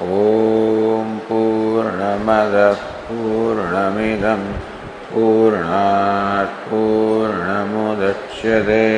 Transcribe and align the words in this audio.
ॐ 0.00 1.18
पूर्णमदः 1.26 2.80
पूर्णमिदं 3.08 4.42
पूर्णात् 5.12 6.58
पूर्णमुदच्यते। 6.70 8.88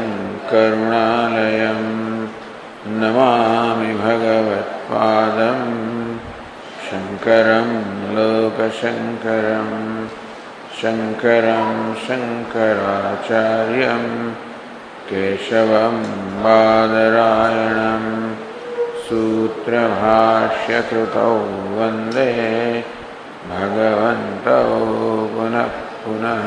करुणालयं 0.50 1.80
नमामि 3.00 3.92
भगवत्पादं 4.00 5.60
शङ्करं 6.86 7.68
लोकशङ्करं 8.16 9.70
शङ्करं 10.80 11.68
शङ्कराचार्यं 12.06 14.04
केशवं 15.08 15.96
बादरायणं 16.44 18.04
सूत्रभाष्यकृतौ 19.06 20.14
वन्दे 21.78 22.30
भगवन्तौ 23.50 24.62
पुनः 25.34 25.74
पुनः 26.04 26.46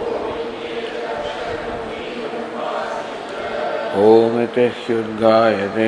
ॐ 3.91 4.39
इत्युद्गायते 4.41 5.87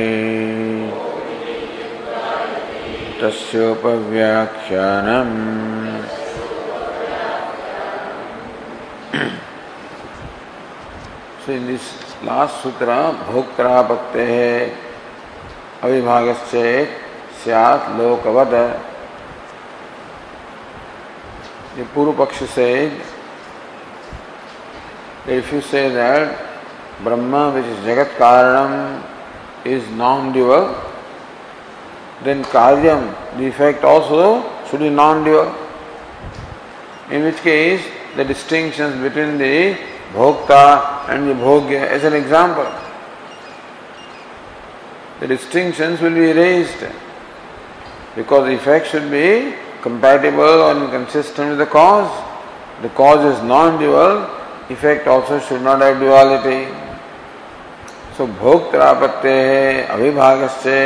तस्योपव्याख्यानम् 3.22 5.32
लास्ट 12.26 12.62
सूत्र 12.64 13.00
भोक्ता 13.32 13.82
भक्ते 13.88 14.28
अविभाग 15.84 16.34
से 16.52 16.68
सियात 17.44 17.90
लोकवद 18.00 18.54
पूर्व 21.96 22.14
पक्ष 22.20 22.44
से 22.56 22.72
if 25.38 25.56
you 25.56 25.62
say 25.72 25.90
that 25.90 26.53
Brahma, 27.04 27.54
which 27.54 27.66
is 27.66 27.78
Jagat 27.80 28.16
Karanam, 28.16 29.04
is 29.66 29.88
non-dual, 29.92 30.76
then 32.24 32.44
Karyam, 32.46 33.38
the 33.38 33.48
effect 33.48 33.84
also 33.84 34.44
should 34.68 34.80
be 34.80 34.90
non-dual. 34.90 35.54
In 37.12 37.24
which 37.24 37.38
case, 37.38 37.86
the 38.16 38.24
distinctions 38.24 39.02
between 39.02 39.38
the 39.38 39.78
Bhokta 40.14 41.10
and 41.10 41.28
the 41.28 41.34
Bhogya, 41.34 41.88
as 41.88 42.04
an 42.04 42.14
example, 42.14 42.72
the 45.20 45.28
distinctions 45.28 46.00
will 46.02 46.14
be 46.14 46.32
erased 46.32 46.86
because 48.16 48.46
the 48.46 48.56
effect 48.56 48.88
should 48.88 49.10
be 49.10 49.56
compatible 49.82 50.70
and 50.70 50.90
consistent 50.92 51.50
with 51.50 51.58
the 51.58 51.66
cause. 51.66 52.12
The 52.82 52.90
cause 52.90 53.38
is 53.38 53.44
non-dual, 53.44 54.30
effect 54.70 55.08
also 55.08 55.40
should 55.40 55.62
not 55.62 55.82
have 55.82 56.00
duality. 56.00 56.83
So 58.18 58.26
भोक्तरापत्ते 58.40 59.38
अभिभाग 59.92 60.48
से 60.56 60.80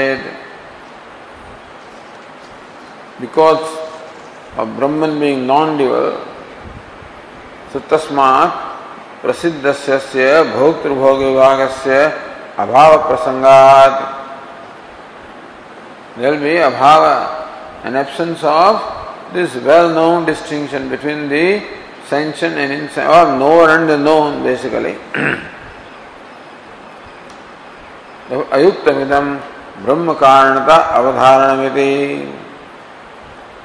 because 3.21 3.63
of 4.59 4.67
Brahman 4.77 5.19
being 5.19 5.45
non 5.47 5.75
dual 5.77 6.09
so 7.73 7.79
तस्मात 7.89 8.63
प्रसिद्ध 9.21 9.73
से 9.73 10.29
भोक्तृभोग 10.51 11.19
विभाग 11.19 11.67
से 11.79 11.99
अभाव 12.63 12.97
प्रसंगात 13.07 13.99
देर 16.19 16.39
बी 16.43 16.55
अभाव 16.69 17.05
an 17.87 17.97
absence 17.97 18.43
of 18.53 19.33
this 19.33 19.55
well 19.67 19.91
known 19.95 20.25
distinction 20.25 20.89
between 20.89 21.27
the 21.29 21.45
session 22.09 22.57
and 22.57 22.71
in 22.71 23.07
और 23.07 23.27
knower 23.37 23.69
and 23.71 23.91
known 24.07 24.41
basically 24.43 24.95
ayuktamitam 28.29 29.41
brahma 29.83 30.15
karanata 30.15 30.91
avadharanamiti. 30.97 32.33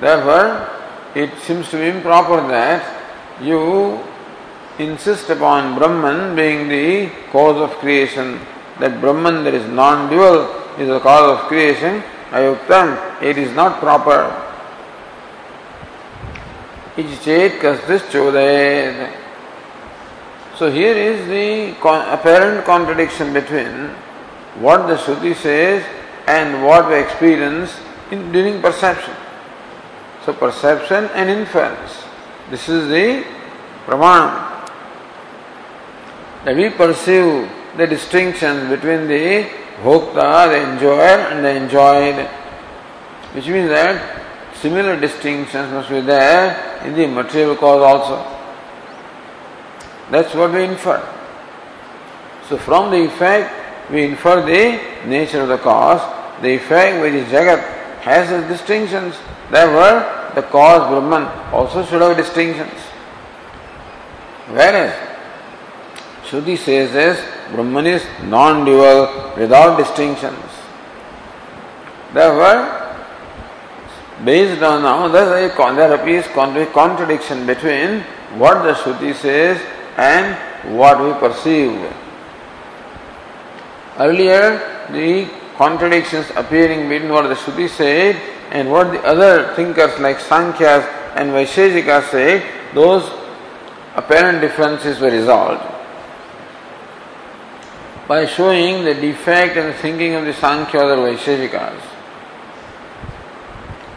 Therefore, 0.00 0.68
it 1.14 1.30
seems 1.42 1.70
to 1.70 1.76
be 1.76 1.88
improper 1.88 2.46
that 2.48 2.82
you 3.40 4.00
insist 4.78 5.30
upon 5.30 5.78
Brahman 5.78 6.34
being 6.34 6.68
the 6.68 7.10
cause 7.30 7.60
of 7.60 7.70
creation, 7.78 8.40
that 8.80 9.00
Brahman 9.00 9.44
that 9.44 9.54
is 9.54 9.68
non-dual 9.68 10.48
is 10.78 10.88
the 10.88 11.00
cause 11.00 11.38
of 11.38 11.46
creation, 11.48 12.02
ayuktam, 12.30 13.22
it 13.22 13.38
is 13.38 13.54
not 13.54 13.78
proper. 13.78 14.48
Kastis 16.96 18.02
So 20.56 20.70
here 20.70 20.94
is 20.94 21.28
the 21.28 21.70
apparent 22.12 22.64
contradiction 22.64 23.32
between 23.32 23.90
what 24.56 24.86
the 24.86 24.96
Shruti 24.96 25.34
says 25.34 25.84
and 26.26 26.64
what 26.64 26.88
we 26.88 27.00
experience 27.00 27.78
in, 28.10 28.32
during 28.32 28.60
perception. 28.60 29.14
So 30.24 30.32
perception 30.32 31.04
and 31.14 31.30
inference. 31.30 32.04
This 32.50 32.68
is 32.68 32.88
the 32.88 33.24
Pramanam. 33.86 34.50
That 36.44 36.56
we 36.56 36.70
perceive 36.70 37.50
the 37.76 37.86
distinction 37.86 38.68
between 38.68 39.08
the 39.08 39.48
bhokta, 39.82 40.48
the 40.50 40.72
enjoyer, 40.72 41.26
and 41.30 41.44
the 41.44 41.50
enjoyed, 41.50 42.26
which 43.34 43.46
means 43.46 43.68
that 43.70 44.22
similar 44.56 45.00
distinctions 45.00 45.72
must 45.72 45.88
be 45.88 46.00
there 46.00 46.84
in 46.84 46.94
the 46.94 47.06
material 47.06 47.56
cause 47.56 47.80
also. 47.80 48.16
That's 50.10 50.34
what 50.34 50.52
we 50.52 50.64
infer. 50.64 51.00
So 52.48 52.58
from 52.58 52.90
the 52.90 53.06
effect, 53.06 53.61
we 53.92 54.04
infer 54.04 54.40
the 54.40 55.06
nature 55.06 55.42
of 55.42 55.48
the 55.48 55.58
cause. 55.58 56.00
The 56.40 56.54
effect 56.56 57.02
which 57.02 57.12
is 57.12 57.28
Jagat 57.28 57.60
has 58.00 58.30
its 58.30 58.48
distinctions. 58.48 59.14
Therefore, 59.50 60.32
the 60.34 60.42
cause 60.42 60.88
Brahman 60.88 61.24
also 61.52 61.84
should 61.84 62.00
have 62.00 62.16
distinctions. 62.16 62.80
Whereas 64.48 64.92
Shruti 66.24 66.56
says 66.56 66.92
this 66.92 67.20
Brahman 67.52 67.86
is 67.86 68.04
non 68.24 68.64
dual 68.64 69.34
without 69.36 69.76
distinctions. 69.76 70.42
Therefore, 72.14 72.96
based 74.24 74.62
on 74.62 74.82
now, 74.82 75.08
there 75.08 75.94
appears 75.94 76.26
contradiction 76.28 77.46
between 77.46 78.00
what 78.38 78.62
the 78.62 78.72
Shruti 78.72 79.14
says 79.14 79.60
and 79.98 80.74
what 80.76 80.98
we 81.02 81.12
perceive. 81.20 81.78
Earlier, 83.98 84.86
the 84.90 85.28
contradictions 85.56 86.26
appearing 86.34 86.88
between 86.88 87.12
what 87.12 87.28
the 87.28 87.34
Shruti 87.34 87.68
said 87.68 88.16
and 88.50 88.70
what 88.70 88.90
the 88.92 89.02
other 89.04 89.54
thinkers 89.54 89.98
like 90.00 90.18
Sankhyas 90.18 90.84
and 91.14 91.30
Vaisheshika 91.30 92.08
said, 92.10 92.42
those 92.74 93.10
apparent 93.94 94.40
differences 94.40 94.98
were 94.98 95.10
resolved 95.10 95.62
by 98.08 98.26
showing 98.26 98.84
the 98.84 98.94
defect 98.94 99.54
the 99.54 99.72
thinking 99.74 100.14
of 100.14 100.24
the 100.24 100.32
Sankhyas 100.32 100.96
or 100.96 101.16
Vaisheshikas. 101.16 101.80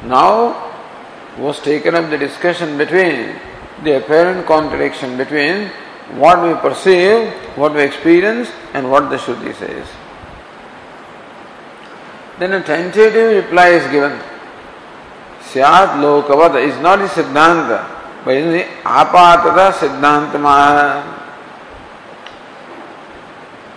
Now 0.04 0.74
was 1.38 1.60
taken 1.62 1.96
up 1.96 2.10
the 2.10 2.18
discussion 2.18 2.78
between 2.78 3.36
the 3.84 3.98
apparent 3.98 4.46
contradiction 4.46 5.18
between 5.18 5.72
what 6.14 6.42
we 6.42 6.54
perceive, 6.62 7.34
what 7.58 7.74
we 7.74 7.82
experience, 7.82 8.50
and 8.74 8.90
what 8.90 9.10
the 9.10 9.18
Shruti 9.18 9.54
says. 9.56 9.88
Then 12.40 12.54
a 12.54 12.64
tentative 12.64 13.44
reply 13.44 13.70
is 13.70 13.92
given. 13.92 14.20
Syat 15.42 16.00
Lokavad 16.02 16.62
is 16.68 16.80
not 16.82 17.00
the 17.00 17.08
Siddhanta, 17.08 18.24
but 18.24 18.36
is 18.36 18.52
the 18.54 18.64
Apatada 18.84 19.72
Siddhantama. 19.72 21.22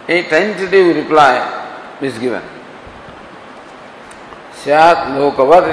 A 0.08 0.22
tentative 0.28 0.96
reply 0.96 1.96
is 2.00 2.19
given. 2.19 2.42
Syat 4.54 5.16
Lokavad 5.16 5.66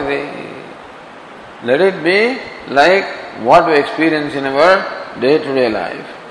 let 1.63 1.81
it 1.81 2.03
be 2.03 2.39
like 2.71 3.05
what 3.41 3.65
we 3.65 3.77
experience 3.77 4.35
in 4.35 4.45
our 4.45 5.19
day 5.19 5.37
to 5.39 5.53
day 5.55 5.69
life 5.69 6.24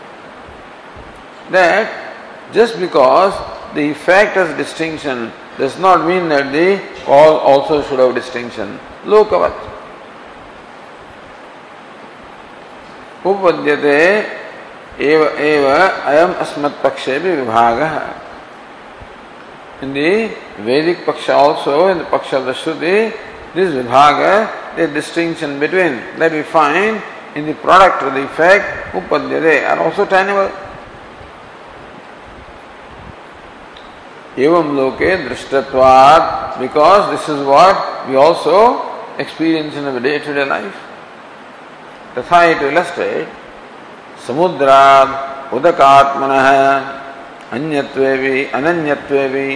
that 1.51 2.53
just 2.53 2.79
because 2.79 3.35
the 3.75 3.91
effect 3.91 4.37
has 4.37 4.57
distinction 4.57 5.33
does 5.59 5.79
not 5.79 6.07
mean 6.07 6.29
that 6.29 6.53
the 6.53 6.81
cause 7.05 7.41
also 7.43 7.83
should 7.83 7.99
have 7.99 8.15
distinction. 8.15 8.79
Lokavat. 9.05 9.55
उपपद्यते 13.25 14.01
एव 15.01 15.23
एव 15.25 15.67
अयम 15.73 16.33
अस्मत् 16.45 16.83
पक्षे 16.83 17.19
भी 17.19 17.31
विभाग 17.37 17.81
In 19.83 19.93
the 19.93 20.31
Vedic 20.61 20.99
Paksha 21.05 21.35
also, 21.35 21.89
in 21.89 21.99
the 21.99 22.05
Paksha 22.05 22.39
of 22.39 22.47
the 22.47 22.53
Shruti, 22.53 23.13
this 23.55 23.75
Vibhaga, 23.75 24.77
the 24.77 24.87
distinction 24.87 25.59
between 25.59 25.97
that 26.19 26.33
we 26.33 26.43
find 26.43 27.03
in 27.35 27.45
the 27.47 27.55
product 27.55 28.03
or 28.03 28.11
the 28.11 28.23
effect, 28.23 28.95
Upadyate, 28.95 29.69
are 29.69 29.81
also 29.81 30.07
tenable. 34.37 34.45
एवं 34.45 34.77
लोके 34.77 35.17
दृष्टत्वाद 35.29 36.23
because 36.61 37.11
this 37.11 37.29
is 37.31 37.43
what 37.47 37.77
we 38.09 38.17
also 38.17 38.61
experience 39.21 39.77
in 39.77 40.03
day 40.03 40.19
to 40.27 40.33
day 40.35 40.45
life 40.45 40.75
तथा 42.19 42.43
it 42.45 42.63
illustrate 42.63 43.29
समुद्राद 44.27 45.55
उदकात्मन 45.55 46.33
अन्यत्वे 47.53 48.17
भी 48.17 48.45
अनन्यत्वे 48.59 49.29
भी 49.29 49.49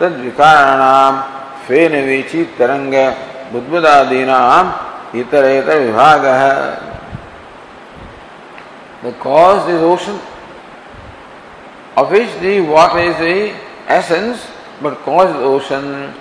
तद 0.00 0.18
विकाराणाम 0.24 1.20
फेन 1.68 1.94
वीची 2.06 2.44
तरंग 2.58 2.94
बुद्बुदादीनाम 3.52 4.72
इतरेतर 5.20 5.78
विभाग 5.80 6.24
है 6.24 6.86
cause 9.22 9.68
is 9.68 9.80
ocean, 9.82 10.18
of 11.96 12.10
which 12.10 12.32
the 12.40 12.60
water 12.60 12.98
is 12.98 13.16
the 13.18 13.65
essence 13.88 14.46
but 14.82 14.96
cause 14.98 15.32
the 15.32 15.40
ocean 15.40 16.12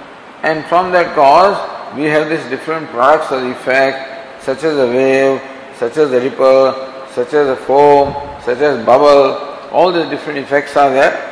and 0.44 0.66
from 0.66 0.92
that 0.92 1.16
cause 1.16 1.58
we 1.96 2.04
have 2.04 2.30
these 2.30 2.44
different 2.50 2.90
products 2.90 3.32
or 3.32 3.52
effect 3.52 4.44
such 4.44 4.64
as 4.64 4.78
a 4.78 4.88
wave, 4.88 5.42
such 5.78 5.98
as 5.98 6.12
a 6.12 6.20
ripple, 6.20 6.74
such 7.12 7.34
as 7.34 7.48
a 7.48 7.56
foam, 7.56 8.14
such 8.44 8.60
as 8.60 8.86
bubble, 8.86 9.58
all 9.72 9.92
these 9.92 10.08
different 10.10 10.38
effects 10.38 10.78
are 10.78 10.92
there. 10.92 11.32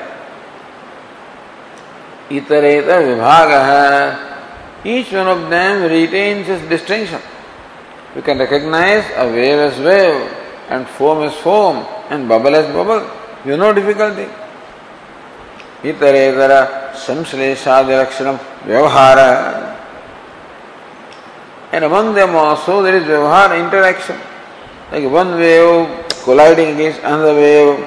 Itareta 2.30 2.98
vibhaga 3.06 4.34
each 4.86 5.14
one 5.14 5.28
of 5.28 5.50
them 5.50 5.90
retains 5.90 6.50
its 6.50 6.68
distinction. 6.68 7.22
We 8.16 8.22
can 8.22 8.38
recognize 8.38 9.06
a 9.16 9.28
wave 9.28 9.60
as 9.60 9.80
wave 9.80 10.32
and 10.70 10.88
foam 10.88 11.24
as 11.24 11.34
foam 11.36 11.86
and 12.10 12.28
bubble 12.28 12.54
as 12.54 12.72
bubble. 12.74 13.10
You 13.46 13.56
know 13.56 13.74
difficulty. 13.74 14.28
ಇತರೇತರ 15.88 16.54
ಸಂಶ್ಲೇಷಾದಿಲಕ್ಷಣಂ 17.08 18.40
ವ್ಯವಹಾರ 18.72 19.20
And 21.76 21.84
among 21.86 22.14
them 22.14 22.36
also 22.36 22.84
there 22.84 22.96
is 22.96 23.04
Vyavahara 23.04 23.60
interaction. 23.60 24.16
Like 24.92 25.06
one 25.10 25.32
wave 25.40 25.90
colliding 26.24 26.76
against 26.76 27.00
another 27.00 27.34
wave, 27.34 27.80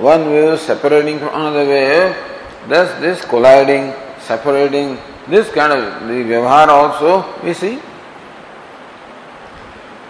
one 0.00 0.30
wave 0.30 0.58
separating 0.58 1.18
from 1.18 1.28
another 1.28 1.66
wave. 1.66 2.16
Thus 2.70 2.88
this 3.02 3.22
colliding, 3.22 3.92
separating, 4.18 4.96
this 5.28 5.50
kind 5.50 5.74
of 5.74 6.08
the 6.08 6.38
also 6.78 7.10
we 7.42 7.52
see. 7.52 7.78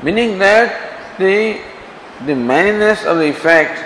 Meaning 0.04 0.38
that 0.38 1.18
the 1.18 1.60
the 2.26 2.34
manyness 2.34 3.04
of 3.04 3.18
the 3.18 3.28
effect 3.28 3.83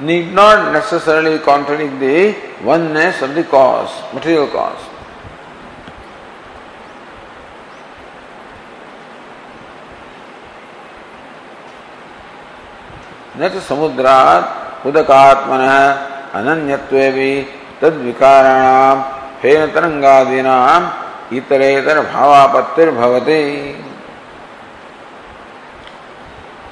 need 0.00 0.32
not 0.32 0.72
necessarily 0.72 1.38
contradict 1.38 1.98
the 2.00 2.36
oneness 2.64 3.22
of 3.22 3.34
the 3.34 3.44
cause, 3.44 3.90
material 4.12 4.48
cause. 4.48 4.84
न 13.38 13.48
तो 13.52 13.60
समुद्रात 13.60 14.86
उदकात्मन 14.88 15.62
अनन्यत्वे 16.38 17.10
भी 17.12 17.32
तद 17.80 17.94
विकाराणाम 18.04 19.02
फेन 19.40 19.66
तरंगादीनाम 19.74 20.88
इतरेतर 21.36 22.00
भावापत्तिर्भवते 22.12 23.42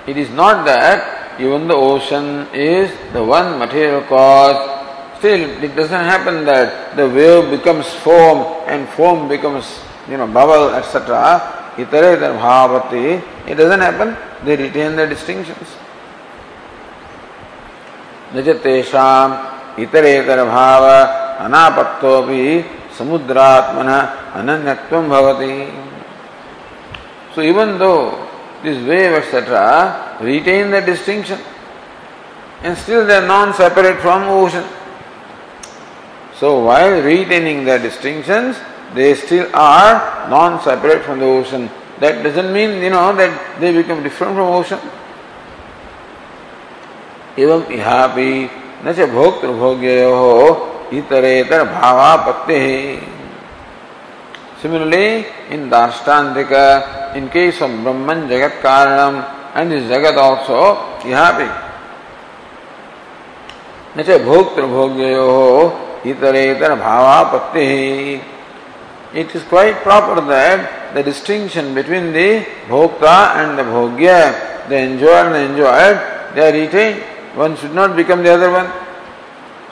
It 0.06 0.18
is 0.18 0.30
not 0.30 0.66
that 0.66 1.13
even 1.39 1.67
the 1.67 1.75
ocean 1.75 2.47
is 2.53 2.91
the 3.13 3.23
one 3.23 3.57
material 3.59 4.01
cause, 4.01 4.57
still 5.19 5.63
it 5.63 5.75
doesn't 5.75 6.05
happen 6.05 6.45
that 6.45 6.95
the 6.95 7.07
wave 7.07 7.49
becomes 7.49 7.87
foam 8.03 8.45
and 8.67 8.87
foam 8.89 9.27
becomes, 9.27 9.79
you 10.09 10.17
know, 10.17 10.27
bubble, 10.27 10.75
etc. 10.75 11.73
Itaretar 11.77 12.37
bhavati, 12.37 13.21
it 13.47 13.55
doesn't 13.55 13.79
happen, 13.79 14.17
they 14.45 14.55
retain 14.55 14.95
their 14.95 15.07
distinctions. 15.07 15.67
नच 18.33 18.47
इतरेतर 19.79 20.43
भाव 20.45 20.83
अनापत्तो 21.45 22.21
भी 22.27 22.43
समुद्रात्मन 22.97 23.89
अनन्यत्वम 24.39 25.09
भवति 25.09 25.55
So 27.35 27.41
even 27.41 27.77
though 27.77 28.22
This 28.64 28.78
wave, 28.88 29.12
etc., 29.12 30.18
retain 30.20 30.70
the 30.70 30.80
distinction 30.80 31.38
and 32.64 32.76
still 32.78 33.06
they 33.06 33.16
are 33.16 33.26
non 33.26 33.52
separate 33.52 34.00
from 34.00 34.22
ocean. 34.22 34.64
So 36.34 36.64
while 36.64 37.02
retaining 37.02 37.64
their 37.64 37.78
distinctions, 37.78 38.56
they 38.94 39.14
still 39.14 39.48
are 39.54 40.28
non 40.30 40.60
separate 40.62 41.04
from 41.04 41.18
the 41.20 41.26
ocean. 41.26 41.70
That 42.00 42.22
doesn't 42.22 42.52
mean, 42.52 42.82
you 42.82 42.90
know, 42.90 43.14
that 43.14 43.60
they 43.60 43.70
become 43.72 44.02
different 44.02 44.34
from 44.34 44.48
ocean. 44.48 44.80
एवं 47.36 47.62
इहापि 47.74 48.32
न 48.84 48.92
च 48.94 49.06
भोक्तृभोग्यो 49.10 50.10
इतरेतर 50.98 51.62
भावापत्ति 51.70 52.58
Similarly, 54.64 55.26
in 55.50 55.68
Darshtantrika, 55.68 57.14
in 57.14 57.28
case 57.28 57.60
of 57.60 57.68
Brahman, 57.82 58.26
Jagat 58.30 58.62
Karanam, 58.62 59.52
and 59.54 59.70
this 59.70 59.82
Jagat 59.90 60.16
also, 60.16 60.98
Ihapi. 61.04 61.48
न 63.94 64.02
च 64.02 64.24
भोक्तृभोग्यो 64.24 65.28
इतरेतर 66.06 66.74
भावापत्ति 66.80 68.20
is 69.34 69.42
quite 69.44 69.82
proper 69.82 70.22
that 70.22 70.94
the 70.94 71.02
distinction 71.02 71.74
between 71.74 72.14
the 72.14 72.46
bhokta 72.66 73.36
and 73.36 73.58
the 73.58 73.62
bhogya, 73.64 74.68
the 74.70 74.78
enjoyer 74.78 75.26
and 75.26 75.34
the 75.34 75.40
enjoyed, 75.40 76.00
they 76.34 76.48
are 76.48 76.52
retained. 76.52 77.02
One 77.36 77.54
should 77.58 77.74
not 77.74 77.94
become 77.94 78.22
the 78.22 78.32
other 78.32 78.50
one, 78.50 78.72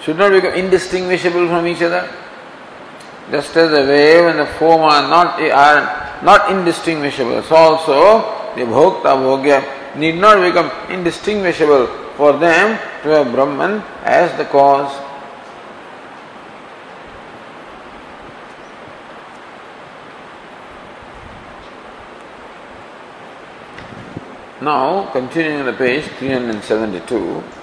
should 0.02 0.18
not 0.18 0.32
become 0.32 0.52
indistinguishable 0.52 1.48
from 1.48 1.66
each 1.66 1.80
other. 1.80 2.06
Just 3.32 3.56
as 3.56 3.70
the 3.70 3.80
wave 3.88 4.26
and 4.26 4.38
the 4.40 4.44
foam 4.44 4.82
are 4.82 5.08
not, 5.08 5.40
are 5.40 6.20
not 6.22 6.52
indistinguishable, 6.52 7.42
so 7.42 7.56
also 7.56 8.54
the 8.54 8.60
bhokta, 8.60 9.16
bhogya 9.16 9.96
need 9.96 10.16
not 10.16 10.36
become 10.46 10.70
indistinguishable 10.90 11.86
for 12.18 12.34
them 12.34 12.78
to 13.02 13.08
have 13.08 13.32
Brahman 13.32 13.82
as 14.04 14.36
the 14.36 14.44
cause. 14.44 14.92
Now, 24.60 25.10
continuing 25.10 25.64
the 25.64 25.72
page 25.72 26.04
372. 26.04 27.61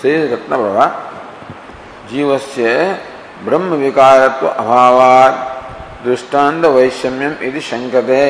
Says 0.00 0.30
Ratnaprabha, 0.30 1.10
जीवस्य 2.10 2.70
ब्रह्म 3.46 3.74
विकारत्व 3.80 4.46
अभावात 4.46 5.34
दृष्टांत 6.04 6.64
वैषम्यम 6.76 7.34
यदि 7.42 7.60
शंकते 7.70 8.24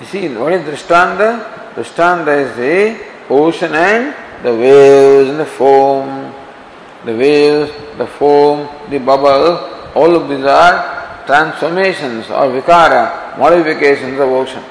is 0.00 0.62
drishtanta 0.64 1.28
drishtanta 1.74 2.32
is 2.44 2.56
the 2.56 2.96
ocean 3.28 3.74
and 3.74 4.14
the 4.42 4.50
waves 4.50 5.28
and 5.28 5.38
the 5.38 5.44
foam 5.44 6.32
the 7.04 7.14
waves 7.14 7.70
the 7.98 8.06
foam 8.06 8.66
the 8.90 8.98
bubble 8.98 9.58
all 9.94 10.16
of 10.16 10.28
these 10.30 10.44
are 10.44 11.26
transformations 11.26 12.30
or 12.30 12.46
vikara 12.48 13.38
modifications 13.38 14.18
of 14.18 14.28
ocean 14.30 14.64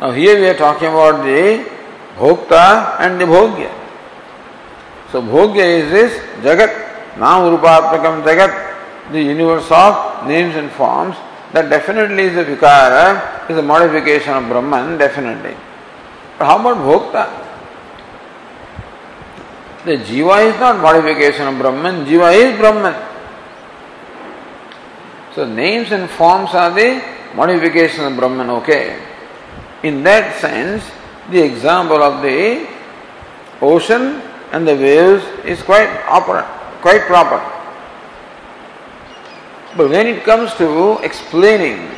now 0.00 0.10
here 0.12 0.38
we 0.38 0.46
are 0.46 0.56
talking 0.56 0.88
about 0.88 1.24
the 1.24 1.64
Bhokta 2.16 3.00
and 3.00 3.20
the 3.20 3.24
Bhogya. 3.24 3.72
So 5.10 5.22
Bhogya 5.22 5.64
is 5.64 5.90
this 5.90 6.12
Jagat, 6.44 7.18
Nam 7.18 7.56
Rupatmakam 7.56 8.22
Jagat, 8.24 9.12
the 9.12 9.22
universe 9.22 9.70
of 9.70 10.26
names 10.26 10.54
and 10.56 10.70
forms. 10.72 11.16
That 11.52 11.70
definitely 11.70 12.24
is 12.24 12.36
a 12.36 12.44
Vikara, 12.44 13.48
is 13.50 13.56
a 13.56 13.62
modification 13.62 14.34
of 14.34 14.48
Brahman, 14.48 14.98
definitely. 14.98 15.56
But 16.38 16.44
how 16.44 16.60
about 16.60 16.76
Bhokta? 16.76 17.46
The 19.84 19.96
Jiva 19.96 20.52
is 20.52 20.60
not 20.60 20.80
modification 20.82 21.48
of 21.48 21.58
Brahman, 21.58 22.04
Jiva 22.04 22.34
is 22.34 22.58
Brahman. 22.58 22.94
So 25.34 25.46
names 25.48 25.90
and 25.92 26.10
forms 26.10 26.50
are 26.50 26.70
the 26.70 27.02
modification 27.34 28.04
of 28.04 28.16
Brahman, 28.16 28.50
okay. 28.50 29.07
In 29.82 30.02
that 30.02 30.40
sense, 30.40 30.82
the 31.30 31.40
example 31.40 32.02
of 32.02 32.22
the 32.22 32.66
ocean 33.60 34.22
and 34.52 34.66
the 34.66 34.74
waves 34.74 35.24
is 35.44 35.62
quite 35.62 35.88
operant, 36.08 36.46
quite 36.80 37.02
proper. 37.02 37.38
But 39.76 39.90
when 39.90 40.06
it 40.06 40.24
comes 40.24 40.54
to 40.54 40.98
explaining 41.02 41.88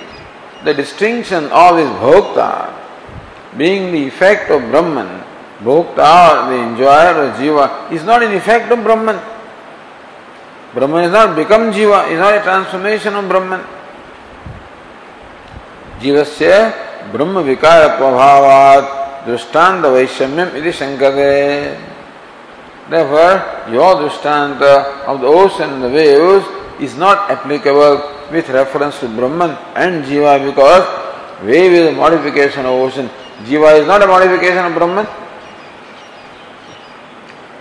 the 0.65 0.75
distinction 0.75 1.45
of 1.47 1.77
this 1.77 1.89
bhokta 2.03 2.77
being 3.57 3.93
the 3.93 4.07
effect 4.07 4.51
of 4.51 4.61
Brahman, 4.71 5.25
bhokta 5.63 6.51
the 6.51 6.59
enjoyer 6.61 7.15
or 7.17 7.33
jiva 7.39 7.93
is 7.93 8.05
not 8.05 8.23
an 8.23 8.35
effect 8.35 8.71
of 8.71 8.83
Brahman. 8.83 9.19
Brahman 10.75 11.05
is 11.05 11.13
not 11.13 11.35
become 11.35 11.73
jiva, 11.73 12.11
is 12.11 12.19
not 12.19 12.35
a 12.35 12.43
transformation 12.43 13.15
of 13.15 13.29
Brahman. 13.29 13.65
Jivasya 16.01 16.90
Brahma 17.13 17.43
vikara 17.43 17.99
prabhavat 17.99 19.01
दृष्टांत 19.27 19.85
वैषम्यम 19.85 20.57
इति 20.57 20.73
शंकते 20.73 21.91
Therefore, 22.91 23.71
your 23.71 23.95
drishtanta 23.97 25.07
of 25.07 25.21
the 25.21 25.27
ocean 25.27 25.71
and 25.71 25.83
the 25.85 25.89
waves 25.89 26.45
is 26.81 26.97
not 26.97 27.31
applicable 27.31 28.03
with 28.33 28.49
reference 28.49 28.99
to 28.99 29.09
Brahman 29.09 29.51
and 29.77 30.05
Jiva 30.05 30.45
because 30.45 30.83
wave 31.45 31.73
is 31.73 31.87
a 31.87 31.93
modification 31.93 32.67
of 32.67 32.73
ocean. 32.73 33.09
Jiva 33.45 33.79
is 33.81 33.87
not 33.87 34.03
a 34.03 34.09
modification 34.09 34.65
of 34.65 34.75
Brahman. 34.75 35.07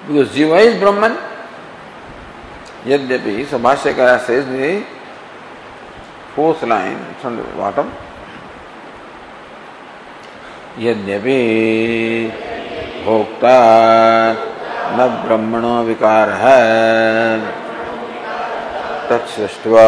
Because 0.08 0.30
Jiva 0.30 0.66
is 0.66 0.80
Brahman. 0.80 1.16
Yadyapi, 2.86 3.46
so 3.46 3.60
Bhashyakara 3.60 4.26
says 4.26 4.48
the 4.48 4.84
fourth 6.34 6.64
line 6.64 6.98
from 7.22 7.36
the 7.38 7.44
bottom. 7.44 7.92
यद्यपि 10.82 11.40
भोक्ता 13.06 13.56
न 14.98 15.08
ब्रह्मणो 15.24 15.72
विकार 15.88 16.30
है 16.42 16.62
तत्सृष्टवा 19.10 19.88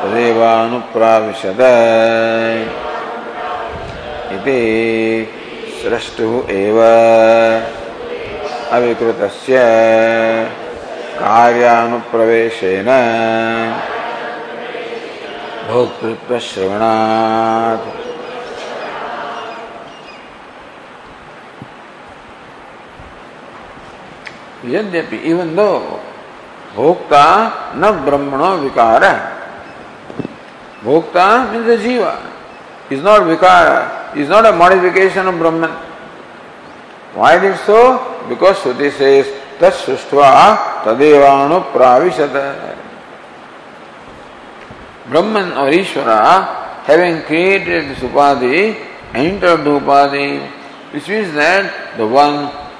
तदेवानुप्राविशद 0.00 1.60
इति 4.36 4.60
सृष्टुः 5.82 6.32
एव 6.54 6.78
अविकृतस्य 8.76 9.54
कार्यानुप्रवेशेन 11.20 12.90
भोक्तृत्वश्रवणात्। 15.68 17.86
यद्यपि 24.72 25.16
even 25.30 25.54
though 25.56 25.70
भोग 26.76 27.12
न 27.76 27.90
ब्रह्मणो 28.04 28.50
विकार 28.56 29.04
है। 29.04 29.16
भोक्ता 30.84 31.26
means 31.50 31.68
a 31.70 31.82
jiva. 31.82 32.02
Is 32.92 33.02
not 33.02 33.22
विकार 33.22 34.18
is 34.20 34.30
not 34.30 34.44
a 34.44 34.52
modification 34.52 35.28
of 35.28 35.34
Brahman 35.34 35.76
why 37.16 37.38
did 37.38 37.56
so 37.66 37.78
because 38.28 38.56
श्रुति 38.62 38.90
से 38.90 39.10
तत्सृष्ट 39.60 40.14
तदेवाणु 40.84 41.58
प्राविशत 41.72 42.34
ब्रह्मन 45.10 45.50
और 45.62 45.74
ईश्वर 45.74 46.10
हैविंग 46.88 47.20
क्रिएटेड 47.26 48.04
उपाधि 48.04 48.60
एंटर्ड 49.16 49.66
उपाधि 49.68 50.26
which 50.94 51.08
means 51.10 51.30
that 51.34 51.64
the 51.98 52.10
one 52.12 52.32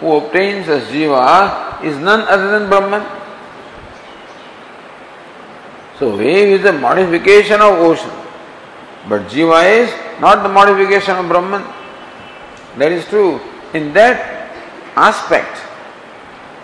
who 0.04 0.16
obtains 0.16 0.68
as 0.68 0.82
jiva 0.92 1.82
is 1.82 1.96
none 1.96 2.20
other 2.28 2.48
than 2.58 2.68
Brahman. 2.68 3.04
So 5.98 6.16
wave 6.18 6.60
is 6.60 6.64
a 6.66 6.72
modification 6.72 7.62
of 7.62 7.78
ocean, 7.78 8.10
but 9.08 9.22
jiva 9.28 9.60
is 9.80 10.20
not 10.20 10.42
the 10.42 10.50
modification 10.50 11.16
of 11.16 11.26
Brahman. 11.28 11.62
That 12.76 12.92
is 12.92 13.06
true. 13.06 13.40
In 13.72 13.94
that 13.94 14.52
aspect, 14.94 15.56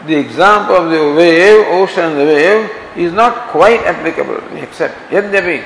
the 0.06 0.16
example 0.16 0.76
of 0.76 0.90
the 0.90 1.02
wave, 1.16 1.66
ocean 1.68 2.04
and 2.10 2.20
the 2.20 2.26
wave 2.26 2.70
is 2.96 3.14
not 3.14 3.48
quite 3.48 3.80
applicable, 3.80 4.42
except 4.58 4.98
yadyapi, 5.08 5.64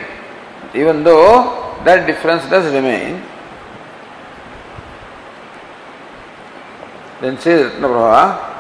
even 0.75 1.03
though 1.03 1.77
that 1.85 2.07
difference 2.07 2.49
does 2.49 2.73
remain, 2.73 3.21
then 7.25 7.39
says 7.39 7.73
Ratnaprabha, 7.73 8.51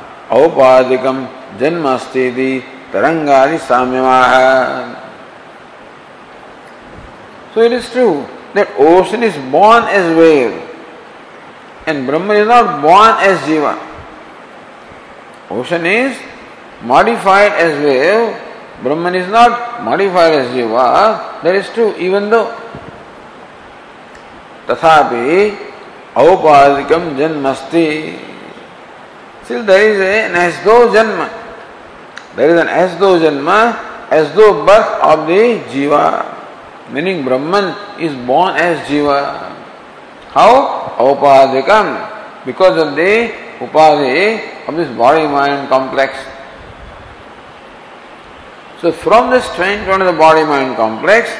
जन्म 1.58 1.84
अस्ति 1.88 2.60
तरंगादि 2.92 3.58
साम्यमाह 3.58 4.32
So 7.54 7.60
it 7.60 7.72
is 7.72 7.88
true 7.90 8.26
that 8.54 8.68
ocean 8.76 9.22
is 9.22 9.36
born 9.52 9.84
as 9.84 10.16
wave. 10.16 10.60
And 11.86 12.06
Brahman 12.06 12.36
is 12.38 12.48
not 12.48 12.82
born 12.82 13.12
as 13.20 13.38
Jiva. 13.46 13.78
Ocean 15.50 15.86
is 15.86 16.18
modified 16.82 17.52
as 17.52 17.78
wave. 17.84 18.34
Brahman 18.82 19.14
is 19.14 19.28
not 19.28 19.84
modified 19.84 20.32
as 20.32 20.48
Jiva. 20.48 21.42
That 21.44 21.54
is 21.54 21.68
true, 21.70 21.94
even 21.96 22.30
though. 22.30 22.60
तथापि 24.68 25.32
औपाधिकम 26.16 27.16
जन्मस्ति 27.16 27.88
Still 29.44 29.64
there 29.64 29.92
is 29.92 30.00
an 30.00 30.34
as 30.34 30.64
though 30.64 30.88
janma. 30.88 31.28
There 32.34 32.50
is 32.50 32.60
an 32.60 32.68
as 32.68 32.98
though 32.98 33.18
janma, 33.18 34.10
as 34.10 34.34
though 34.34 34.64
birth 34.64 35.00
of 35.02 35.26
the 35.26 35.60
jiva. 35.68 36.90
Meaning 36.90 37.24
Brahman 37.24 38.00
is 38.00 38.14
born 38.26 38.56
as 38.56 38.78
jiva. 38.88 39.54
How? 40.30 40.96
Upadikam. 40.98 42.44
Because 42.46 42.76
of 42.80 42.96
the 42.96 43.32
upadhi 43.58 44.68
of 44.68 44.76
this 44.76 44.88
body 44.96 45.26
mind 45.26 45.68
complex. 45.68 46.16
So 48.80 48.92
from 48.92 49.30
the 49.30 49.40
strength 49.40 49.88
of 49.88 49.98
the 50.00 50.12
body 50.12 50.44
mind 50.44 50.76
complex, 50.76 51.30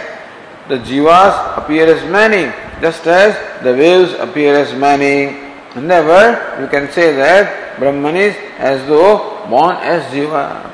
the 0.69 0.79
jivas 0.79 1.59
appear 1.59 1.87
as 1.87 2.03
many, 2.11 2.53
just 2.81 3.07
as 3.07 3.35
the 3.63 3.73
waves 3.73 4.13
appear 4.15 4.55
as 4.57 4.73
many. 4.75 5.44
Never 5.77 6.61
you 6.63 6.69
can 6.69 6.91
say 6.93 7.15
that 7.17 7.79
Brahman 7.79 8.17
is 8.17 8.37
as 8.59 8.87
though 8.87 9.45
born 9.51 9.77
as 9.83 10.03
jiva. 10.15 10.71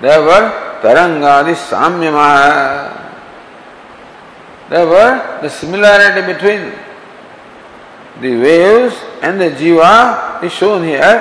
Therefore, 0.00 0.80
tarangadi 0.80 1.54
samyama. 1.54 2.92
Therefore, 4.68 5.40
the 5.42 5.50
similarity 5.50 6.32
between 6.32 6.72
the 8.20 8.36
waves 8.40 8.96
and 9.22 9.40
the 9.40 9.50
jiva 9.50 10.42
is 10.42 10.52
shown 10.52 10.84
here. 10.84 11.20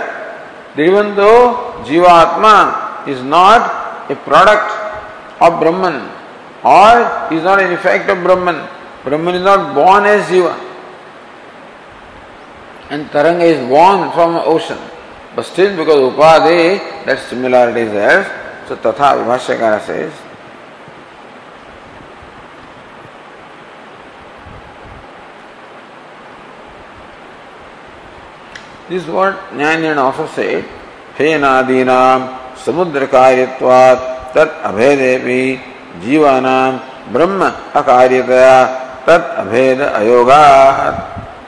Even 0.77 1.15
though 1.15 1.75
jiva 1.83 3.07
is 3.07 3.21
not 3.21 4.09
a 4.09 4.15
product 4.15 4.71
of 5.41 5.59
Brahman 5.59 6.09
or 6.63 7.33
is 7.35 7.43
not 7.43 7.59
an 7.59 7.73
effect 7.73 8.09
of 8.09 8.23
Brahman, 8.23 8.67
Brahman 9.03 9.35
is 9.35 9.43
not 9.43 9.75
born 9.75 10.05
as 10.05 10.25
jiva. 10.27 10.57
And 12.89 13.07
Taranga 13.07 13.43
is 13.43 13.67
born 13.67 14.11
from 14.11 14.35
ocean. 14.35 14.77
But 15.35 15.45
still 15.45 15.75
because 15.75 16.13
Upadhi, 16.13 17.05
that 17.05 17.19
similarity 17.27 17.81
is 17.81 17.91
there. 17.91 18.65
So 18.67 18.75
Tatha 18.75 19.17
Vibhashyakara 19.17 19.81
says, 19.85 20.13
This 28.89 29.03
is 29.03 29.09
what 29.09 29.35
Nyanyan 29.51 29.97
also 29.97 30.27
said. 30.27 30.65
फेनादीनाम 31.17 32.21
समुद्र 32.65 33.05
कार्यत्वात् 33.05 34.05
तत् 34.35 34.61
अभेदेपि 34.69 35.41
जीवानाम 36.03 36.79
ब्रह्म 37.13 37.49
अकार्यतया 37.79 38.55
तत् 39.07 39.35
अभेद 39.43 39.79
अयोगात् 39.81 40.97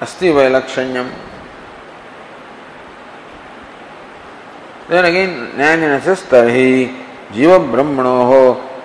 अस्ति 0.03 0.29
वैलक्षण्यम। 0.37 1.07
Then 4.87 5.05
again, 5.05 5.51
Nyanyan 5.57 6.01
says, 6.03 6.21
जीव 7.33 7.51
ब्रह्मणो 7.71 8.17
हो 8.29 8.41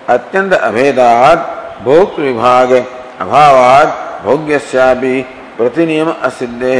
अत्यंत 0.08 0.52
अभेदात् 0.52 1.42
भोक्तृ 1.84 2.22
विभाग 2.22 2.70
अभावात् 3.20 3.92
भोग्यस्यापि 4.24 5.16
प्रतिनियम 5.58 6.08
असिद्धे 6.28 6.78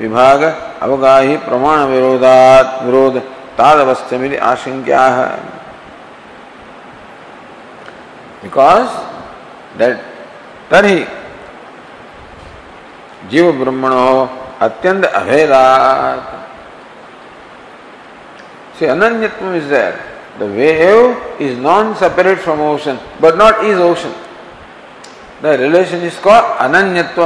विभाग 0.00 0.42
अवगाही 0.86 1.36
प्रमाण 1.44 1.78
विरोधात 1.92 2.82
विरोध 2.84 3.18
तादवस्थ 3.58 4.14
मेरी 4.22 4.36
आशंका 4.50 5.04
है 5.16 5.28
बिकॉज़ 8.42 8.90
दैट 9.78 9.96
तरी 10.70 10.98
जीव 13.30 13.46
ब्रह्मण 13.60 13.92
अत्यंत 14.66 15.04
अभेदात। 15.04 16.34
सी 18.78 18.86
अनन्यत्व 18.86 19.44
the 20.38 20.48
wave 20.56 20.98
is 21.40 21.56
non 21.60 21.94
separate 22.00 22.38
from 22.40 22.60
ocean 22.62 22.98
but 23.20 23.34
not 23.36 23.62
is 23.64 23.80
ocean 23.82 24.12
the 25.42 25.54
relation 25.60 26.04
is 26.06 26.20
co 26.24 26.36
अनन्यत्व 26.66 27.22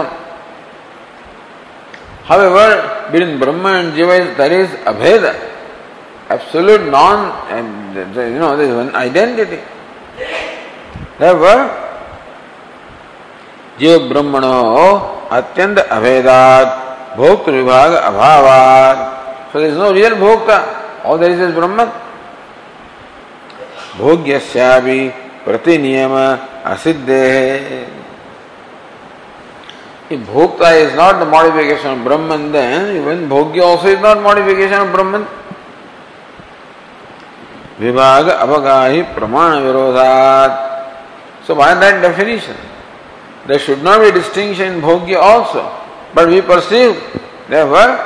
however 2.41 2.71
between 3.13 3.39
Brahman 3.41 3.69
and 3.69 3.93
jiva 3.95 4.13
is 4.13 4.31
there 4.39 4.53
is 4.53 4.77
अभेद 4.89 5.25
absolute 6.33 6.81
non 6.97 7.19
you 8.17 8.39
know 8.39 8.55
this 8.57 8.95
identity 8.97 9.61
जो 13.81 13.99
ब्रह्मण 14.01 14.45
अत्यंत 15.37 15.79
अभेदात, 15.79 16.69
भोक्त 17.17 17.49
विभाग 17.49 17.93
अभावात। 17.93 18.99
सो 19.53 19.61
दिस 19.61 19.75
नो 19.75 19.91
रियल 19.93 20.15
भोक्ता। 20.15 20.59
और 21.05 21.19
there 21.19 21.31
is 21.31 21.43
is 21.43 21.55
Brahman. 21.55 21.85
भोग्यश्यापि 23.99 25.01
प्रतिनियम 25.45 26.15
असिद्धे। 26.65 27.29
भोक्ता 30.13 30.71
is 30.71 30.97
not 30.97 31.15
the 31.15 31.29
modification 31.29 31.91
of 31.91 31.99
Brahman 31.99 32.51
then 32.53 32.97
even 32.97 33.29
भोग्य 33.29 33.61
also 33.61 33.89
is 33.89 34.01
not 34.01 34.19
modification 34.19 34.81
of 34.81 34.89
Brahman. 34.89 35.27
विभाग 37.81 38.29
अवगाही 38.29 39.03
प्रमाण 39.03 39.51
विरोधात। 39.57 40.53
So 41.47 41.55
by 41.55 41.75
that 41.75 41.95
definition 42.03 42.55
there 43.47 43.59
should 43.59 43.83
not 43.83 44.01
be 44.01 44.11
distinction 44.13 44.75
in 44.75 44.81
Bhogya 44.81 45.17
also, 45.17 45.63
but 46.15 46.29
we 46.29 46.41
perceive, 46.41 46.95
therefore, 47.49 47.99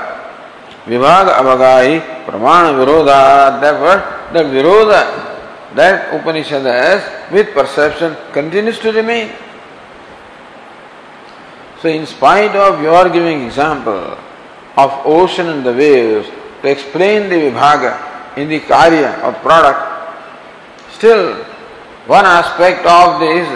Vibhaga 0.86 1.34
Abhagahi 1.42 2.24
Pramana 2.24 2.72
Virodhat, 2.78 3.60
therefore, 3.60 4.32
that 4.32 4.46
Virodha, 4.46 5.74
that 5.74 6.14
Upanishad 6.14 6.62
has, 6.62 7.32
with 7.32 7.52
perception, 7.52 8.16
continues 8.32 8.78
to 8.78 8.92
remain. 8.92 9.32
So, 11.82 11.88
in 11.88 12.06
spite 12.06 12.56
of 12.56 12.80
your 12.82 13.08
giving 13.10 13.42
example 13.42 14.16
of 14.76 14.90
ocean 15.04 15.48
and 15.48 15.66
the 15.66 15.72
waves 15.72 16.28
to 16.62 16.68
explain 16.70 17.28
the 17.28 17.50
vibhaga 17.50 18.36
in 18.38 18.48
the 18.48 18.60
karya 18.60 19.22
or 19.22 19.32
product, 19.34 20.92
still 20.92 21.34
one 22.06 22.24
aspect 22.24 22.86
of 22.86 23.20
this 23.20 23.46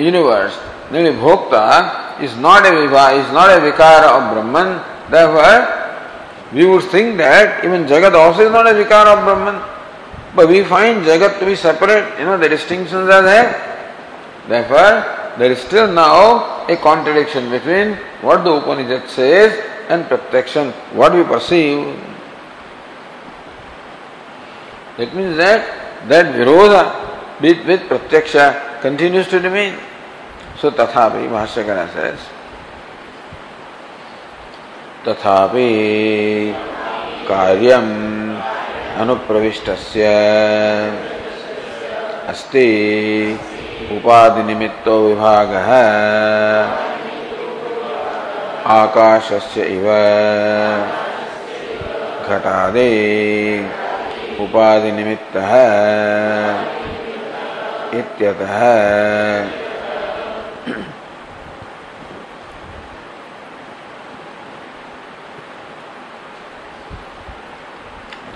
universe, 0.00 0.56
namely 0.90 1.12
bhokta, 1.12 2.20
is 2.20 2.36
not 2.36 2.64
a 2.64 2.70
vibhaga, 2.70 3.24
is 3.26 3.32
not 3.32 3.50
a 3.50 3.60
vikara 3.60 4.08
of 4.16 4.32
Brahman. 4.32 4.82
Therefore, 5.10 5.84
we 6.52 6.66
would 6.66 6.84
think 6.84 7.18
that 7.18 7.64
even 7.64 7.84
Jagat 7.84 8.14
also 8.14 8.46
is 8.46 8.52
not 8.52 8.66
a 8.66 8.70
vikara 8.70 9.18
of 9.18 9.24
Brahman. 9.24 9.62
But 10.34 10.48
we 10.48 10.64
find 10.64 11.04
Jagat 11.04 11.38
to 11.38 11.46
be 11.46 11.56
separate, 11.56 12.18
you 12.18 12.24
know, 12.24 12.38
the 12.38 12.48
distinctions 12.48 13.08
are 13.08 13.22
there. 13.22 13.52
Therefore, 14.48 15.38
there 15.38 15.50
is 15.50 15.58
still 15.58 15.92
now 15.92 16.66
a 16.66 16.76
contradiction 16.76 17.50
between 17.50 17.94
what 18.20 18.44
the 18.44 18.52
Upanishad 18.52 19.08
says 19.08 19.52
and 19.88 20.04
Pratyakshan, 20.04 20.72
what 20.94 21.12
we 21.14 21.22
perceive. 21.24 21.98
That 24.96 25.14
means 25.14 25.36
that 25.36 26.08
that 26.08 26.34
Virodha 26.34 27.40
with, 27.40 27.66
with 27.66 27.80
Pratyaksha 27.82 28.80
continues 28.80 29.28
to 29.28 29.40
remain. 29.40 29.78
So 30.64 30.70
Tathapi, 30.70 31.28
Bhashyakara 31.28 31.88
says, 31.92 32.20
तथापि 35.06 35.66
कार्यम् 37.28 38.36
अनुप्रविष्टस्य। 39.00 40.04
अस्ति 42.28 42.68
उपाधि 43.92 44.42
निमित्तो 44.42 45.08
विभाग। 45.08 45.54
आकाशस्य 48.66 49.62
इव 49.62 49.84
घटादे 52.28 52.90
उपाधि 54.40 54.92
निमित्त 54.92 55.36
इत्यतः 57.94 59.63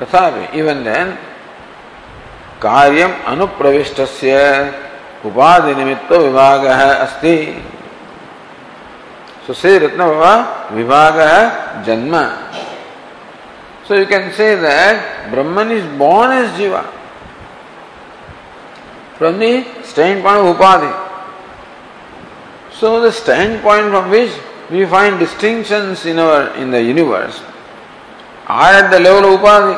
तथा 0.02 0.26
इवन 0.54 0.84
देन 0.84 1.10
कार्य 2.62 3.02
अनुप्रविष्ट 3.26 4.00
उपाधि 5.26 5.74
निमित्त 5.74 6.12
विभाग 6.12 6.64
अस्ति। 6.66 7.36
सो 9.46 9.52
से 9.54 9.78
रत्न 9.78 10.02
विभाग 10.74 11.18
है 11.20 11.84
जन्म। 11.84 12.14
So 13.88 13.94
you 13.94 14.06
can 14.06 14.30
say 14.36 14.54
that 14.62 14.96
Brahman 15.32 15.70
is 15.72 15.84
born 15.98 16.32
as 16.38 16.50
जीवा 16.56 16.82
from 19.18 19.38
the 19.40 19.64
stand 19.90 20.22
point 20.22 20.40
of 20.40 20.48
उपाधि 20.48 20.92
so 22.80 22.98
the 23.06 23.10
standpoint 23.62 23.88
from 23.90 24.10
which 24.10 24.30
we 24.72 24.84
find 24.86 25.18
distinction 25.18 25.96
in 26.06 26.18
our 26.18 26.52
in 26.56 26.70
the 26.72 26.74
universe 26.88 27.40
are 28.48 28.72
at 28.72 28.90
the 28.90 28.98
level 28.98 29.34
of 29.34 29.40
Upadhi. 29.40 29.76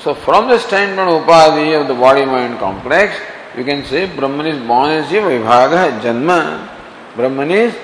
So 0.00 0.14
from 0.14 0.48
the 0.48 0.58
standpoint 0.58 1.08
of 1.08 1.24
Upadhi 1.24 1.80
of 1.80 1.88
the 1.88 1.94
body-mind 1.94 2.58
complex, 2.58 3.16
you 3.56 3.64
can 3.64 3.84
say 3.84 4.06
Brahman 4.06 4.46
is 4.46 4.66
born 4.66 4.90
as 4.90 5.06
Jiva, 5.06 5.40
Vibhaga, 5.40 6.00
Janma. 6.00 6.68
Brahman 7.16 7.50
is 7.50 7.76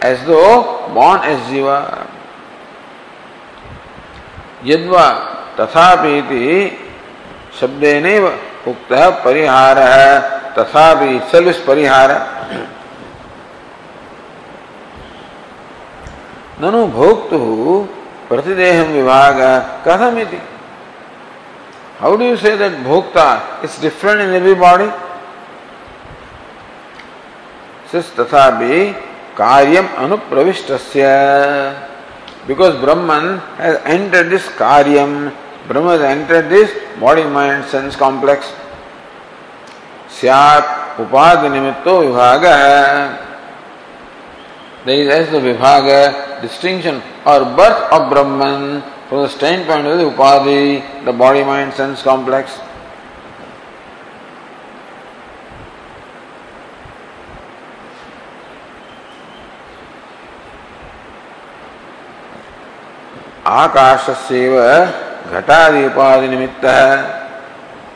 as 0.00 0.24
though 0.26 0.88
born 0.94 1.20
as 1.22 1.40
Jiva. 1.50 2.10
यद्वा 4.64 5.06
तथापि 5.58 6.10
शब्देन 7.60 8.06
उक्त 8.68 8.92
परिहार 9.24 9.78
तथापि 10.56 11.10
service 11.32 11.58
परिहार 11.66 12.10
ननु 16.62 16.80
भोक्तु 16.96 17.40
प्रतिदेह 18.28 18.82
विभाग 18.88 19.40
कथम 19.88 20.18
how 22.00 22.16
do 22.16 22.24
you 22.24 22.36
say 22.36 22.56
that 22.56 22.78
Bhokta 22.84 23.26
it's 23.64 23.80
different 23.80 24.20
in 24.20 24.34
every 24.34 24.54
body 24.62 24.90
तथा 28.18 28.48
भी 28.50 28.84
कार्यम 29.38 29.86
अनुप्रविष्ट 29.98 30.72
because 32.46 32.74
Brahman 32.76 33.40
has 33.60 33.76
enter 33.86 34.22
this 34.28 34.48
कार्यम 34.58 35.14
Brahma 35.68 35.90
has 35.90 36.02
enter 36.04 36.42
this 36.48 36.74
body 37.00 37.24
mind 37.36 37.64
sense 37.66 37.96
complex 37.96 38.52
सियात 40.20 41.00
उपाधि 41.00 41.48
निमित्तो 41.48 41.98
विभाग 42.00 42.44
There 44.84 45.22
is 45.22 45.30
the 45.30 45.38
vibhaga, 45.38 46.42
distinction 46.42 46.96
or 47.24 47.40
birth 47.56 47.90
of 47.90 48.10
Brahman 48.10 48.82
from 49.08 49.22
the 49.22 49.28
standpoint 49.30 49.86
of 49.86 49.96
the 49.96 50.04
upadhi, 50.10 51.04
the 51.06 51.12
body 51.12 51.42
mind 51.42 51.72
sense 51.72 52.02
complex. 52.02 52.60
आकाशस्यैव 63.46 64.54
घटादि 65.36 65.84
उपाधि 65.86 66.28
निमित्त 66.28 66.64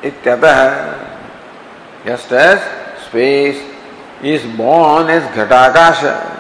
इत्यतः 0.04 0.58
just 2.06 2.32
as 2.32 2.60
space 3.04 3.60
is 4.22 4.44
born 4.56 5.08
as 5.10 5.22
ghatakash 5.36 6.37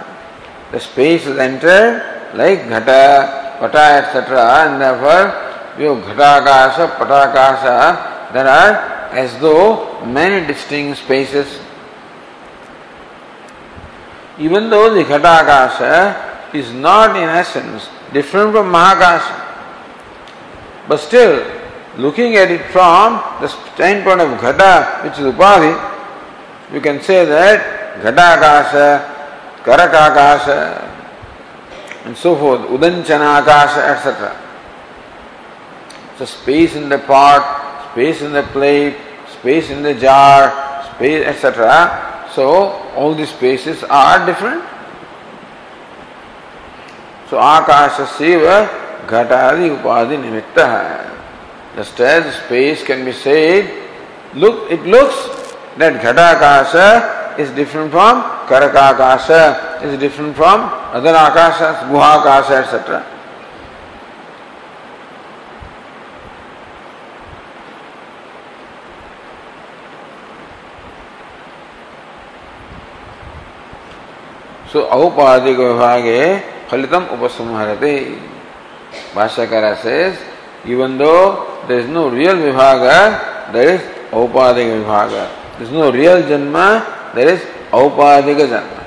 the 0.72 0.80
space 0.80 1.26
is 1.26 1.38
entered 1.38 2.02
like 2.34 2.60
ghata 2.72 3.58
pata 3.60 3.84
etc 4.00 4.66
and 4.66 4.80
therefore 4.80 5.32
you 5.78 5.94
ghatakasha 6.08 6.96
patakasha 6.96 8.32
there 8.32 8.46
are 8.46 8.74
as 9.12 9.38
though 9.40 10.04
many 10.04 10.46
distinct 10.46 10.98
spaces 10.98 11.60
even 14.38 14.70
though 14.70 14.94
the 14.94 15.04
ghatakasha 15.04 16.54
is 16.54 16.72
not 16.72 17.16
in 17.16 17.28
essence 17.28 17.88
different 18.12 18.52
from 18.52 18.72
Mahakasha. 18.72 19.44
But 20.88 20.98
still, 20.98 21.44
looking 21.96 22.36
at 22.36 22.50
it 22.50 22.64
from 22.70 23.20
the 23.40 23.48
standpoint 23.48 24.20
of 24.20 24.38
Ghata, 24.40 25.04
which 25.04 25.18
is 25.18 25.26
Upadhi, 25.26 25.74
you 26.72 26.80
can 26.80 27.02
say 27.02 27.24
that 27.24 28.02
करक 29.68 29.94
आकाश 29.94 30.44
सुफ 32.16 32.42
उदंचन 32.74 33.22
आकाश 33.22 33.76
etcetera 33.78 34.32
so 36.18 36.24
space 36.26 36.76
in 36.76 36.88
the 36.88 37.00
pot 37.08 37.42
space 37.84 38.22
in 38.22 38.32
the 38.32 38.44
plate 38.52 39.00
space 39.32 39.70
in 39.70 39.82
the 39.82 39.96
jar 40.00 40.48
space 40.84 41.26
etcetera 41.26 41.76
so 42.36 42.48
all 42.98 43.14
the 43.16 43.26
spaces 43.26 43.84
are 43.98 44.24
different 44.26 44.62
so 47.30 47.36
आकाश 47.44 48.00
से 48.10 48.34
घटादि 49.06 49.68
उपाधि 49.70 50.16
निमित्त 50.16 50.58
है 50.58 50.98
just 51.76 52.00
as 52.06 52.32
space 52.34 52.82
can 52.86 53.04
be 53.04 53.12
said 53.18 54.40
look 54.42 54.66
it 54.72 54.86
looks 54.94 55.24
that 55.78 56.02
घटाकाश 56.02 56.74
is 57.38 57.50
different 57.52 57.92
from 57.92 58.22
karakakasha, 58.48 59.82
is 59.82 59.98
different 59.98 60.34
from 60.34 60.62
other 60.92 61.12
akashas, 61.12 61.88
guhakasha, 61.88 62.64
etc. 62.64 63.06
So, 74.70 74.84
औपाधिक 74.84 75.58
विभागे 75.58 76.22
फलितम 76.70 77.04
उपसंहरते 77.12 77.94
भाष्यकार 79.14 79.82
says 79.82 80.18
even 80.66 80.98
though 80.98 81.62
there 81.68 81.78
is 81.78 81.88
no 81.88 82.08
real 82.10 82.36
vibhaga 82.36 83.52
there 83.52 83.76
is 83.76 83.80
aupadika 84.10 84.82
vibhaga 84.82 85.30
there 85.56 85.62
is 85.62 85.70
no 85.70 85.90
real 85.90 86.22
janma 86.22 86.97
there 87.14 87.28
is 87.34 87.40
aupadika 87.72 88.46
janma 88.52 88.84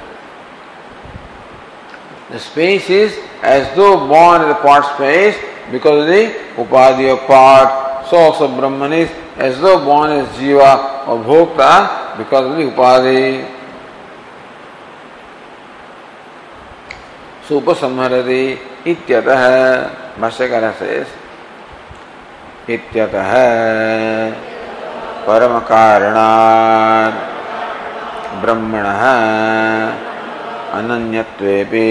the 2.32 2.40
space 2.40 2.90
is 2.90 3.18
as 3.42 3.76
though 3.76 4.08
born 4.08 4.42
in 4.42 4.50
the 4.50 4.56
part 4.56 4.86
space 4.96 5.38
because 5.72 6.02
of 6.02 6.08
the 6.08 6.24
upadhi 6.64 7.12
of 7.14 7.20
part 7.28 8.08
so 8.10 8.18
also 8.18 8.48
brahman 8.48 8.94
is 8.94 9.10
as 9.38 9.60
though 9.62 9.84
born 9.86 10.12
as 10.12 10.28
jiva 10.38 11.08
or 11.08 11.18
bhokta 11.24 12.18
because 12.18 12.46
of 12.52 12.58
the 12.58 12.64
upadhi 12.72 13.58
सुपसंहरति 17.48 18.44
इत्यतः 18.92 19.42
भाष्यकार 20.22 20.72
शेष 20.80 21.08
इत्यतः 22.76 23.34
परम 25.28 25.60
कारणात् 25.72 27.31
ब्रह्मणः 28.42 29.04
अनन्यत्वेपि 30.78 31.88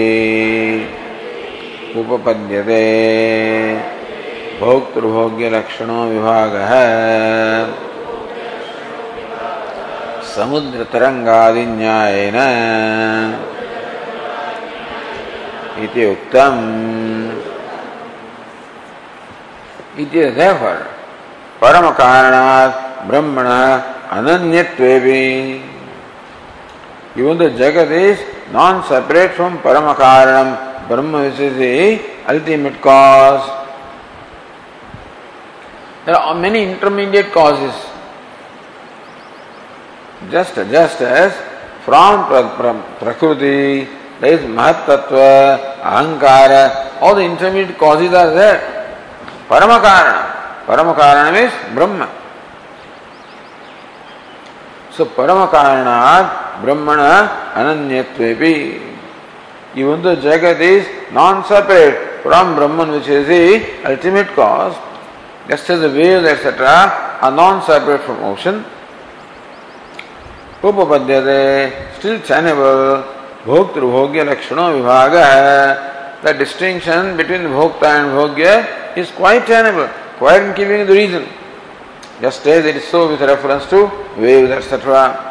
उपपद्यते। 1.99 2.83
भोक्तृभोग्यलक्षणो 4.59 5.99
विभागः। 6.05 6.71
समुद्रतरङ्गादिन्यायेन 10.35 12.37
इति 15.83 16.01
उक्तम। 16.11 16.55
इति 19.99 20.19
therefore 20.37 20.81
परम 21.61 21.85
कारणात् 21.91 23.07
ब्रह्मण 23.07 23.47
अनन्यत्वेपि 24.17 25.21
even 27.15 27.37
the 27.37 27.49
jagat 27.61 27.91
is 27.91 28.19
non 28.51 28.83
separate 28.87 29.31
from 29.31 29.57
parama 29.59 29.95
karanam 29.95 30.87
brahma 30.87 31.23
which 31.29 31.39
is 31.39 31.55
the 31.57 32.01
ultimate 32.27 32.81
cause 32.81 33.45
there 36.05 36.15
are 36.15 36.35
many 36.35 36.63
intermediate 36.71 37.31
causes 37.31 37.73
just 40.29 40.55
just 40.55 41.01
as 41.01 41.33
from 41.85 42.27
prakriti 42.99 43.87
There 44.21 44.35
is 44.35 44.41
Mahatattva, 44.41 45.81
Ahankara, 45.81 47.01
all 47.01 47.15
the 47.15 47.23
intermediate 47.23 47.75
causes 47.75 48.13
are 48.13 48.29
there. 48.35 48.61
Paramakarana. 49.49 50.65
Paramakarana 50.67 51.33
means 51.33 51.51
Brahma. 51.73 52.20
So 54.91 55.05
Paramakarana, 55.05 56.61
Brahmana, 56.61 57.53
Ananyatvepi. 57.53 58.89
Even 59.75 60.01
though 60.01 60.15
Jagat 60.15 60.59
is 60.59 61.13
non-separate 61.13 62.21
from 62.23 62.55
Brahman 62.55 62.91
which 62.91 63.07
is 63.07 63.27
the 63.27 63.89
ultimate 63.89 64.27
cause, 64.29 64.75
just 65.47 65.69
as 65.69 65.81
the 65.81 65.89
waves 65.89 66.27
etc. 66.27 66.67
are 67.21 67.31
non-separate 67.31 68.01
from 68.01 68.23
ocean, 68.23 68.65
Upapadyate, 70.61 71.95
still 71.97 72.19
channable, 72.19 73.17
भोक्तृभोग्य 73.45 74.23
लक्षणों 74.23 74.67
विभाग 74.73 75.15
है 75.15 75.91
the 76.23 76.33
distinction 76.33 77.17
between 77.17 77.41
bhokta 77.49 77.87
and 77.97 78.11
bhogya 78.15 78.95
is 78.95 79.09
quite 79.11 79.47
tenable, 79.47 79.87
quite 80.19 80.43
in 80.43 80.53
keeping 80.53 80.85
the 80.85 80.93
reason. 80.93 81.27
Just 82.20 82.46
as 82.46 82.64
it 82.64 82.76
is 82.76 82.84
so 82.88 83.08
with 83.08 83.20
reference 83.20 83.66
to 83.70 83.90
waves, 84.16 84.50
etc. 84.50 85.26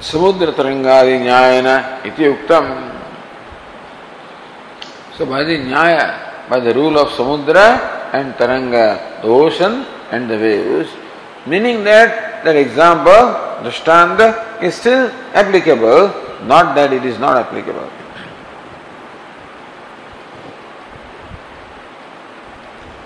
समुद्र 0.00 0.50
तरंगादि 0.56 1.16
न्यायन 1.24 1.68
इति 2.08 2.26
उक्तम 2.28 2.64
so 5.16 5.26
by 5.26 5.44
the 5.44 5.58
nyaya 5.58 6.48
by 6.48 6.58
the 6.58 6.72
rule 6.72 6.98
of 6.98 7.08
samudra 7.08 8.14
and 8.14 8.32
taranga 8.34 9.20
the 9.20 9.28
ocean 9.28 9.84
and 10.10 10.30
the 10.30 10.38
waves 10.38 10.88
meaning 11.46 11.84
that 11.84 12.42
that 12.44 12.56
example 12.56 13.36
drishtanta 13.62 14.62
is 14.62 14.74
still 14.74 15.12
applicable 15.34 16.08
not 16.46 16.74
that 16.74 16.94
it 16.94 17.04
is 17.04 17.18
not 17.18 17.36
applicable 17.36 17.88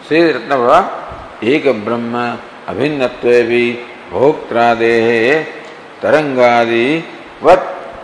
Shri 0.07 0.21
रत्न 0.33 0.53
एक 1.44 1.68
ब्रह्म 1.86 2.14
अभिन्न 2.68 3.08
भोक्त्रादेह, 4.12 5.08
तरंगादि, 6.02 6.88
वत 7.44 7.62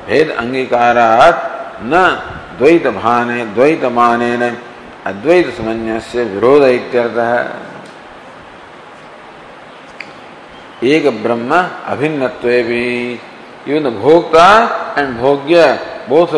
भेद 0.07 0.29
अंगीकारात 0.31 1.37
न 1.83 1.93
द्वैत 2.57 2.87
भाने 2.95 3.45
द्वैत 3.45 3.83
माने 3.91 4.31
अद्वैत 5.05 5.47
समन्वय 5.57 6.23
विरोध 6.25 6.63
इत्यर्थ। 6.63 7.17
एक 10.83 11.05
ब्रह्म 11.23 11.51
अभिन्न 11.87 12.27
इवन 13.67 13.89
भोक्ता 14.01 14.47
एंड 14.97 15.17
भोग्य 15.19 15.57
both 16.09 16.33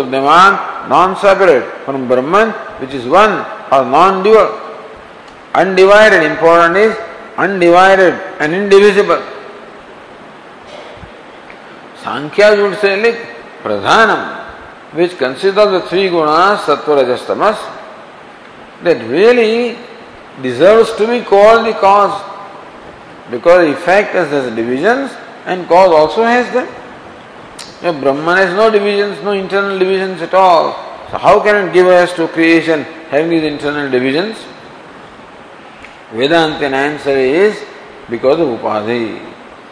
non 0.90 1.14
separate 1.22 1.64
from 1.86 2.08
Brahman 2.10 2.54
which 2.80 2.94
is 2.96 3.08
one 3.08 3.44
और 3.74 3.86
non 3.86 4.22
dual 4.24 4.48
Undivided, 5.54 6.24
important 6.24 6.78
is 6.78 6.98
undivided 7.38 8.14
and 8.40 8.54
indivisible. 8.54 9.24
Sankhya 12.04 12.62
would 12.62 12.78
say 12.80 13.02
like 13.02 13.20
pradhanam, 13.64 14.46
which 14.94 15.18
considers 15.18 15.72
the 15.72 15.82
three 15.90 16.10
gunas, 16.10 16.58
sattva, 16.60 17.02
rajas, 17.02 17.26
tamas, 17.26 17.58
that 18.84 19.02
really 19.10 19.78
deserves 20.42 20.94
to 20.96 21.08
be 21.08 21.24
called 21.26 21.66
the 21.66 21.74
cause. 21.74 22.24
Because 23.30 23.68
effect 23.70 24.14
has 24.14 24.56
divisions 24.56 25.12
and 25.46 25.68
cause 25.68 25.92
also 25.92 26.24
has 26.24 26.52
them. 26.54 26.68
If 27.84 28.02
Brahman 28.02 28.38
has 28.38 28.56
no 28.56 28.72
divisions, 28.72 29.22
no 29.24 29.34
internal 29.34 29.78
divisions 29.78 30.22
at 30.22 30.34
all. 30.34 30.74
So 31.12 31.18
how 31.18 31.42
can 31.42 31.68
it 31.68 31.74
give 31.74 31.88
us 31.88 32.14
to 32.14 32.28
creation 32.28 32.84
having 33.10 33.30
these 33.30 33.44
internal 33.44 33.90
divisions? 33.90 34.38
Vedantin 36.12 36.74
answer 36.74 37.18
is 37.18 37.64
because 38.10 38.40
of 38.40 38.48
upadhi. 38.48 39.20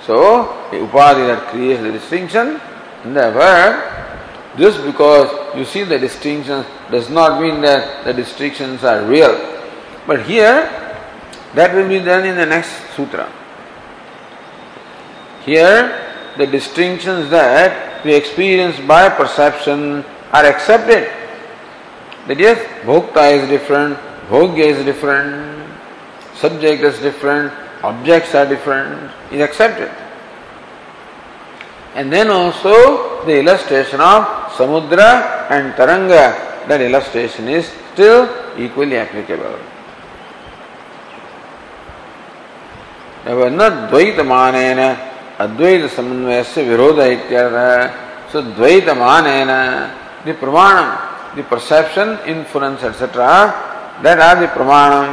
So, 0.06 0.68
upadhi 0.72 1.28
that 1.28 1.48
creates 1.50 1.82
the 1.82 1.92
distinction, 1.92 2.60
and 3.04 3.16
just 4.58 4.84
because 4.84 5.56
you 5.56 5.66
see 5.66 5.84
the 5.84 6.00
distinctions 6.00 6.66
does 6.92 7.10
not 7.10 7.42
mean 7.42 7.62
that 7.62 8.06
the 8.06 8.14
distinctions 8.14 8.84
are 8.84 9.06
real. 9.06 9.34
But 10.08 10.26
here, 10.26 10.70
that 11.56 11.74
will 11.74 11.88
be 11.88 12.00
done 12.00 12.26
in 12.26 12.36
the 12.36 12.46
next 12.46 12.72
sutra. 12.96 13.32
Here, 15.46 16.34
the 16.38 16.48
distinctions 16.48 17.30
that 17.30 18.04
we 18.04 18.14
experience 18.14 18.80
by 18.80 19.10
perception 19.10 20.04
are 20.32 20.46
accepted. 20.46 21.10
That 22.28 22.40
yes, 22.40 22.60
bhokta 22.84 23.42
is 23.42 23.50
different, 23.50 23.98
bhogya 24.28 24.66
is 24.66 24.84
different, 24.86 25.55
subject 26.35 26.83
is 26.83 26.99
different, 27.01 27.53
objects 27.83 28.35
are 28.35 28.47
different, 28.47 29.11
is 29.31 29.41
accepted. 29.41 29.91
And 31.95 32.13
then 32.13 32.31
also 32.31 33.25
the 33.25 33.41
illustration 33.41 34.01
of 34.01 34.25
Samudra 34.57 35.51
and 35.51 35.75
Taranga, 35.75 36.69
that 36.69 36.81
illustration 36.81 37.49
is 37.49 37.67
still 37.93 38.29
equally 38.57 38.97
applicable. 38.97 39.59
न 43.27 43.69
द्वैत 43.93 44.19
मानेन 44.25 44.79
अद्वैत 45.45 45.83
समन्वय 45.97 46.43
से 46.43 46.63
विरोध 46.69 46.99
इत्यर्थ 46.99 48.33
सो 48.33 48.41
द्वैत 48.57 48.89
मानेन 48.97 49.51
the 50.27 50.37
प्रमाणम 50.41 50.89
the 51.37 51.45
perception 51.51 52.09
influence 52.33 52.85
etcetera 52.85 53.29
that 54.05 54.21
are 54.29 54.37
the 54.41 54.49
प्रमाणम 54.57 55.07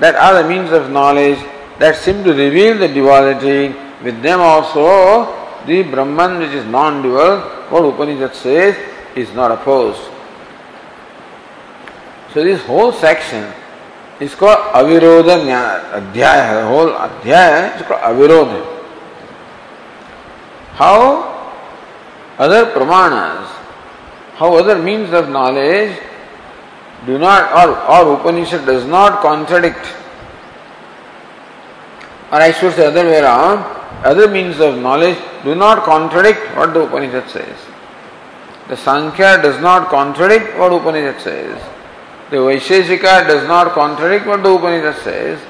that 0.00 0.14
are 0.14 0.42
the 0.42 0.48
means 0.48 0.72
of 0.72 0.90
knowledge 0.90 1.38
that 1.78 1.96
seem 1.96 2.24
to 2.24 2.32
reveal 2.32 2.78
the 2.78 2.88
duality. 2.88 3.74
With 4.02 4.22
them 4.22 4.40
also, 4.40 5.24
the 5.66 5.82
Brahman, 5.82 6.38
which 6.38 6.50
is 6.50 6.66
non 6.66 7.02
dual, 7.02 7.40
what 7.70 7.84
Upanishad 7.84 8.34
says, 8.34 8.76
is 9.16 9.32
not 9.34 9.50
opposed. 9.50 10.02
So, 12.32 12.44
this 12.44 12.62
whole 12.66 12.92
section 12.92 13.52
is 14.20 14.34
called 14.34 14.58
Avirodha 14.74 15.40
Adhyaya. 15.40 16.60
The 16.60 16.68
whole 16.68 16.92
Adhyaya 16.92 17.76
is 17.76 17.86
called 17.86 18.00
Avirodha. 18.00 18.72
How 20.72 21.36
other 22.38 22.66
pramanas, 22.66 23.46
how 24.34 24.54
other 24.56 24.78
means 24.78 25.12
of 25.14 25.30
knowledge 25.30 25.98
do 27.06 27.18
not, 27.18 27.52
or, 27.52 27.76
or 27.88 28.20
Upanishad 28.20 28.66
does 28.66 28.84
not 28.84 29.22
contradict, 29.22 29.86
or 32.32 32.40
I 32.40 32.50
should 32.52 32.74
say 32.74 32.86
other 32.86 33.04
way 33.04 33.20
around, 33.20 33.58
other 34.04 34.28
means 34.28 34.60
of 34.60 34.78
knowledge 34.78 35.16
do 35.44 35.54
not 35.54 35.84
contradict 35.84 36.40
what 36.56 36.74
the 36.74 36.80
Upanishad 36.80 37.30
says. 37.30 37.56
The 38.68 38.76
Sankhya 38.76 39.40
does 39.42 39.60
not 39.60 39.88
contradict 39.88 40.58
what 40.58 40.72
Upanishad 40.72 41.22
says. 41.22 41.62
The 42.30 42.38
Vaisheshika 42.38 43.28
does 43.28 43.46
not 43.46 43.72
contradict 43.72 44.26
what 44.26 44.42
the 44.42 44.50
Upanishad 44.50 45.00
says. 45.04 45.40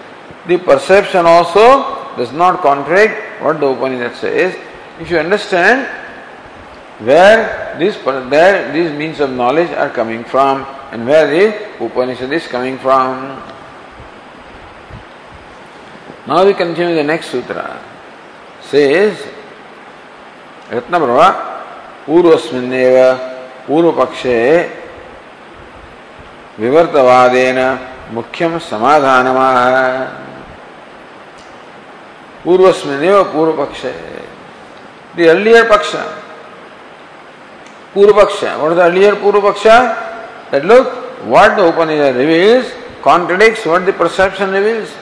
The 0.47 0.59
perception 0.59 1.25
also 1.25 2.15
does 2.17 2.33
not 2.33 2.61
contradict 2.61 3.43
what 3.43 3.61
the 3.61 3.67
Upanishad 3.67 4.15
says. 4.17 4.55
If 5.01 5.11
you 5.11 5.19
understand 5.19 5.89
where 6.99 7.77
these, 7.79 7.97
there, 8.05 8.73
these 8.73 8.93
means 8.93 9.21
of 9.21 9.31
knowledge 9.31 9.71
are 9.71 9.91
coming 9.91 10.23
from, 10.25 10.67
and 10.93 11.07
where 11.07 11.27
the 11.27 11.85
Upanishad 11.85 12.33
is 12.33 12.47
coming 12.47 12.79
from. 12.79 13.43
Now 16.27 16.45
we 16.45 16.55
continue 16.55 16.95
the 16.95 17.05
next 17.05 17.31
sutra. 17.31 17.81
Says 18.63 19.17
Brahma 20.71 21.57
पूर्वस्मिन्नेव 22.07 22.97
पूर्व 23.67 23.91
पक्षे 23.93 24.39
विवर्तवादेन 26.59 27.59
मुख्यम 28.15 28.59
समाधानमाह 28.69 29.57
पूर्वस्मिन्नेव 32.45 33.23
पूर्व 33.33 33.53
पक्षे 33.65 33.95
the 35.17 35.29
earlier 35.29 35.65
paksha 35.65 36.05
purva 37.95 38.13
paksha 38.21 38.61
what 38.61 38.73
is 38.73 38.77
the 38.77 38.85
earlier 38.85 39.17
purva 39.17 39.41
paksha 39.49 39.77
that 40.51 40.65
look, 40.65 40.93
what 41.25 41.57
the 41.57 41.67
Upanishad 41.69 42.17
reveals 42.17 42.73
contradicts 43.03 43.65
what 43.65 43.87
the 43.87 43.93
perception 43.93 44.51
reveals, 44.51 44.93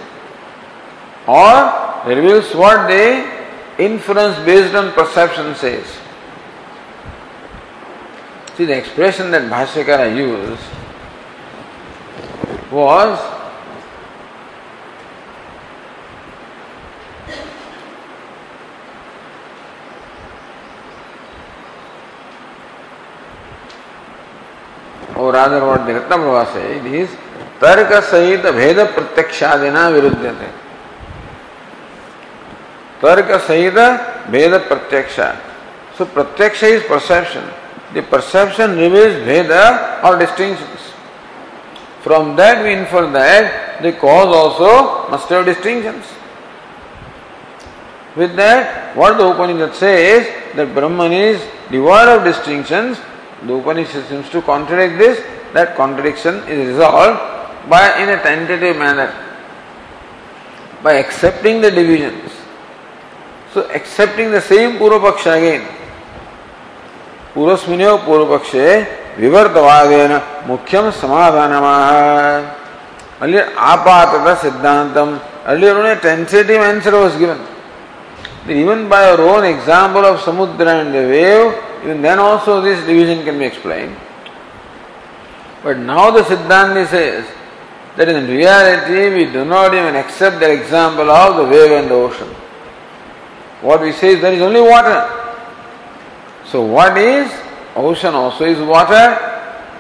or 1.27 2.03
reveals 2.07 2.55
what 2.55 2.89
the 2.89 3.27
inference 3.79 4.37
based 4.45 4.75
on 4.75 4.93
perception 4.93 5.55
says. 5.55 5.87
See, 8.57 8.67
the 8.67 8.77
expression 8.77 9.31
that 9.33 9.51
Bhashyakara 9.51 10.15
used 10.17 10.63
was 12.71 13.19
or 25.17 25.33
rather 25.33 25.65
what 25.65 25.87
the 25.87 25.93
Ratnabhava 25.93 26.53
says 26.53 26.85
is 26.87 27.11
tarka 27.61 28.01
sahita 28.03 28.53
bheda 28.53 28.87
pratyakshadina 28.95 29.91
viruddhyate. 29.95 30.51
Tarka 33.01 33.39
sahita 33.41 34.25
bheda 34.27 34.67
pratyaksha. 34.69 35.39
So 35.97 36.07
pratyaksha 36.07 36.69
is 36.77 36.83
perception. 36.85 37.45
The 37.93 38.03
perception 38.03 38.77
reveals 38.77 39.15
bheda 39.27 40.03
or 40.03 40.19
distinctions. 40.19 40.81
From 42.03 42.37
that 42.37 42.63
we 42.63 42.75
infer 42.75 43.11
that 43.13 43.83
the 43.83 43.93
cause 43.93 44.35
also 44.35 45.09
must 45.11 45.29
have 45.29 45.47
distinctions. 45.47 46.05
With 48.17 48.37
that, 48.37 48.95
what 48.97 49.17
the 49.17 49.27
Upanishad 49.27 49.75
says, 49.75 50.55
that 50.55 50.73
Brahman 50.75 51.13
is 51.13 51.41
devoid 51.71 52.09
of 52.09 52.23
distinctions, 52.23 52.99
the 53.47 53.55
Upanishad 53.55 54.07
seems 54.09 54.29
to 54.31 54.43
contradict 54.43 54.99
this, 54.99 55.21
that 55.53 55.77
contradiction 55.77 56.37
is 56.49 56.69
resolved 56.69 57.21
by 57.69 57.99
in 58.03 58.09
a 58.09 58.23
tentative 58.23 58.77
manner, 58.77 59.13
by 60.83 60.95
accepting 60.95 61.61
the 61.61 61.71
divisions. 61.71 62.31
So 63.53 63.71
accepting 63.71 64.31
the 64.31 64.41
same 64.41 64.79
Purvapaksha 64.79 65.39
again. 65.39 65.75
पूर्वस्मिन्यो 67.35 67.93
पूर्वपक्षे 68.07 68.67
विवर्तवादेन 69.19 70.13
मुख्यम 70.47 70.85
apatata 73.21 74.37
siddhantam 74.43 75.21
earlier 75.47 75.75
only 75.77 75.91
a 75.91 75.97
tentative 75.97 76.61
answer 76.61 76.93
was 76.93 77.17
given 77.17 77.39
even 78.49 78.89
by 78.89 79.05
our 79.11 79.21
own 79.21 79.45
example 79.45 80.05
of 80.05 80.21
samudra 80.21 80.81
and 80.83 80.95
the 80.95 81.05
wave 81.13 81.53
even 81.85 82.01
then 82.01 82.19
also 82.19 82.61
this 82.61 82.85
division 82.87 83.25
can 83.25 83.39
be 83.39 83.45
explained. 83.45 83.97
But 85.63 85.79
now 85.79 86.11
the 86.11 86.23
siddhanti 86.23 86.87
says 86.89 87.31
that 87.97 88.09
in 88.09 88.27
reality 88.27 89.15
we 89.15 89.31
do 89.31 89.45
not 89.45 89.75
even 89.75 89.95
accept 89.95 90.41
the 90.41 90.51
example 90.51 91.11
of 91.11 91.37
the 91.37 91.45
wave 91.45 91.73
and 91.73 91.91
the 91.91 91.95
ocean. 91.95 92.29
What 93.61 93.83
we 93.83 93.93
say 93.93 94.15
is 94.15 94.21
there 94.21 94.33
is 94.33 94.43
only 94.43 94.61
water. 94.61 95.09
So 96.47 96.63
what 96.65 96.97
is? 96.97 97.31
Ocean 97.77 98.15
also 98.15 98.45
is 98.45 98.59
water. 98.59 99.21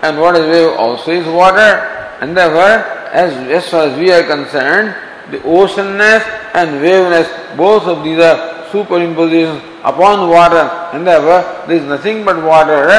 And 0.03 0.21
what 0.21 0.37
is 0.37 0.47
wave 0.47 0.79
also 0.79 1.11
is 1.11 1.27
water. 1.27 2.19
And 2.21 2.37
therefore 2.37 2.95
as, 3.14 3.33
as 3.49 3.71
far 3.71 3.87
as 3.88 3.99
we 3.99 4.12
are 4.12 4.25
concerned 4.25 4.95
the 5.31 5.38
oceanness 5.38 6.23
and 6.55 6.83
waveness 6.83 7.29
both 7.57 7.85
of 7.85 8.05
these 8.05 8.19
are 8.19 8.54
superimpositions 8.75 9.63
upon 9.85 10.29
water 10.29 10.65
and 10.93 11.07
therefore 11.07 11.41
there 11.67 11.77
is 11.77 11.85
nothing 11.85 12.25
but 12.25 12.43
water 12.43 12.91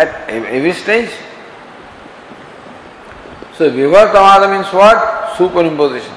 at 0.00 0.28
every 0.28 0.72
stage. 0.72 1.10
So 3.56 3.70
Vivartamada 3.70 4.50
means 4.54 4.72
what? 4.72 4.98
Superimposition. 5.36 6.14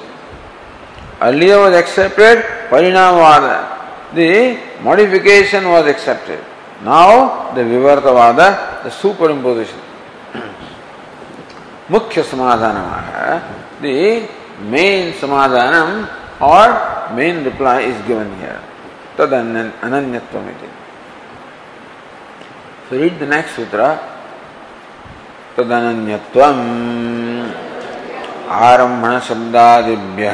Earlier 1.20 1.58
was 1.58 1.74
accepted 1.74 2.44
Parinamavada. 2.70 4.14
The 4.14 4.58
modification 4.82 5.68
was 5.68 5.86
accepted. 5.86 6.44
Now 6.84 7.52
the 7.54 7.62
Vivartavada, 7.62 8.82
the 8.84 8.90
superimposition. 8.90 9.80
Mukhya 11.88 12.22
Samadhanam. 12.22 13.80
The 13.80 14.28
main 14.68 15.12
Samadhanam 15.14 16.08
or 16.40 17.14
main 17.16 17.44
reply 17.44 17.80
is 17.80 18.06
given 18.06 18.34
here. 18.38 18.60
तद 19.18 19.32
अनन्यत्व 19.32 20.38
में 20.38 20.54
read 22.92 23.18
the 23.18 23.22
next 23.32 23.56
सूत्र 23.56 23.80
तद 25.56 25.72
आरंभण 28.52 29.18
शब्दादिभ्य। 29.26 30.30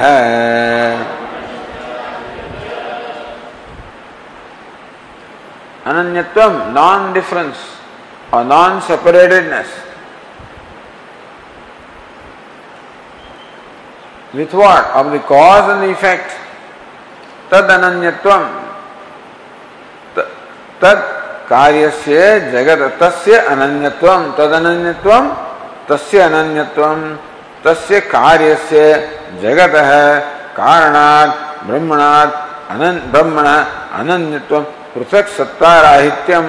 अनन्यत्व 5.87 6.41
non 6.77 7.13
difference 7.13 7.57
और 8.35 8.45
non 8.45 8.81
separatedness 8.87 9.75
with 14.35 14.55
what 14.55 14.85
of 15.01 15.07
the 15.07 15.21
cause 15.29 15.71
and 15.71 15.85
effect 15.91 16.31
तद 17.53 17.71
अनन्यत्व 17.71 18.31
तद 20.83 20.99
कार्य 21.51 21.91
से 22.05 22.21
जगत, 22.53 22.81
तस्य 23.03 23.37
अनन्यत्व 23.53 24.09
तद 24.39 24.53
अनन्यत्व 24.53 25.11
तस्य 25.89 26.21
अनन्यत्व, 26.21 26.85
तस्य 27.65 28.01
कार्य 28.07 28.55
से 28.69 28.85
जगत 29.43 29.75
है 29.83 30.09
कारणात्, 30.57 31.37
ब्रह्मणात् 31.67 32.35
अनन, 32.73 32.99
ब्रह्मण 33.13 33.47
अनन्यत्व, 34.01 34.61
पृथक 34.95 35.29
सत्ता 35.29 35.71
राहित्यम 35.83 36.45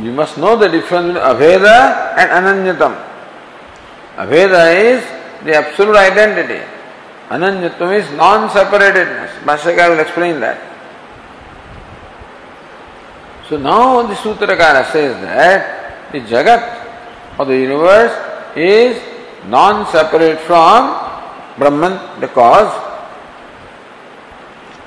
you 0.00 0.12
must 0.14 0.38
know 0.38 0.54
the 0.56 0.70
difference 0.72 1.16
अभेद 1.30 1.64
एंड 2.18 2.30
अनन्यतम 2.30 2.94
अभेद 4.24 4.52
is 4.52 5.02
the 5.44 5.48
absolute 5.56 5.96
identity 5.96 6.60
Ananyatam 7.30 7.96
is 7.96 8.10
non-separatedness. 8.16 9.30
Bhashyakara 9.46 9.90
will 9.90 10.00
explain 10.00 10.40
that. 10.40 10.58
So 13.48 13.56
now 13.56 14.02
the 14.02 14.14
Sutrakara 14.14 14.90
says 14.90 15.20
that 15.22 16.12
the 16.12 16.20
Jagat 16.20 17.38
or 17.38 17.44
the 17.46 17.56
universe 17.56 18.10
is 18.56 19.00
non-separate 19.46 20.40
from 20.40 20.98
Brahman, 21.56 22.20
the 22.20 22.26
cause, 22.28 22.72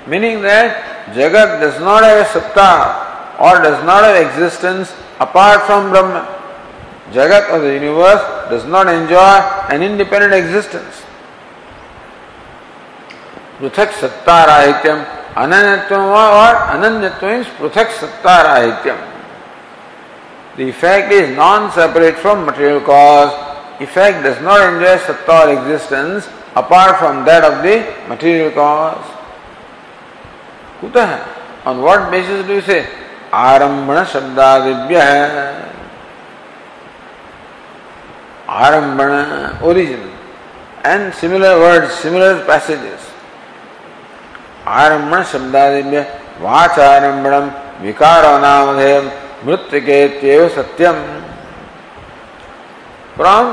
meaning 0.05 0.41
that 0.41 1.07
Jagat 1.13 1.61
does 1.61 1.79
not 1.79 2.03
have 2.03 2.25
a 2.25 2.29
satta 2.29 3.39
or 3.39 3.63
does 3.63 3.83
not 3.85 4.03
have 4.03 4.15
existence 4.27 4.93
apart 5.19 5.63
from 5.63 5.91
Brahman. 5.91 6.27
Jagat 7.11 7.51
or 7.51 7.59
the 7.59 7.73
universe 7.73 8.21
does 8.49 8.65
not 8.65 8.87
enjoy 8.87 9.39
an 9.71 9.81
independent 9.81 10.33
existence. 10.33 11.03
पृथक 13.63 13.91
सत्ता 13.95 14.43
राहित्यम 14.43 15.03
अनन्यत्व 15.37 15.95
और 16.13 16.55
अनन्यत्व 16.55 17.27
is 17.29 17.47
पृथक 17.59 17.91
सत्ता 17.99 18.41
राहित्यम 18.41 18.97
effect 20.61 21.11
is 21.11 21.29
non 21.35 21.69
separate 21.75 22.17
from 22.17 22.43
material 22.47 22.79
cause 22.89 23.83
effect 23.83 24.19
does 24.25 24.41
not 24.43 24.61
enjoy 24.61 24.97
सत्ता 25.05 25.39
और 25.39 25.49
existence 25.49 26.27
apart 26.57 26.97
from 26.97 27.23
that 27.25 27.43
of 27.43 27.53
the 27.61 27.77
material 28.09 28.49
cause 28.57 29.07
कुत? 30.81 30.97
है 30.97 31.21
on 31.67 31.79
what 31.85 32.09
basis 32.11 32.45
do 32.47 32.59
से 32.67 32.79
आरंभ 33.43 33.95
शब्दादिव्य 34.13 35.01
है 35.03 35.47
आरंभ 38.59 39.63
origin 39.63 40.11
and 40.85 41.11
similar 41.13 41.55
word 41.57 41.89
similar 42.01 42.45
passages 42.47 43.12
आरंभ 44.67 45.13
शब्दादिभ्य 45.31 45.99
वाच 46.41 46.79
आरंभम 46.79 47.51
विकारो 47.81 48.37
नाम 48.39 48.69
मृत्यु 49.47 49.79
के 49.81 50.37
सत्यम। 50.49 50.95
From 53.17 53.51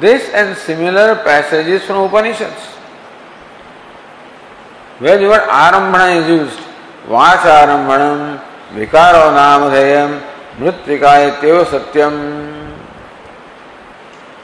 this 0.00 0.28
and 0.34 0.54
similar 0.56 1.14
passages 1.24 1.86
from 1.86 2.04
Upanishad 2.04 2.54
Veda 5.02 5.22
word 5.22 5.50
आरंभ 5.52 5.96
इज़ 5.98 6.30
यूज़ 6.30 6.58
वाच 7.08 7.46
आरंभम 7.48 8.38
विकारो 8.78 9.30
नाम 9.30 9.62
मृत्यु 10.60 10.98
का 10.98 11.14
सत्यम 11.70 12.14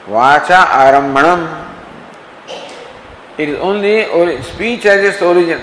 वाचा 0.09 0.59
आरंभम 0.77 1.47
it 3.39 3.49
is 3.49 3.57
only 3.59 3.95
speech 4.43 4.85
as 4.85 5.05
its 5.05 5.21
origin 5.23 5.61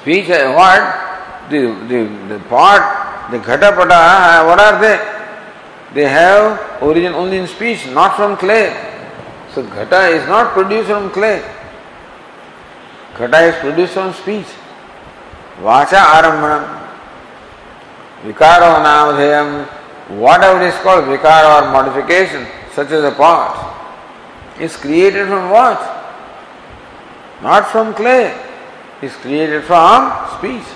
Speech 0.00 0.28
what? 0.28 1.06
The, 1.50 1.60
the, 1.88 2.34
the 2.34 2.38
part, 2.48 3.30
the 3.30 3.38
ghatapata, 3.38 3.90
uh, 3.90 4.44
what 4.46 4.60
are 4.60 4.80
they? 4.80 5.18
They 5.94 6.08
have 6.08 6.82
origin 6.82 7.14
only 7.14 7.38
in 7.38 7.46
speech, 7.46 7.86
not 7.88 8.16
from 8.16 8.36
clay. 8.36 8.70
So 9.54 9.62
ghata 9.62 10.12
is 10.12 10.26
not 10.28 10.52
produced 10.52 10.88
from 10.88 11.10
clay. 11.10 11.42
Ghata 13.14 13.48
is 13.48 13.60
produced 13.60 13.94
from 13.94 14.12
speech. 14.12 14.46
Vacha 15.62 16.00
arambhanam. 16.16 16.88
Vikaro 18.22 18.84
namadhayam. 18.84 19.66
Whatever 20.18 20.62
is 20.64 20.74
called 20.76 21.04
vikara 21.04 21.62
or 21.62 21.72
modification, 21.72 22.46
such 22.72 22.90
as 22.90 23.04
a 23.04 23.10
pot, 23.10 23.76
is 24.60 24.76
created 24.76 25.28
from 25.28 25.50
what? 25.50 25.78
Not 27.42 27.68
from 27.70 27.94
clay. 27.94 28.47
Is 29.00 29.14
created 29.16 29.62
from 29.64 30.10
speech. 30.38 30.66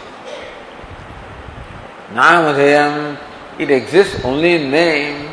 Namadhayam, 2.13 3.19
it 3.59 3.71
exists 3.71 4.25
only 4.25 4.55
in 4.55 4.71
name. 4.71 5.29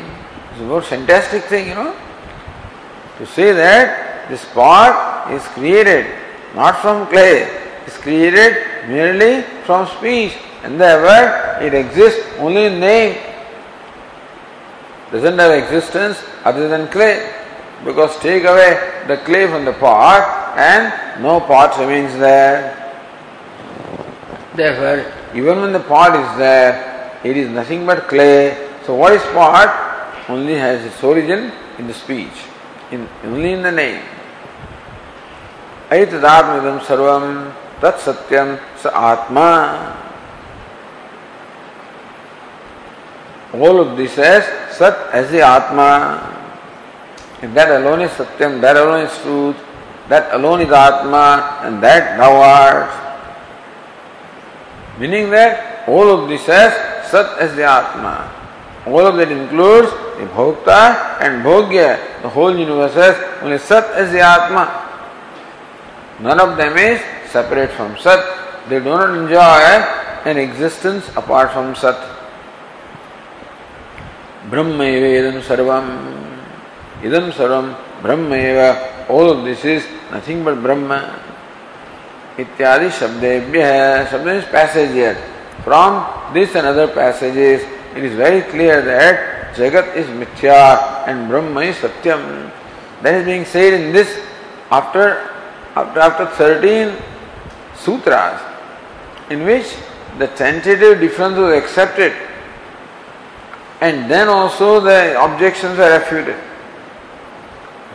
It's 0.50 0.60
a 0.60 0.66
very 0.66 0.82
fantastic 0.82 1.44
thing, 1.44 1.68
you 1.68 1.74
know. 1.74 1.94
To 3.18 3.26
say 3.26 3.52
that 3.52 4.28
this 4.28 4.44
pot 4.46 5.30
is 5.30 5.42
created 5.48 6.06
not 6.54 6.80
from 6.80 7.06
clay, 7.06 7.42
is 7.86 7.96
created 7.96 8.56
merely 8.88 9.42
from 9.64 9.86
speech, 9.86 10.32
and 10.64 10.80
therefore 10.80 11.62
it 11.64 11.74
exists 11.74 12.20
only 12.38 12.64
in 12.64 12.80
name. 12.80 13.16
Doesn't 15.12 15.38
have 15.38 15.52
existence 15.52 16.22
other 16.44 16.68
than 16.68 16.88
clay. 16.88 17.34
Because 17.84 18.18
take 18.20 18.44
away 18.44 19.04
the 19.06 19.16
clay 19.18 19.46
from 19.46 19.64
the 19.64 19.72
pot, 19.72 20.54
and 20.56 21.22
no 21.22 21.40
pot 21.40 21.78
remains 21.78 22.12
there. 22.18 22.76
Therefore, 24.54 25.12
even 25.34 25.60
when 25.60 25.72
the 25.72 25.80
pot 25.80 26.14
is 26.16 26.38
there, 26.38 27.20
it 27.24 27.36
is 27.36 27.48
nothing 27.48 27.86
but 27.86 28.08
clay. 28.08 28.68
So, 28.84 28.94
what 28.94 29.12
is 29.12 29.22
pot? 29.32 30.28
Only 30.28 30.54
has 30.54 30.84
its 30.84 31.02
origin 31.02 31.52
in 31.78 31.86
the 31.86 31.94
speech, 31.94 32.32
in, 32.90 33.08
only 33.24 33.52
in 33.52 33.62
the 33.62 33.72
name. 33.72 34.02
ऐतदात्मदम 35.90 36.78
सर्वम 36.86 37.24
तत्सत्यम 37.82 38.48
स 38.82 38.86
आत्मा 38.86 39.46
all 43.54 43.80
of 43.80 43.96
this 43.96 44.16
as 44.18 44.44
Sat 44.80 45.12
as 45.12 45.30
the 45.30 45.42
Atma. 45.42 46.36
If 47.42 47.52
that 47.54 47.70
alone 47.82 48.02
is 48.02 48.10
Satyam, 48.12 48.60
that 48.60 48.76
alone 48.76 49.06
is 49.06 49.18
truth, 49.22 49.56
that 50.08 50.34
alone 50.34 50.62
is 50.62 50.72
Atma, 50.72 51.60
and 51.62 51.82
that 51.82 52.16
thou 52.16 52.32
art. 52.40 53.09
Meaning 54.99 55.29
that 55.31 55.87
all 55.87 56.09
of 56.09 56.29
this 56.29 56.47
as 56.49 56.73
Sat 57.09 57.37
as 57.39 57.55
the 57.55 57.63
Atma. 57.63 58.31
All 58.87 59.05
of 59.05 59.15
that 59.17 59.31
includes 59.31 59.91
the 60.17 60.25
Bhokta 60.33 61.21
and 61.21 61.43
Bhogya, 61.43 62.21
the 62.21 62.29
whole 62.29 62.55
universe 62.57 62.95
as 62.95 63.43
only 63.43 63.57
Sat 63.57 63.85
as 63.93 64.11
the 64.11 64.21
Atma. 64.21 64.83
None 66.19 66.39
of 66.39 66.57
them 66.57 66.77
is 66.77 67.01
separate 67.29 67.71
from 67.71 67.97
Sat. 67.97 68.19
They 68.69 68.79
do 68.79 68.85
not 68.85 69.15
enjoy 69.15 69.61
an 70.25 70.37
existence 70.37 71.09
apart 71.15 71.51
from 71.51 71.75
Sat. 71.75 72.15
ब्रह्म 74.49 74.83
इदम 74.83 75.39
सर्वम 75.41 75.85
इदम 77.05 77.29
सर्वम 77.37 77.69
ब्रह्म 78.01 78.37
all 79.13 79.29
of 79.29 79.43
this 79.45 79.65
is 79.65 79.87
nothing 80.13 80.43
but 80.45 80.57
Brahman 80.65 80.99
इत्यादि 82.39 82.89
शब्देभ्य 82.99 83.61
शब्द 84.11 84.27
is 84.35 84.43
passage 84.51 84.91
here 84.91 85.17
from 85.63 85.99
this 86.33 86.55
and 86.55 86.65
other 86.65 86.87
passages 86.95 87.67
it 87.97 88.03
is 88.03 88.15
very 88.19 88.41
clear 88.51 88.81
that 88.89 89.55
जगत 89.57 89.93
is 89.97 90.09
मिथ्या 90.19 90.57
and 91.07 91.27
Brahma 91.29 91.61
is 91.61 91.75
Satyam 91.81 92.27
that 93.03 93.15
is 93.15 93.25
being 93.25 93.45
said 93.53 93.73
in 93.73 93.91
this 93.93 94.17
after 94.73 95.13
after 95.75 95.99
after 95.99 96.25
13 96.25 96.95
sutras 97.75 98.39
in 99.29 99.43
which 99.43 99.75
the 100.17 100.27
tentative 100.27 100.99
difference 100.99 101.37
was 101.37 101.53
accepted 101.53 102.13
and 103.81 104.09
then 104.09 104.29
also 104.29 104.79
the 104.79 105.21
objections 105.21 105.77
are 105.77 105.99
refuted. 105.99 106.37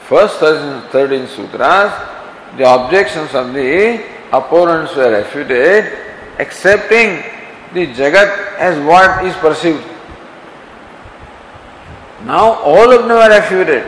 First 0.03 0.41
13 0.41 1.27
sutras, 1.27 1.93
the 2.59 2.69
objections 2.69 3.35
of 3.35 3.55
the 3.55 4.05
opponents 4.38 4.96
were 4.96 5.12
refuted, 5.12 5.92
accepting 6.40 7.24
the 7.74 7.88
Jagat 7.94 8.58
as 8.58 8.80
what 8.86 9.26
is 9.26 9.36
perceived. 9.36 9.84
Now 12.26 12.54
all 12.64 12.92
of 12.92 13.08
them 13.08 13.18
are 13.18 13.30
refuted 13.30 13.86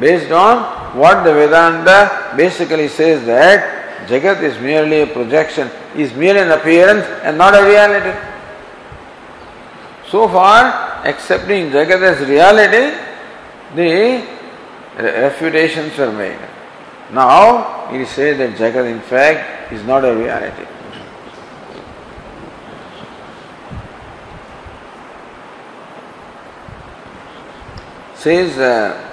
based 0.00 0.32
on 0.32 0.96
what 0.96 1.22
the 1.22 1.32
Vedanta 1.32 2.34
basically 2.36 2.88
says 2.88 3.24
that 3.26 4.06
Jagat 4.08 4.42
is 4.42 4.58
merely 4.60 5.02
a 5.02 5.06
projection, 5.06 5.70
is 5.96 6.12
merely 6.14 6.40
an 6.40 6.50
appearance 6.50 7.06
and 7.22 7.38
not 7.38 7.54
a 7.54 7.64
reality. 7.64 8.18
So 10.08 10.28
far, 10.28 11.06
accepting 11.06 11.70
Jagat 11.70 12.02
as 12.02 12.28
reality, 12.28 12.98
the 13.74 14.26
refutations 14.98 15.96
were 15.96 16.12
made. 16.12 16.38
Now 17.12 17.90
is 17.92 18.08
says 18.08 18.38
that 18.38 18.54
Jagat 18.56 18.90
in 18.90 19.00
fact 19.00 19.51
is 19.72 19.82
not 19.84 20.04
a 20.04 20.14
reality. 20.14 20.66
Says 28.14 28.58
uh, 28.58 29.08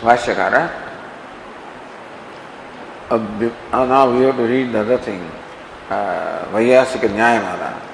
Vashyakara 0.00 0.86
uh, 3.10 3.18
now 3.86 4.10
we 4.10 4.24
have 4.24 4.36
to 4.36 4.42
read 4.42 4.72
the 4.72 4.80
other 4.80 4.98
thing, 4.98 5.20
uh, 5.90 6.46
Vaiyasika 6.50 7.08
Nyayamala. 7.08 7.85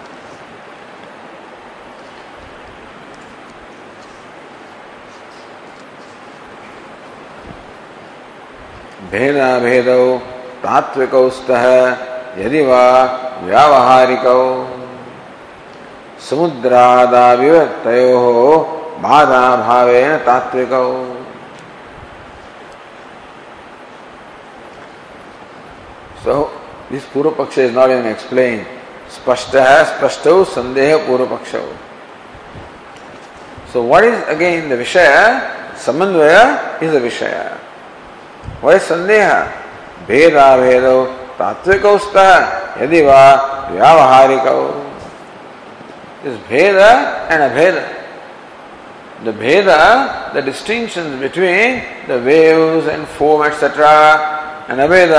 भेदाभेदौ 9.12 10.04
तात्विकौ 10.64 11.28
स्तः 11.38 11.64
यदि 12.42 12.60
वा 12.68 12.84
व्यावहारिकौ 13.44 14.42
समुद्रादाविव 16.28 17.56
बाधाभावेन 19.04 20.16
तात्विकौ 20.28 20.86
So 26.24 26.52
this 26.88 27.04
Purva 27.06 27.34
Paksha 27.34 27.58
is 27.58 27.72
not 27.72 27.90
even 27.90 28.06
explained. 28.06 28.64
Spashta 29.08 29.84
Spashto 29.86 30.44
Sandeha 30.44 31.04
Purva 31.04 31.26
Paksha. 31.26 31.60
So 33.72 33.82
what 33.82 34.04
is 34.04 34.22
again 34.28 34.68
the 34.68 34.76
Vishaya? 34.76 35.74
Samandvaya 35.74 36.80
is 36.80 36.92
the 36.92 37.00
Vishaya. 37.00 37.61
वह 38.62 38.78
संदेह 38.80 39.28
भेद 40.08 40.34
भेद, 40.60 40.84
तात्विक 41.38 41.84
यदि 42.82 43.00
वह 43.02 43.24
व्यावहारिक। 43.70 44.46
इस 46.26 46.34
भेद 46.48 46.76
एंड 47.30 47.40
अभेद 47.42 47.74
द 49.24 49.34
भेद 49.38 49.68
the 50.34 50.44
distinction 50.44 51.18
between 51.20 51.80
the 52.08 52.20
waves 52.24 52.88
and 52.88 53.06
foam 53.18 53.44
etcetera 53.46 53.94
and 54.70 54.80
अभेद 54.80 55.12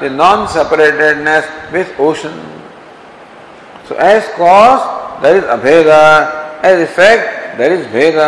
the 0.00 0.10
non 0.12 0.46
separatedness 0.54 1.48
with 1.72 2.00
ocean 2.00 2.40
so 3.88 3.94
as 4.06 4.26
cause 4.38 4.74
there 5.22 5.36
is 5.36 5.46
अभेद 5.56 5.88
एज 6.66 6.80
इफ़ेक्ट 6.80 7.58
दर 7.58 7.72
इज़ 7.72 7.86
भेद 7.94 8.18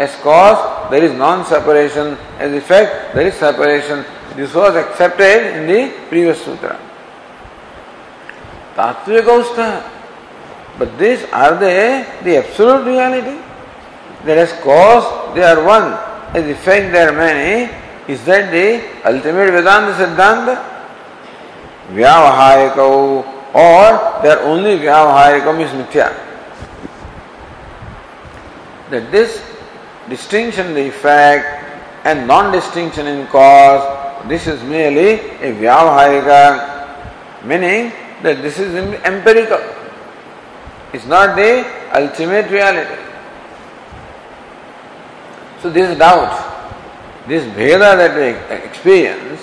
as 0.00 0.16
cause, 0.22 0.90
there 0.90 1.04
is 1.04 1.12
non-separation, 1.12 2.16
as 2.38 2.54
effect, 2.54 3.14
there 3.14 3.26
is 3.26 3.34
separation. 3.34 4.02
This 4.34 4.54
was 4.54 4.74
accepted 4.74 5.56
in 5.56 5.66
the 5.66 5.92
previous 6.08 6.42
sutra. 6.42 6.80
Tattvika 8.74 9.84
But 10.78 10.98
these 10.98 11.24
are 11.24 11.54
they 11.60 12.06
the 12.24 12.38
absolute 12.38 12.86
reality? 12.86 13.36
That 14.24 14.38
as 14.38 14.52
cause 14.62 15.34
they 15.34 15.42
are 15.42 15.62
one, 15.62 15.92
as 16.34 16.48
effect 16.48 16.92
they 16.92 17.02
are 17.02 17.12
many, 17.12 17.70
is 18.08 18.24
that 18.24 18.50
the 18.50 18.80
ultimate 19.04 19.50
Vedanta 19.50 19.92
Siddhanta? 20.00 20.64
Vyavaharikau 21.92 23.52
or 23.52 24.22
their 24.22 24.40
only 24.44 24.78
Vyavaharikam 24.78 25.60
is 25.60 25.70
Mithya. 25.72 26.08
That 28.88 29.12
this 29.12 29.49
distinction 30.08 30.68
in 30.68 30.74
the 30.74 30.88
effect 30.88 31.46
and 32.04 32.26
non-distinction 32.26 33.06
in 33.06 33.26
cause, 33.28 34.28
this 34.28 34.46
is 34.46 34.62
merely 34.64 35.20
a 35.40 35.52
Vyavaharika, 35.54 37.44
meaning 37.44 37.92
that 38.22 38.42
this 38.42 38.58
is 38.58 38.74
empirical. 39.04 39.60
It's 40.92 41.06
not 41.06 41.36
the 41.36 41.64
ultimate 41.94 42.50
reality. 42.50 43.00
So 45.62 45.70
this 45.70 45.96
doubt 45.98 46.50
this 47.30 47.44
Veda 47.54 47.96
that 47.96 48.16
we 48.16 48.56
experience, 48.56 49.40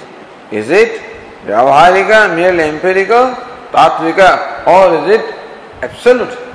is 0.51 0.70
it 0.70 1.01
Vyavaharika, 1.45 2.36
merely 2.36 2.64
empirical, 2.64 3.36
Tatvika, 3.72 4.68
or 4.68 4.97
is 4.97 5.20
it 5.20 5.36
absolute? 5.82 6.47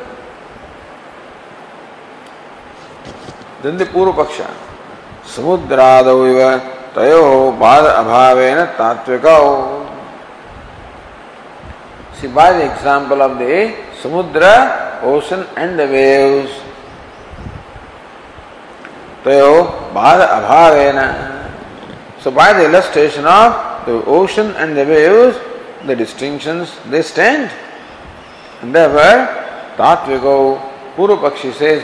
दंदे 3.64 3.84
पूर्व 3.94 4.12
पक्ष 4.12 4.38
समुद्राद 5.34 6.06
तयो 6.96 7.22
बाध 7.60 7.84
अभाव 7.84 8.38
तात्विक। 8.78 9.26
Example 12.60 13.22
of 13.22 13.32
they 13.38 13.54
samudra 14.02 14.42
ocean 15.12 15.46
and 15.58 15.76
the 15.78 15.88
waves 15.90 16.58
तयो 19.24 19.54
बाद 19.94 20.20
अभाव 20.20 20.74
so 22.24 22.30
by 22.30 22.54
the 22.54 22.60
illustration 22.62 23.26
of 23.28 23.52
the 23.88 24.02
ocean 24.18 24.54
and 24.58 24.76
the 24.76 24.88
waves 24.88 25.40
the 25.86 25.98
distinction 25.98 26.66
they 26.90 27.02
stand 27.04 27.48
and 28.64 28.76
पूर्व 30.96 31.16
पक्षी 31.22 31.52
से 31.52 31.76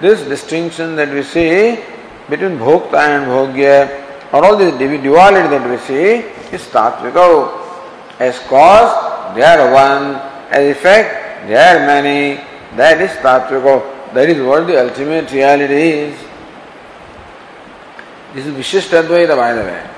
this 0.00 0.22
distinction 0.22 0.96
that 0.96 1.12
we 1.12 1.22
see 1.22 1.82
between 2.28 2.58
Bhokta 2.58 2.98
and 2.98 3.26
Bhogya, 3.26 4.32
or 4.32 4.44
all 4.44 4.56
this 4.56 4.76
duality 4.78 5.48
that 5.48 5.68
we 5.68 5.78
see, 5.78 6.26
is 6.54 6.62
Tatviko. 6.66 7.66
As 8.18 8.38
cause, 8.40 9.34
they 9.34 9.42
are 9.42 9.72
one. 9.72 10.16
As 10.50 10.76
effect, 10.76 11.46
they 11.46 11.56
are 11.56 11.86
many. 11.86 12.42
That 12.76 13.00
is 13.00 13.10
Tatviko. 13.18 14.12
That 14.14 14.28
is 14.28 14.42
what 14.42 14.66
the 14.66 14.80
ultimate 14.82 15.30
reality 15.30 15.74
is. 15.74 16.18
This 18.34 18.46
is 18.46 18.54
Vishishtadvaita, 18.54 19.36
by 19.36 19.54
the 19.54 19.62
way. 19.62 19.90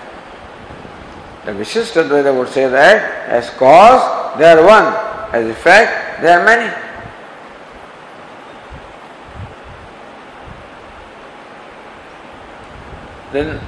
The 1.46 1.52
Vishishtadvaita 1.52 2.36
would 2.36 2.48
say 2.48 2.68
that 2.68 3.28
as 3.28 3.50
cause, 3.50 4.38
they 4.38 4.44
are 4.44 4.64
one. 4.64 4.86
As 5.34 5.48
effect, 5.48 6.22
they 6.22 6.32
are 6.32 6.44
many. 6.44 6.89
Then, 13.32 13.58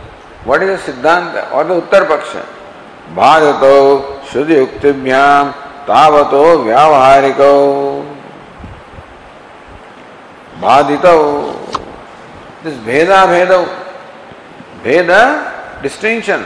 what 0.45 0.63
is 0.63 0.85
the 0.85 0.93
Siddhanta 0.93 1.53
or 1.53 1.65
the 1.65 1.81
Uttar 1.81 2.07
Paksha? 2.07 2.45
Bhagato 3.15 4.21
Shuddhi 4.23 4.67
Uktibhyam 4.67 5.53
Tavato 5.87 6.65
Vyavahariko 6.65 8.19
Bhadito 10.59 11.59
This 12.63 12.77
Veda 12.79 13.27
Veda 13.29 13.83
Veda 14.83 15.81
distinction 15.83 16.45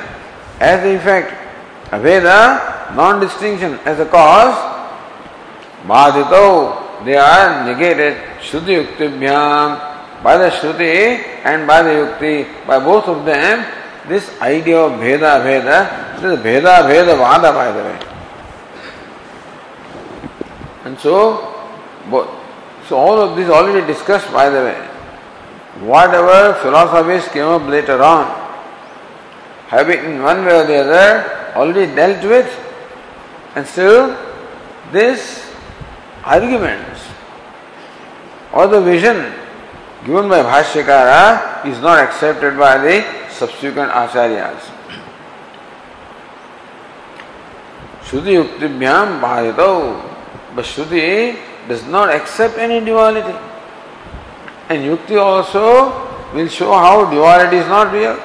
as 0.58 0.82
the 0.82 0.96
effect, 0.96 1.32
Aveda 1.90 2.94
non 2.94 3.20
distinction 3.20 3.78
as 3.84 4.00
a 4.00 4.06
cause, 4.06 4.56
Bhadito 5.86 7.04
they 7.04 7.16
are 7.16 7.64
negated 7.64 8.16
Shuddhi 8.40 8.84
Yuktibhyam 8.84 9.95
by 10.22 10.36
the 10.36 10.50
Shruti 10.50 11.24
and 11.44 11.66
by 11.66 11.82
the 11.82 11.90
Yukti, 11.90 12.66
by 12.66 12.78
both 12.78 13.06
of 13.08 13.24
them, 13.24 13.64
this 14.08 14.30
idea 14.40 14.78
of 14.78 15.00
Veda 15.00 15.42
Veda, 15.42 16.18
this 16.20 16.38
is 16.38 16.42
Veda 16.42 16.84
Veda 16.86 17.16
Vada 17.16 17.52
by 17.52 17.72
the 17.72 17.82
way. 17.82 17.98
And 20.84 20.98
so, 20.98 21.52
both. 22.10 22.28
so 22.88 22.96
all 22.96 23.20
of 23.20 23.36
this 23.36 23.50
already 23.50 23.86
discussed 23.86 24.32
by 24.32 24.48
the 24.48 24.60
way. 24.60 24.80
Whatever 25.80 26.54
philosophies 26.60 27.28
came 27.32 27.44
up 27.44 27.68
later 27.68 28.02
on, 28.02 28.26
have 29.68 29.90
in 29.90 30.22
one 30.22 30.44
way 30.44 30.60
or 30.60 30.66
the 30.66 30.76
other 30.76 31.54
already 31.56 31.92
dealt 31.94 32.24
with, 32.24 32.48
and 33.56 33.66
still 33.66 34.16
this 34.92 35.44
arguments 36.24 37.00
or 38.52 38.66
the 38.68 38.80
vision 38.80 39.32
given 40.06 40.28
by 40.28 40.40
Bhashyakara 40.40 41.66
is 41.66 41.80
not 41.80 41.98
accepted 41.98 42.56
by 42.56 42.78
the 42.78 43.04
subsequent 43.28 43.90
acharyas. 43.90 44.70
Shruti 48.04 48.38
yuktibhyam 48.40 49.20
bhayatau. 49.20 50.00
But 50.54 50.64
Shruti 50.64 51.36
does 51.66 51.84
not 51.86 52.08
accept 52.08 52.56
any 52.56 52.84
duality. 52.84 53.36
And 54.68 54.84
Yukti 54.84 55.20
also 55.20 55.90
will 56.32 56.48
show 56.48 56.72
how 56.72 57.10
duality 57.10 57.56
is 57.56 57.66
not 57.66 57.92
real. 57.92 58.16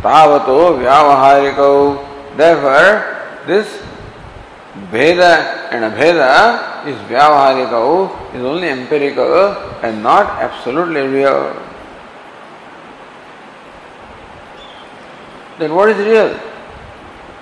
Tavato 0.00 0.78
vyavahariko. 0.82 2.36
Therefore, 2.36 3.46
this 3.46 3.80
Veda 4.90 5.68
and 5.70 5.92
Abheda 5.92 6.86
is 6.86 6.96
vyavahariko, 7.08 8.34
is 8.34 8.42
only 8.42 8.68
empirical 8.68 9.52
and 9.82 10.02
not 10.02 10.40
absolutely 10.40 11.02
real. 11.02 11.54
Then 15.58 15.74
what 15.74 15.90
is 15.90 15.98
real? 15.98 16.38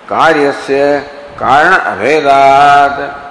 Karyasya 0.07 1.37
karana 1.37 1.79
abhedat. 1.95 3.31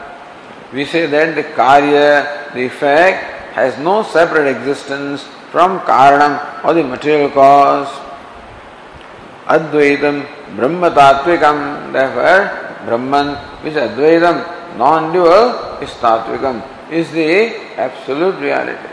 We 0.72 0.86
say 0.86 1.06
that 1.08 1.36
the 1.36 1.43
karya, 1.43 2.54
the 2.54 2.66
effect, 2.66 3.54
has 3.54 3.78
no 3.80 4.04
separate 4.04 4.47
existence 4.47 5.24
from 5.52 5.80
Karanam 5.82 6.64
or 6.64 6.74
the 6.74 6.84
material 6.84 7.30
cause. 7.32 7.89
Advaitam 9.45 10.26
Brahma 10.56 10.91
Tatvikam. 10.91 11.91
Therefore, 11.91 12.69
Brahman, 12.90 13.36
which 13.64 13.76
Advaitam, 13.76 14.78
non 14.78 15.14
dual, 15.14 15.78
is 15.82 15.92
Tatvikam, 16.04 16.58
is 16.92 17.12
the 17.12 17.56
absolute 17.78 18.40
reality. 18.42 18.90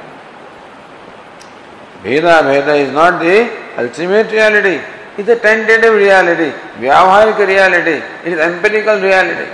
Veda 2.02 2.42
Veda 2.44 2.74
is 2.74 2.92
not 2.92 3.20
the 3.20 3.38
ultimate 3.78 4.30
reality. 4.30 4.76
It 5.18 5.22
is 5.22 5.28
a 5.28 5.40
tentative 5.40 5.94
reality, 5.94 6.50
Vyavaharika 6.78 7.46
reality, 7.46 7.96
it 8.24 8.32
is 8.34 8.38
empirical 8.38 9.00
reality. 9.00 9.50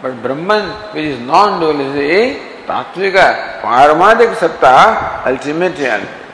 But 0.00 0.22
Brahman, 0.22 0.70
which 0.94 1.04
is 1.04 1.20
non-dual, 1.20 1.80
is 1.80 1.96
a 1.96 2.66
Tattvika, 2.68 3.60
Paramadik 3.60 4.36
Satta, 4.36 5.26
ultimate 5.26 5.76
reality. 5.78 6.25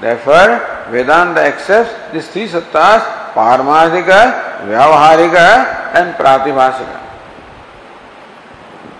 Therefore, 0.00 0.90
Vedanta 0.90 1.40
accepts 1.40 2.12
these 2.12 2.28
three 2.28 2.48
sattas, 2.48 3.32
Paramadika, 3.32 4.66
Vyavaharika 4.66 5.94
and 5.94 6.14
Pratibhasika. 6.14 7.00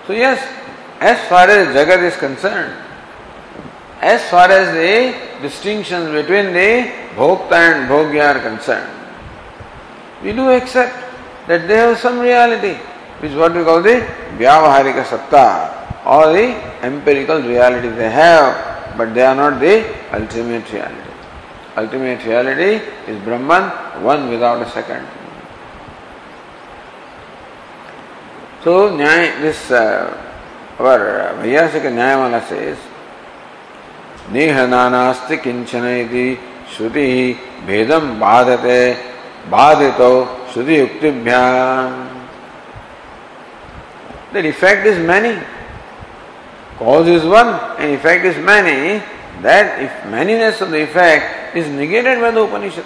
So 0.06 0.12
yes, 0.12 0.38
as 1.00 1.28
far 1.28 1.48
as 1.48 1.68
Jagat 1.74 2.02
is 2.02 2.16
concerned, 2.16 2.72
as 4.00 4.22
far 4.28 4.50
as 4.50 4.72
the 4.72 5.42
distinctions 5.42 6.10
between 6.10 6.52
the 6.52 6.90
Bhokta 7.16 7.52
and 7.52 7.88
Bhogya 7.88 8.34
are 8.34 8.40
concerned, 8.40 8.90
we 10.22 10.32
do 10.32 10.50
accept 10.50 10.94
that 11.48 11.68
they 11.68 11.76
have 11.76 11.98
some 11.98 12.18
reality 12.18 12.78
which 13.20 13.32
is 13.32 13.36
what 13.38 13.54
we 13.54 13.64
call 13.64 13.80
the 13.80 14.06
Vyavaharika 14.36 15.04
Satta 15.04 16.04
or 16.04 16.32
the 16.32 16.54
empirical 16.82 17.40
reality 17.40 17.88
they 17.88 18.10
have, 18.10 18.73
but 18.96 19.14
they 19.14 19.22
are 19.22 19.34
not 19.34 19.60
the 19.60 19.84
ultimate 20.12 20.70
reality. 20.72 21.10
Ultimate 21.76 22.24
reality 22.24 22.84
is 23.06 23.20
Brahman, 23.24 23.70
one 24.02 24.30
without 24.30 24.62
a 24.62 24.70
second. 24.70 25.06
So, 28.62 28.90
Nyay, 28.90 29.40
this 29.40 29.70
uh, 29.70 30.16
our 30.78 31.34
Vyasika 31.42 31.90
Nyayamala 31.92 32.46
says, 32.48 32.78
नेह 34.32 34.56
नानास्ति 34.66 35.36
किंचन 35.36 35.84
यदि 35.84 36.28
श्रुति 36.74 37.08
भेदम 37.66 38.04
बाधते 38.20 38.80
बाधितो 39.52 40.12
श्रुति 40.52 40.76
that 44.34 44.44
effect 44.44 44.84
is 44.86 44.98
many. 44.98 45.38
Cause 46.84 47.08
is 47.08 47.24
one 47.24 47.48
and 47.78 47.94
effect 47.94 48.26
is 48.26 48.36
many. 48.44 49.02
That 49.40 49.80
if 49.80 49.90
manyness 50.12 50.60
of 50.60 50.70
the 50.70 50.82
effect 50.82 51.56
is 51.56 51.66
negated 51.68 52.20
by 52.20 52.30
the 52.30 52.42
Upanishad. 52.42 52.84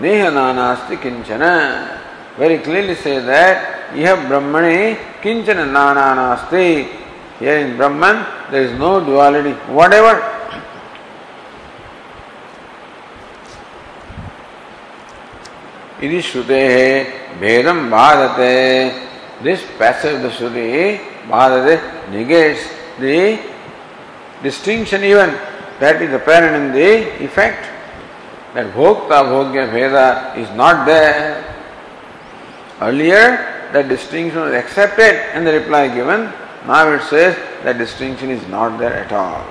Neha 0.00 0.32
nanasti 0.32 0.96
kinchana. 0.96 2.00
Very 2.36 2.58
clearly 2.58 2.96
say 2.96 3.20
that 3.20 3.94
you 3.94 4.04
have 4.04 4.18
Brahmani 4.28 4.96
kinchana 5.22 5.70
nana 5.70 6.06
nasti. 6.18 6.88
Here 7.38 7.58
in 7.58 7.76
Brahman 7.76 8.26
there 8.50 8.64
is 8.64 8.76
no 8.76 8.98
duality, 9.04 9.52
whatever. 9.70 10.34
यदि 16.02 16.20
श्रुते 16.22 16.64
भेदम 17.40 17.78
बाधते 17.90 19.08
passage 19.78 20.14
of 20.14 20.22
the 20.22 20.28
Shruti, 20.28 20.98
Bhadade, 21.28 22.10
negates 22.10 22.77
the 23.00 23.38
distinction 24.42 25.04
even 25.04 25.30
that 25.80 26.02
is 26.02 26.12
apparent 26.12 26.56
in 26.56 26.72
the 26.72 27.24
effect. 27.24 27.64
That 28.54 28.72
Bhokta 28.74 29.24
Bhogya 29.30 29.70
Veda 29.70 30.34
is 30.36 30.50
not 30.56 30.86
there. 30.86 31.44
Earlier, 32.80 33.70
that 33.72 33.88
distinction 33.88 34.40
was 34.40 34.54
accepted 34.54 35.14
and 35.34 35.46
the 35.46 35.52
reply 35.52 35.88
given. 35.88 36.32
Now 36.66 36.92
it 36.92 37.02
says 37.02 37.36
that 37.62 37.78
distinction 37.78 38.30
is 38.30 38.46
not 38.48 38.78
there 38.78 38.94
at 38.94 39.12
all. 39.12 39.46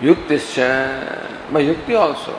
Yuktischa, 0.00 1.52
by 1.52 1.62
Yukti 1.62 1.98
also. 1.98 2.34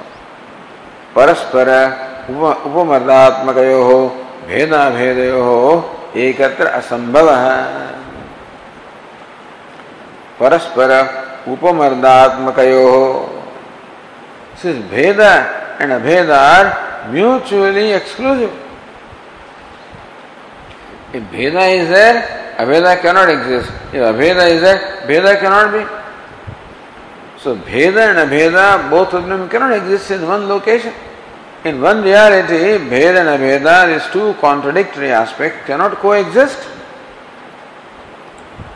Paraspara 1.13 2.25
upamardatmakayoho 2.27 4.23
भेदा 4.47 4.89
भेद 4.89 5.19
एकत्र 6.19 6.67
असंभव 6.79 7.29
है 7.31 8.02
परस्पर 10.43 10.91
उपमर्दात्मक 11.47 12.59
भेद 14.91 15.19
and 15.81 15.91
अभेद 15.91 16.31
are 16.31 16.65
mutually 17.13 17.89
exclusive 17.91 18.51
भेद 21.31 21.55
is 21.55 21.89
there 21.93 22.21
अभेद 22.59 22.85
कैनॉट 23.03 23.29
एग्जिस्ट 23.29 23.95
इफ़ 23.95 24.03
अभेद 24.03 24.37
इज़ 24.39 24.61
देर 24.63 24.77
भेद 25.07 25.25
कैनॉट 25.41 25.71
बी 25.73 25.85
सो 27.43 27.55
भेद 27.69 27.97
एंड 27.97 28.17
अभेद 28.19 28.57
both 28.91 29.15
of 29.15 29.25
them 29.29 29.47
cannot 29.51 29.73
exist 29.73 30.11
in 30.11 30.23
one 30.25 30.47
location 30.49 31.67
in 31.69 31.79
one 31.81 32.03
reality 32.03 32.77
भेद 32.89 33.17
एंड 33.17 33.27
अभेद 33.29 33.67
is 33.95 34.11
two 34.13 34.31
contradictory 34.41 35.11
aspect 35.23 35.67
cannot 35.67 35.99
coexist 36.15 36.71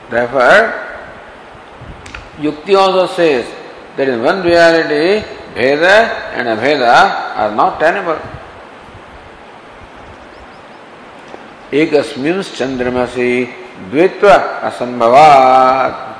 Therefore, 0.09 0.86
Yukti 2.38 2.76
also 2.76 3.06
says 3.06 3.46
that 3.96 4.08
in 4.08 4.22
one 4.22 4.42
reality, 4.42 5.24
Veda 5.54 6.32
and 6.34 6.48
Abheda 6.48 7.36
are 7.36 7.54
not 7.54 7.78
tenable. 7.80 8.18
एकस्मिन् 11.72 12.42
चंद्रमसि 12.56 13.32
द्वित्व 13.90 14.28
असंभवात 14.28 16.12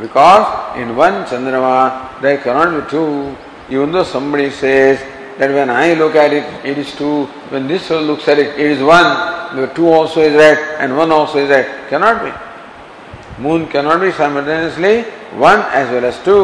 because 0.00 0.76
in 0.78 0.96
one 0.96 1.24
chandrama 1.24 2.20
there 2.20 2.38
cannot 2.38 2.72
be 2.74 2.90
two 2.90 3.36
even 3.68 3.92
though 3.92 4.02
somebody 4.02 4.50
says 4.50 4.98
that 5.38 5.50
when 5.50 5.70
I 5.70 5.94
look 5.94 6.16
at 6.16 6.32
it 6.32 6.44
it 6.64 6.78
is 6.78 6.94
two 6.96 7.26
when 7.50 7.68
this 7.68 7.86
soul 7.86 8.02
looks 8.02 8.26
at 8.26 8.38
it 8.38 8.58
it 8.58 8.70
is 8.72 8.82
one 8.82 9.56
the 9.56 9.66
two 9.74 9.86
also 9.86 10.20
is 10.22 10.34
right 10.34 10.58
and 10.80 10.96
one 10.96 11.12
also 11.12 11.38
is 11.38 11.50
right 11.50 11.66
cannot 11.88 12.24
be 12.24 12.32
moon 13.42 13.68
cannot 13.68 14.00
be 14.00 14.10
simultaneously 14.12 15.04
one 15.43 15.63
as 15.79 15.89
well 15.93 16.05
as 16.05 16.23
two 16.25 16.37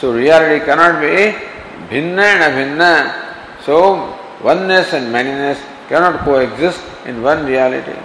so 0.00 0.12
reality 0.16 0.58
cannot 0.66 0.94
be 1.02 1.26
भिन्न 1.90 2.20
and 2.22 2.42
अभिन्न 2.42 2.92
so 3.66 3.78
oneness 4.44 4.94
and 4.94 5.08
manyness 5.14 5.64
cannot 5.88 6.24
coexist 6.40 7.08
in 7.08 7.20
one 7.22 7.46
reality 7.46 7.96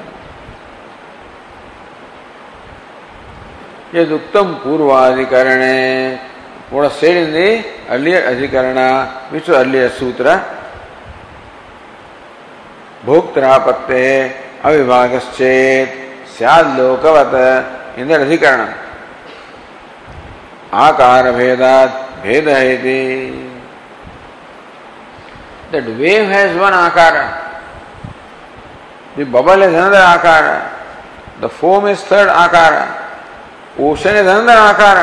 यद 3.95 4.11
उत्तम 4.11 4.53
पूर्वाधिकरण 4.63 5.61
पूर्ण 6.69 6.87
सेड़ी 6.99 7.47
अलिय 7.95 8.15
अधिकरण 8.21 8.79
विच 9.31 9.49
अलिय 9.59 9.87
सूत्र 9.99 10.35
भोक्तरापत्ते 13.05 14.05
अविभागश्चेत 14.65 15.93
सियाद 16.37 16.65
लोकवत 16.79 17.35
इंदर 17.99 18.21
अधिकरण 18.21 18.65
आकार 20.84 21.32
भेदात 21.32 21.89
भेद 22.23 22.47
है 22.47 22.78
that 25.73 25.88
wave 25.99 26.32
has 26.32 26.57
one 26.57 26.73
akara 26.73 27.17
bubble 29.17 29.63
is 29.63 29.76
another 29.76 30.01
akara 30.01 30.43
the 31.41 31.47
foam 31.59 31.88
is 31.89 32.03
third 32.11 32.30
akara 32.30 32.73
ocean 33.84 34.17
is 34.17 34.28
another 34.30 34.57
akara 34.57 34.97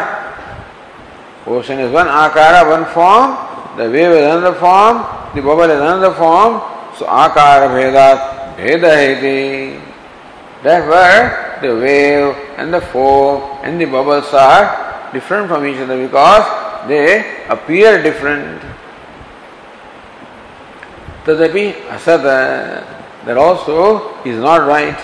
ocean 1.53 1.81
is 1.85 1.93
one 1.93 2.09
akara 2.25 2.65
one 2.67 2.85
form 2.95 3.37
the 3.79 3.89
wave 3.95 4.17
is 4.17 4.29
another 4.31 4.53
form 4.61 5.05
the 5.37 5.45
bubble 5.47 5.71
is 5.71 5.83
another 5.83 6.13
form 6.19 6.59
so 6.99 7.05
आकार 7.23 7.69
भेदात 7.69 8.31
भेद 8.59 8.85
है 8.85 9.83
Therefore, 10.63 11.59
the 11.61 11.75
wave 11.75 12.37
and 12.57 12.73
the 12.73 12.81
foam 12.81 13.43
and 13.65 13.81
the 13.81 13.85
bubbles 13.85 14.33
are 14.33 14.92
different 15.13 15.49
from 15.49 15.67
each 15.67 15.79
other 15.79 15.97
because 16.07 16.45
they 16.89 17.45
appear 17.49 18.03
different. 18.03 18.61
तदपि 21.27 21.67
असत 21.97 22.25
that 23.27 23.37
also 23.37 24.15
is 24.25 24.39
not 24.39 24.67
right. 24.67 24.99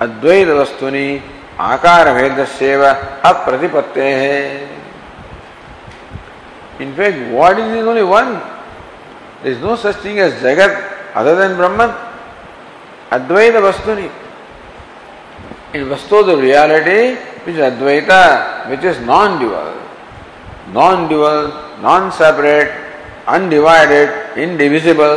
अद्वैत 0.00 0.48
वस्तुनि 0.60 1.22
आकार 1.60 2.12
भेद 2.14 2.32
है 3.96 4.68
In 6.80 6.94
fact, 6.96 7.18
what 7.30 7.58
is 7.58 7.76
is 7.76 7.86
only 7.86 8.02
one. 8.02 8.40
There 9.42 9.52
is 9.52 9.58
no 9.60 9.76
such 9.76 9.96
thing 9.96 10.18
as 10.18 10.32
Jagat 10.42 11.14
other 11.14 11.36
than 11.36 11.56
Brahman. 11.56 11.90
In 15.76 15.82
vastu 15.90 16.22
the 16.22 16.38
reality 16.40 17.00
which 17.46 17.58
advaita 17.62 18.22
which 18.68 18.84
is 18.84 19.00
non 19.04 19.38
dual 19.38 19.72
non 20.74 21.06
dual 21.08 21.40
non 21.82 22.10
separate 22.16 22.72
undivided 23.28 24.38
indivisible 24.38 25.14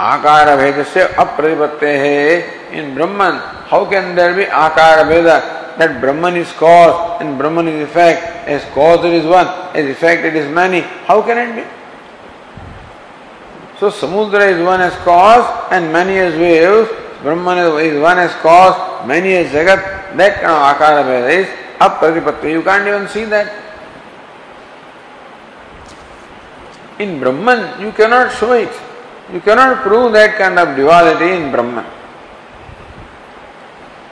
आकार 0.00 0.56
भेद 0.56 0.82
से 0.92 1.02
अप्रतिपत्ते 1.02 1.88
है 1.98 2.20
in 2.78 2.94
Brahman 2.94 3.40
how 3.70 3.90
can 3.90 4.14
there 4.14 4.32
be 4.32 4.44
akara 4.58 5.04
bheda 5.04 5.26
that 5.78 5.90
Brahman 6.00 6.36
is 6.36 6.54
cause 6.60 7.22
in 7.22 7.36
Brahman 7.38 7.68
is 7.68 7.82
effect 7.82 8.48
as 8.48 8.64
cause 8.74 9.04
it 9.06 9.20
is 9.20 9.26
one 9.26 9.52
as 9.76 9.90
effect 9.90 10.24
it 10.26 10.36
is 10.36 10.48
many 10.56 10.82
how 11.08 11.26
can 11.26 11.38
it 11.38 11.54
be 11.56 11.64
So 13.80 13.90
Samudra 13.90 14.46
is 14.52 14.62
one 14.62 14.82
as 14.82 14.92
cause 15.08 15.48
and 15.72 15.90
many 15.90 16.18
as 16.18 16.38
waves. 16.38 16.90
Brahman 17.22 17.80
is 17.80 17.98
one 17.98 18.18
as 18.18 18.30
cause, 18.42 19.06
many 19.08 19.32
as 19.32 19.50
Jagat. 19.50 20.16
That 20.18 20.42
kind 20.42 20.52
of 20.52 20.76
Akara 20.76 21.02
Veda 21.02 21.30
is 21.30 21.48
Apratipatti. 21.78 22.52
You 22.52 22.62
can't 22.62 22.86
even 22.86 23.08
see 23.08 23.24
that. 23.24 23.50
In 26.98 27.18
Brahman, 27.20 27.80
you 27.80 27.90
cannot 27.92 28.34
show 28.34 28.52
it. 28.52 28.68
You 29.32 29.40
cannot 29.40 29.82
prove 29.82 30.12
that 30.12 30.36
kind 30.36 30.58
of 30.58 30.76
duality 30.76 31.30
in 31.32 31.50
Brahman. 31.50 31.86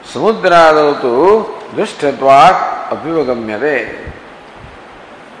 समुद्रादौ 0.09 0.91
तो 1.01 1.13
दुष्टत्वात् 1.77 2.61
अभ्युपगम्यते 2.93 3.75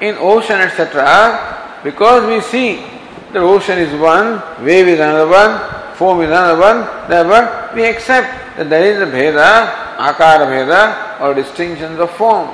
in 0.01 0.15
ocean 0.19 0.61
etc 0.61 1.81
because 1.83 2.23
we 2.27 2.39
see 2.39 2.85
The 3.31 3.39
ocean 3.39 3.77
is 3.77 3.93
one, 3.99 4.41
wave 4.65 4.87
is 4.87 4.99
another 4.99 5.27
one, 5.27 5.95
foam 5.95 6.21
is 6.21 6.29
another 6.29 6.59
one, 6.59 7.09
therefore 7.09 7.75
we 7.75 7.85
accept 7.85 8.57
that 8.57 8.69
there 8.71 8.83
is 8.83 8.99
a 8.99 9.05
bheda, 9.05 9.97
akara 9.97 10.47
bheda 10.49 11.21
or 11.21 11.35
distinctions 11.35 11.99
of 11.99 12.09
form. 12.11 12.47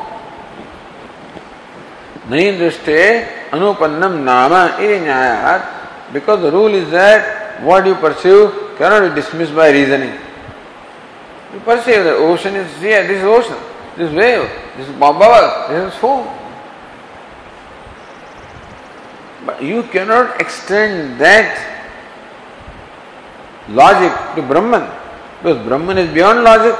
Nahi 2.27 2.53
understand 2.53 3.51
anupannam 3.51 4.23
nama 4.25 4.75
Irinyayat, 4.77 6.11
because 6.11 6.41
the 6.41 6.51
rule 6.51 6.73
is 6.73 6.91
that 6.91 7.63
what 7.63 7.85
you 7.85 7.95
pursue 7.95 8.75
cannot 8.77 9.15
be 9.15 9.21
dismissed 9.21 9.55
by 9.55 9.69
reasoning. 9.71 10.19
You 11.53 11.61
perceive 11.61 12.03
the 12.03 12.15
ocean 12.15 12.55
is 12.55 12.81
here, 12.81 13.07
this 13.07 13.19
is 13.19 13.23
ocean, 13.23 13.55
this 13.95 14.11
wave, 14.11 14.49
this 14.75 14.89
is 14.89 14.95
bubble, 14.95 15.69
this 15.69 15.93
is 15.93 15.99
foam. 16.01 16.27
But 19.45 19.61
you 19.61 19.83
cannot 19.83 20.41
extend 20.41 21.19
that 21.21 21.53
logic 23.69 24.11
to 24.35 24.41
Brahman 24.41 24.89
because 25.37 25.63
Brahman 25.65 25.97
is 25.97 26.13
beyond 26.13 26.43
logic. 26.43 26.75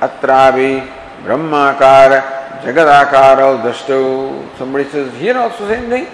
Atravi 0.00 0.86
Brahmakara 1.22 2.62
Jagadakara 2.62 3.62
Dashtu. 3.62 4.56
Somebody 4.58 4.84
says 4.90 5.14
here 5.20 5.36
also 5.36 5.68
same 5.68 5.88
thing. 5.88 6.06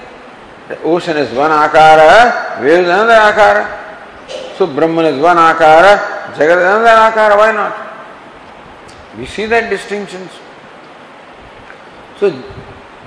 The 0.68 0.82
ocean 0.82 1.16
is 1.16 1.32
one 1.32 1.50
akara, 1.50 2.60
wave 2.60 2.80
is 2.80 2.88
another 2.88 3.14
akara. 3.14 4.58
So 4.58 4.66
Brahman 4.66 5.06
is 5.06 5.22
one 5.22 5.36
akara, 5.36 6.32
Jagat 6.34 6.58
is 6.58 6.66
another 6.66 7.12
akara, 7.12 7.36
why 7.36 7.52
not? 7.52 7.86
We 9.16 9.26
see 9.26 9.46
that 9.46 9.70
distinctions. 9.70 10.30
So 12.18 12.30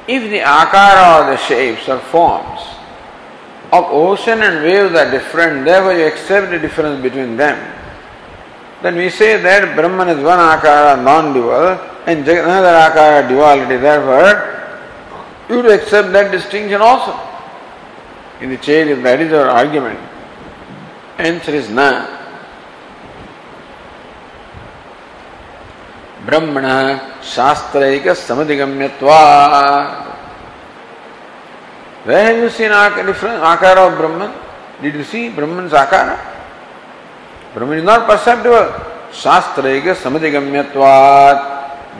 if 0.09 0.23
the 0.31 0.39
akara 0.39 1.21
or 1.21 1.31
the 1.31 1.37
shapes 1.37 1.87
or 1.87 1.99
forms 1.99 2.61
of 3.71 3.85
ocean 3.93 4.41
and 4.41 4.63
waves 4.63 4.95
are 4.95 5.11
different, 5.11 5.65
therefore 5.65 5.93
you 5.93 6.07
accept 6.07 6.49
the 6.49 6.57
difference 6.57 6.99
between 7.03 7.37
them. 7.37 7.57
Then 8.81 8.95
we 8.95 9.11
say 9.11 9.39
that 9.39 9.75
Brahman 9.75 10.09
is 10.09 10.23
one 10.23 10.39
akara, 10.39 11.03
non-dual, 11.03 11.77
and 12.07 12.27
another 12.27 12.73
akara, 12.89 13.29
duality. 13.29 13.77
Therefore, 13.77 14.57
you 15.47 15.61
would 15.61 15.79
accept 15.79 16.11
that 16.13 16.31
distinction 16.31 16.81
also 16.81 17.13
in 18.41 18.49
the 18.49 18.57
chain 18.57 18.87
if 18.87 19.03
that 19.03 19.21
is 19.21 19.31
our 19.31 19.47
argument. 19.47 19.99
Answer 21.19 21.51
is 21.51 21.69
na. 21.69 22.18
ब्रह्मण 26.29 26.65
शास्त्र 27.35 28.13
समिगम्य 28.15 28.87
आकार 33.51 33.77
of 33.77 33.93
Brahma 33.99 34.27
did 34.81 34.95
you 34.95 35.03
see 35.03 35.21
Brahma 35.37 35.67
akara? 35.77 36.09
Brahma 37.55 37.73
is 37.73 37.83
not 37.85 38.07
perceptible 38.07 38.65
शास्त्र 39.23 39.93
समिगम्य 40.03 40.61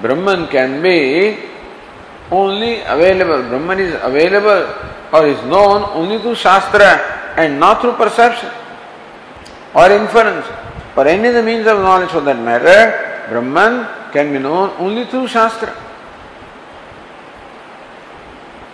Brahma 0.04 0.36
can 0.52 0.82
be 0.82 0.98
only 2.40 2.74
available 2.96 3.42
Brahma 3.52 3.80
is 3.82 3.96
available 4.10 4.60
or 5.14 5.28
is 5.28 5.44
known 5.54 5.84
only 6.00 6.18
through 6.24 6.34
shastra 6.48 6.82
and 7.40 7.60
not 7.60 7.82
through 7.82 7.92
perception 8.02 9.80
or 9.80 9.92
inference 9.92 10.52
per 10.96 11.08
any 11.08 11.32
the 11.34 11.44
means 11.48 11.68
of 11.68 11.80
knowledge 11.88 12.10
for 12.10 12.22
that 12.30 12.38
matter 12.50 12.86
Brahman 13.30 13.86
can 14.12 14.32
be 14.34 14.40
known 14.40 14.72
only 14.80 15.06
through 15.06 15.28
Shastra. 15.28 15.76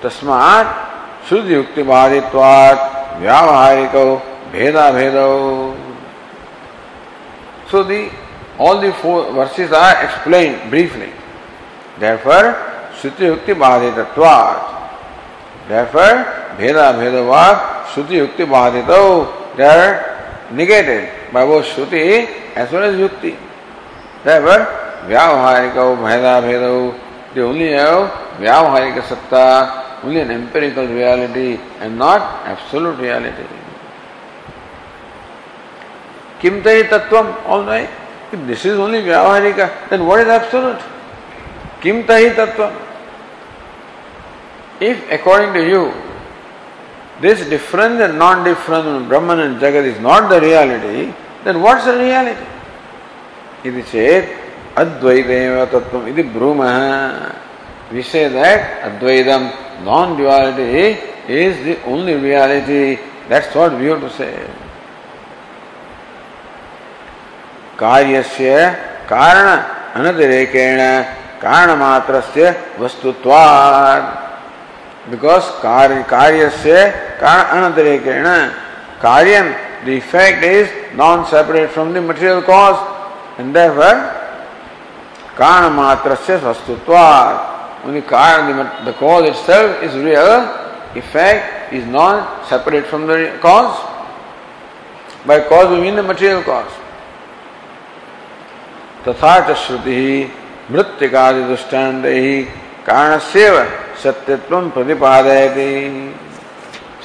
तस्मात् 0.04 0.74
शुद्ध 1.30 1.50
युक्तिवादित्वात् 1.52 2.82
व्यावहारिको 3.22 4.06
भेदा 4.54 4.92
भेदो 4.92 5.30
So 7.72 7.84
the 7.84 8.12
all 8.60 8.80
the 8.80 8.94
four 8.94 9.34
verses 9.34 9.72
are 9.72 10.04
explained 10.06 10.70
briefly. 10.70 11.12
Therefore, 11.98 12.54
Shruti 12.94 13.26
Yukti 13.32 13.54
Bhaditatvat. 13.56 14.76
Therefore, 15.68 16.26
Bheda 16.58 16.94
Bhedavad, 16.94 17.86
Shruti 17.88 18.22
Yukti 18.22 18.46
Bhadito, 18.46 19.58
they 19.58 19.66
are 19.66 20.48
negated 20.52 21.34
by 21.34 21.44
both 21.44 21.66
Shruti 21.66 22.28
as 22.56 22.72
well 22.72 22.84
as 22.84 22.96
Yukti. 22.96 23.36
Therefore, 24.24 24.85
Vyavaharika 25.08 25.98
Bheda 25.98 26.42
Bhedo, 26.42 27.00
they 27.34 27.42
only 27.42 27.72
have 27.72 28.10
Vyavaharika 28.40 29.04
Satta, 29.04 30.04
only 30.04 30.22
an 30.22 30.32
empirical 30.32 30.88
reality 30.88 31.60
and 31.80 31.98
not 31.98 32.22
absolute 32.46 33.00
reality. 33.00 33.46
Kim 36.40 36.62
Tahi 36.62 36.88
all 37.46 37.64
right. 37.64 37.90
If 38.32 38.48
this 38.48 38.66
is 38.66 38.80
only 38.80 39.02
Vyavaharika, 39.02 39.90
then 39.90 40.06
what 40.06 40.20
is 40.22 40.28
absolute? 40.28 40.82
Kim 41.82 42.06
Tahi 42.06 42.30
Tattva? 42.32 42.82
If 44.80 45.12
according 45.12 45.54
to 45.54 45.68
you, 45.68 45.94
this 47.22 47.48
difference 47.48 48.02
and 48.02 48.20
non-difference 48.20 48.86
in 48.86 49.08
Brahman 49.08 49.40
and 49.40 49.62
Jagat 49.62 49.86
is 49.86 50.00
not 50.02 50.30
the 50.30 50.42
reality, 50.42 51.14
then 51.44 51.62
what's 51.62 51.86
the 51.86 51.94
reality? 51.98 52.46
इति 53.66 53.82
चेत् 53.82 54.45
अद्वैतमेव 54.78 55.66
तत्त्वम् 55.74 56.08
इति 56.10 56.24
ब्रूमः। 56.36 56.76
we 57.92 58.02
say 58.02 58.28
that 58.30 58.82
Advaitam, 58.82 59.52
non-duality, 59.84 60.98
is 61.28 61.56
the 61.64 61.76
only 61.86 62.16
reality. 62.16 62.98
That's 63.30 63.54
what 63.54 63.74
we 63.80 63.86
have 63.86 64.02
to 64.02 64.10
say. 64.10 64.34
कार्यस्य 67.80 68.70
कारण 69.10 69.48
अनतिरेकेण 70.00 70.80
कारण 71.42 71.70
मात्र 71.80 72.22
से 72.34 72.50
वस्तुत्वात्। 72.80 74.06
Because 75.12 75.48
कार्य 75.64 76.04
कार्य 76.10 76.50
से 76.64 76.78
कारण 77.22 77.44
अनतिरेकेण। 77.58 78.26
कार्य 79.02 79.42
the 79.86 79.88
effect 79.90 80.44
is 80.44 80.70
non 80.98 81.24
separate 81.32 81.70
from 81.72 81.94
the 81.94 81.98
material 82.10 82.42
cause 82.50 82.76
and 83.40 83.54
therefore 83.54 83.96
कारण 85.38 85.74
मात्र 85.74 86.16
से 86.26 86.36
वस्तुत्वात् 86.46 87.54
only 87.86 88.02
कारण 88.02 88.86
the 88.86 88.94
cause 88.94 89.26
itself 89.30 89.84
is 89.84 89.94
real 89.96 90.36
effect 90.96 91.74
is 91.74 91.86
not 91.86 92.48
separate 92.48 92.86
from 92.88 93.06
the 93.06 93.38
cause. 93.42 93.78
By 95.26 95.42
cause 95.42 95.70
we 95.70 95.82
mean 95.82 95.96
the 95.96 96.04
material 96.04 96.42
cause. 96.42 96.74
तथा 99.08 99.34
च 99.48 99.56
श्रुति 99.66 100.02
मृत्तिकादि 100.72 101.44
दृष्टांत 101.50 102.06
ही 102.06 102.42
कारण 102.88 103.18
से 103.32 103.46
सत्यत्व 104.04 104.70
प्रतिपादयति। 104.76 105.70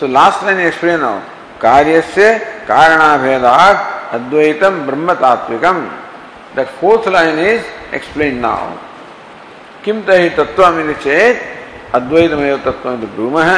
So 0.00 0.06
last 0.06 0.44
line 0.44 0.60
explain 0.60 1.00
now 1.00 1.18
कार्य 1.60 2.00
से 2.14 2.26
कारणाभेदात 2.68 3.76
अद्वैतम 4.16 4.80
ब्रह्म 4.86 5.14
तात्विकम 5.20 5.76
that 6.56 6.68
fourth 6.80 7.08
line 7.16 7.38
is 7.38 7.62
explain 7.94 8.38
now 8.46 8.70
किम 9.84 10.00
तहि 10.08 10.28
तत्व 10.38 10.92
चेत 11.04 11.94
अद्वैतमेव 11.98 12.56
तत्व 12.66 12.90
ब्रूमः 13.14 13.54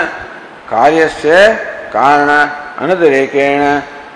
कार्य 0.70 1.08
से 1.20 1.38
कारण 1.94 2.28
अनतिरेकेण 2.82 3.64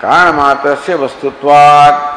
कारण 0.03 0.37
मात्र 0.37 0.95
वस्तुत्वात् 1.05 2.15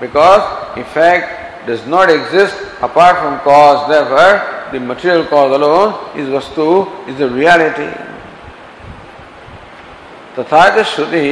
because 0.00 0.42
effect 0.78 1.66
does 1.66 1.86
not 1.86 2.08
exist 2.10 2.56
apart 2.80 3.18
from 3.20 3.38
cause. 3.40 3.88
Therefore, 3.88 4.72
the 4.72 4.80
material 4.80 5.26
cause 5.26 5.52
alone 5.52 6.18
is 6.18 6.28
vastu, 6.28 6.88
is 7.08 7.18
the 7.18 7.28
reality. 7.28 7.90
तथा 10.38 10.62
च 10.74 10.82
श्रुति 10.86 11.26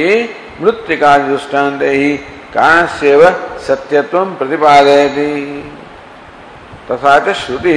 मृत्तिका 0.61 1.17
दृष्टांत 1.17 1.81
ही 1.81 2.15
कारण 2.53 2.87
से 2.99 3.11
सत्यत्व 3.65 4.25
प्रतिपादयति 4.39 5.29
तथा 6.91 7.17
च 7.25 7.35
श्रुति 7.41 7.73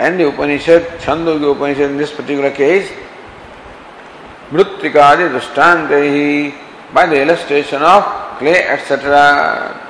and 0.00 0.22
Upanishad 0.26 0.86
Chandogya 1.04 1.32
Upanishad 1.50 1.90
in 1.90 1.98
this 1.98 2.10
particular 2.18 2.50
case 2.60 2.92
मृत्तिकादि 4.52 5.28
दृष्टांत 5.28 5.90
ही 5.92 6.52
by 6.92 7.06
the 7.06 7.22
illustration 7.22 7.82
of 7.82 8.04
clay 8.38 8.62
etc 8.68 9.82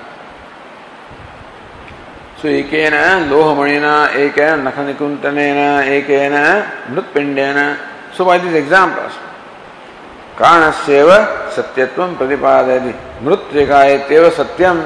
So 2.39 2.49
ekena 2.49 3.29
lohamanina, 3.31 4.13
ekena 4.13 4.61
nakhanikuntanena, 4.61 5.85
ekena 5.89 6.85
mrutpindena. 6.93 7.79
So 8.13 8.27
by 8.27 8.39
these 8.39 8.55
examples, 8.55 9.13
कारणस्यैव 10.37 11.11
सत्यत्वं 11.57 12.15
प्रतिपादयति 12.21 12.93
मृत्तिका 13.25 13.79
इत्येव 13.97 14.29
सत्यम 14.37 14.77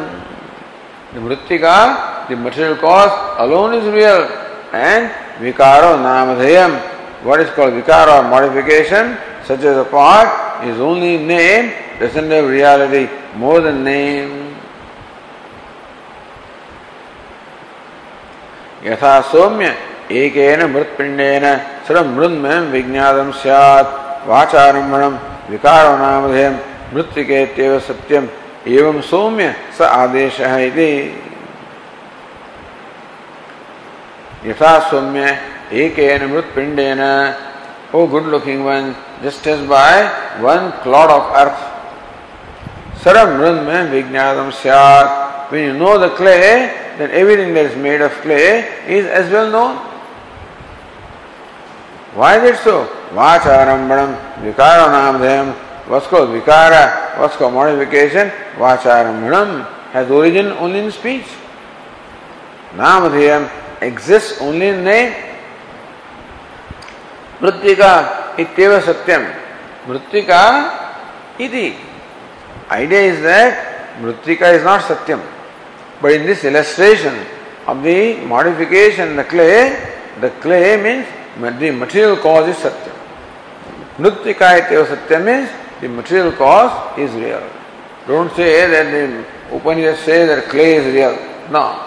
the 1.13 1.21
mrittika 1.21 2.29
the 2.29 2.37
material 2.37 2.77
cause 2.77 3.13
alone 3.39 3.75
is 3.75 3.85
real 3.93 4.23
and 4.73 5.11
vikaro 5.41 5.91
namadhayam 6.07 6.79
what 7.25 7.41
is 7.41 7.51
called 7.51 7.73
vikara 7.73 8.21
or 8.21 8.29
modification 8.29 9.17
such 9.45 9.61
as 9.61 9.77
a 9.77 9.85
part 9.85 10.29
is 10.67 10.79
only 10.81 11.17
name 11.19 11.73
doesn't 11.99 12.31
have 12.31 12.49
reality 12.49 13.09
more 13.37 13.61
than 13.61 13.85
name 13.85 14.37
यथा 18.85 19.15
सौम्य 19.31 19.67
एक 20.21 20.37
मृत्पिंडेन 20.75 21.45
सर्व 21.87 22.05
मृन्मयम 22.17 22.71
विज्ञातम 22.75 23.31
सैत् 23.41 23.91
वाचारंभणम 24.29 25.15
विकारो 25.51 25.91
नामधेयम 26.03 26.55
मृत्तिकेत्येव 26.95 27.79
सत्यम 27.89 28.27
एवं 28.69 29.01
सौम्य 29.11 29.55
स 29.79 29.83
आदेश 29.83 30.41
है 30.41 30.67
इति 30.67 30.91
यथा 34.49 34.79
सौम्य 34.91 35.39
एक 35.85 35.99
मृत्पिंडेन 36.33 37.01
o 37.95 38.07
good 38.13 38.27
looking 38.35 38.65
one 38.67 38.95
just 39.23 39.47
as 39.55 39.67
by 39.73 40.03
one 40.41 40.71
clod 40.83 41.11
of 41.17 41.35
earth 41.41 43.03
सर्व 43.05 43.37
मृन्मय 43.39 43.83
विज्ञातम 43.97 44.51
सैत् 44.63 45.29
when 45.51 45.67
you 45.67 45.73
know 45.73 45.99
the 45.99 46.11
clay 46.11 46.71
then 46.97 47.11
everything 47.11 47.53
that 47.55 47.67
is 47.67 47.77
made 47.77 48.01
of 48.01 48.13
clay 48.23 48.69
is 48.87 49.07
as 49.07 49.31
well 49.31 49.51
known. 49.51 49.77
Why 52.15 52.39
is 52.39 52.51
it 52.51 52.63
so? 52.63 52.87
Vacharambanam, 53.15 54.43
vikara 54.43 54.87
namadhyam, 54.91 55.55
what's 55.89 56.07
called 56.07 56.31
vikara, 56.31 57.10
what's 57.21 57.37
called 57.37 57.53
modification, 57.53 58.31
vacharambanam 58.57 59.67
has 59.93 60.11
origin 60.11 60.47
only 60.53 60.79
in 60.79 60.91
speech. 60.91 61.27
Namadhyam 62.73 63.51
exists 63.83 64.41
only 64.41 64.69
in 64.69 64.85
name. 64.85 65.13
Mrittika 67.41 68.37
ityeva 68.37 68.81
satyam. 68.81 69.25
Mrittika 69.87 70.41
iti. 71.39 71.77
Idea 72.71 73.01
is 73.13 73.23
that 73.23 74.01
Mrittika 74.01 74.55
is 74.55 74.65
not 74.65 74.81
satyam. 74.81 75.21
But 76.01 76.13
in 76.13 76.25
this 76.25 76.45
illustration 76.45 77.15
of 77.67 77.83
the 77.83 78.17
modification, 78.25 79.17
the 79.17 79.25
clay, 79.25 79.77
the 80.21 80.31
clay 80.41 80.81
means 80.83 81.07
the 81.59 81.71
material 81.71 82.17
cause 82.17 82.49
is 82.49 82.57
Satya. 82.57 82.93
Nuttika 83.99 84.61
ityeva 84.61 84.87
Satya 84.87 85.21
means 85.21 85.51
the 85.81 85.89
material 85.89 86.33
cause 86.33 86.99
is 86.99 87.13
real. 87.13 87.43
Don't 88.07 88.35
say 88.35 88.67
that 88.71 88.91
the 88.91 89.57
Upanishad 89.57 89.97
says 90.05 90.29
that 90.29 90.51
clay 90.51 90.75
is 90.77 90.95
real. 90.95 91.15
No. 91.51 91.87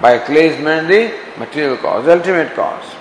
By 0.00 0.18
clay 0.18 0.48
is 0.48 0.60
meant 0.62 0.88
the 0.88 1.12
material 1.38 1.76
cause, 1.76 2.04
the 2.04 2.12
ultimate 2.12 2.54
cause. 2.54 2.96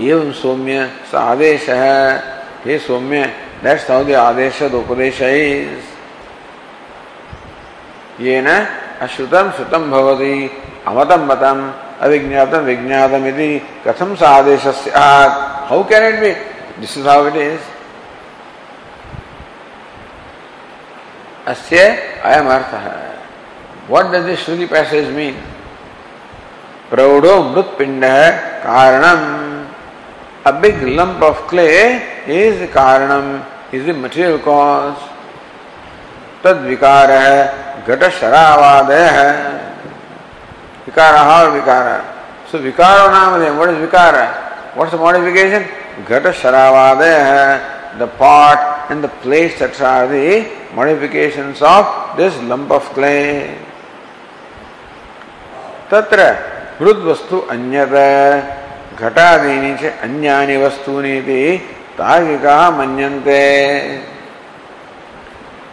एवं 0.00 0.30
सौम्य 0.38 0.78
स 1.10 1.14
है 1.68 2.02
हे 2.64 2.78
सौम्य 2.78 3.22
that's 3.62 3.90
how 3.90 4.04
the 4.04 4.10
adesha 4.14 4.62
the 4.62 4.74
upadesha 4.74 5.20
is 5.22 5.86
येन 8.22 8.48
अश्रुतम 9.06 9.50
श्रुतम 9.56 9.90
भवति 9.90 10.34
अमतम 10.88 11.24
मतम 11.30 11.58
अविज्ञातम 12.06 12.62
विज्ञातम 12.70 13.26
यदि 13.26 13.50
कथम 13.86 14.14
सादेश 14.22 14.66
how 14.94 15.82
can 15.90 16.04
it 16.08 16.20
be 16.20 16.32
this 16.80 16.96
is 16.98 17.08
how 17.08 17.26
it 17.28 17.36
is 17.36 17.66
अस्य 21.50 21.86
अयम 22.24 22.48
अर्थ 22.54 22.74
what 23.90 24.12
does 24.12 24.24
this 24.24 24.44
shruti 24.44 24.66
passage 24.72 25.10
mean 25.16 25.42
प्रौढ़ो 26.90 27.42
मृत 27.44 27.74
पिंड 27.78 28.04
कारणम 28.64 29.26
big 30.52 30.80
lump 30.82 31.22
of 31.22 31.36
clay 31.46 32.02
is 32.26 32.58
the 32.60 32.66
karanam, 32.68 33.44
is 33.72 33.86
the 33.86 33.92
material 33.94 34.38
cause. 34.40 34.96
तद 36.42 36.58
विकार 36.62 37.10
है 37.10 37.84
घट 37.84 38.02
शरावादय 38.14 39.02
है 39.12 39.30
विकार 40.86 41.14
और 41.20 41.50
विकार 41.50 41.86
सो 42.50 42.58
विकारो 42.58 43.08
नाम 43.10 43.34
what 43.34 43.70
is 43.70 43.80
vikara 43.80 44.16
what's 44.76 44.94
the 44.94 45.00
modification 45.00 45.64
घट 46.08 46.30
शरावादय 46.40 47.14
है 47.28 47.78
the 47.98 48.08
part 48.18 48.90
and 48.90 49.04
the 49.04 49.10
place 49.22 49.58
that 49.60 49.80
are 49.80 50.06
the 50.08 50.46
modifications 50.74 51.62
of 51.62 51.86
this 52.18 52.36
lump 52.50 52.70
of 52.70 52.92
clay 52.98 53.56
तत्र 55.90 56.20
मृद 56.80 56.98
वस्तु 57.08 57.36
अन्यत 57.54 57.94
घटादीनि 59.00 59.72
च 59.80 59.92
अन्यानि 60.06 60.56
वस्तूनि 60.64 61.16
इति 61.18 61.42
तार्किकाः 61.98 62.70
मन्यन्ते 62.78 63.42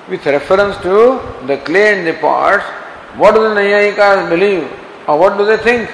with 0.07 0.25
reference 0.25 0.77
to 0.77 1.19
the 1.47 1.57
clay 1.57 1.97
and 1.97 2.07
the 2.07 2.13
parts, 2.13 2.63
what 3.17 3.33
do 3.33 3.41
the 3.41 3.55
Nayayikas 3.55 4.29
believe 4.29 4.71
or 5.07 5.17
what 5.17 5.37
do 5.37 5.45
they 5.45 5.57
think? 5.57 5.89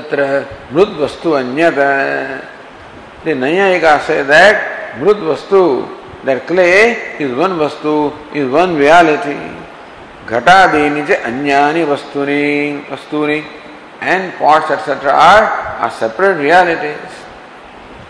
Tatra 0.00 0.46
mrud 0.70 0.96
vastu 0.96 1.38
anyata. 1.38 2.44
The 3.24 3.30
Nayayika 3.30 4.00
say 4.06 4.22
that 4.22 4.96
mrud 4.98 5.20
vastu, 5.22 5.88
that 6.24 6.46
clay 6.46 7.16
is 7.18 7.34
one 7.36 7.52
vastu, 7.52 8.12
is 8.34 8.50
one 8.50 8.76
reality. 8.76 9.38
Ghatadini 10.26 11.06
च 11.06 11.20
अन्यानि 11.22 11.84
vastuni, 11.84 12.84
vastuni 12.86 13.44
and 14.00 14.32
pots 14.34 14.70
etc. 14.70 15.12
are, 15.12 15.44
are 15.80 15.90
separate 15.90 16.38
realities. 16.38 17.12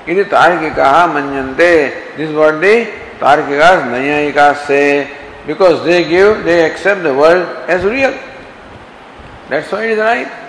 इति 0.06 0.24
तार्किकाः 0.30 1.06
मन्यन्ते. 1.14 2.18
Is 2.18 2.32
what 2.34 2.60
the 2.60 3.04
Tarkikas, 3.18 3.88
Nayayikas 3.90 4.66
say, 4.66 5.08
because 5.46 5.84
they 5.84 6.08
give, 6.08 6.44
they 6.44 6.66
accept 6.66 7.02
the 7.02 7.14
world 7.14 7.46
as 7.68 7.82
real. 7.84 8.12
That's 9.48 9.70
why 9.70 9.84
it 9.84 9.90
is 9.92 9.98
right. 9.98 10.43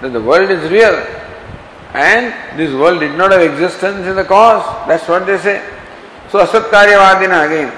That 0.00 0.12
the 0.12 0.20
world 0.20 0.50
is 0.50 0.70
real. 0.70 0.94
And 1.94 2.58
this 2.58 2.72
world 2.72 3.00
did 3.00 3.16
not 3.16 3.32
have 3.32 3.42
existence 3.42 4.06
in 4.06 4.14
the 4.14 4.24
cause. 4.24 4.62
That's 4.86 5.08
what 5.08 5.26
they 5.26 5.38
say. 5.38 5.62
So 6.30 6.44
Karyavadina 6.46 7.46
again. 7.46 7.72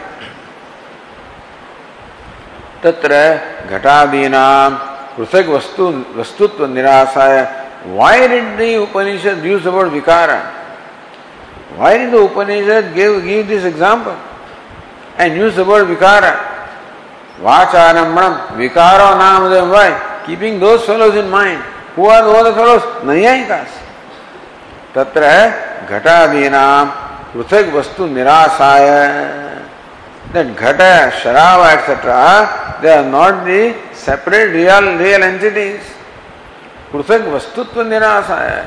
तत्र 2.82 3.12
घटादीनाम 3.68 4.76
पृथक 5.16 5.48
वस्तु 5.52 5.86
वस्तुत्व 6.16 6.66
निराशाय 6.74 7.36
why 7.84 8.26
did 8.26 8.58
the 8.58 8.82
Upanishad 8.82 9.42
use 9.42 9.64
the 9.64 9.72
word 9.72 9.90
vikara? 9.90 10.52
Why 11.76 11.96
did 11.96 12.12
the 12.12 12.24
Upanishad 12.24 12.94
give, 12.94 13.24
give 13.24 13.48
this 13.48 13.64
example 13.64 14.12
and 15.16 15.34
use 15.34 15.56
the 15.56 15.64
word 15.64 15.86
vikara? 15.86 16.36
Vacharambram, 17.40 18.48
vikaro 18.58 19.16
namadam. 19.16 19.72
Why? 19.72 20.22
Keeping 20.26 20.60
those 20.60 20.84
fellows 20.84 21.14
in 21.14 21.30
mind. 21.30 21.64
Who 22.00 22.06
are 22.06 22.24
the 22.24 22.30
other 22.32 22.54
fellows? 22.54 22.82
Nayayikas. 23.04 23.68
तत्र 24.94 25.24
घटादीनाम 25.86 26.86
पृथक 27.32 27.66
वस्तु 27.74 28.06
निराशाय 28.16 28.88
ghata, 30.32 31.10
sharava, 31.10 31.76
etc., 31.76 32.80
they 32.80 32.88
are 32.88 33.04
not 33.04 33.44
the 33.44 33.74
separate 33.92 34.54
real 34.54 34.96
real 34.96 35.22
entities. 35.22 35.82
पृथक 36.90 37.28
वस्तुत्व 37.34 37.82
निराशाय 37.92 38.66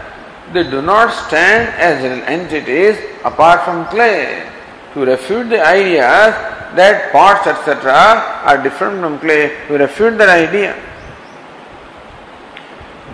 they 0.53 0.69
do 0.69 0.83
not 0.83 1.11
stand 1.25 1.69
as 1.79 2.05
entities 2.29 2.95
apart 3.25 3.65
from 3.65 3.87
clay. 3.87 4.47
To 4.93 5.05
refute 5.05 5.49
the 5.49 5.59
ideas 5.59 6.35
that 6.75 7.11
parts 7.11 7.47
etc. 7.47 8.43
are 8.45 8.61
different 8.61 9.01
from 9.01 9.17
clay, 9.17 9.57
to 9.69 9.79
refute 9.79 10.19
that 10.19 10.29
idea. 10.29 10.75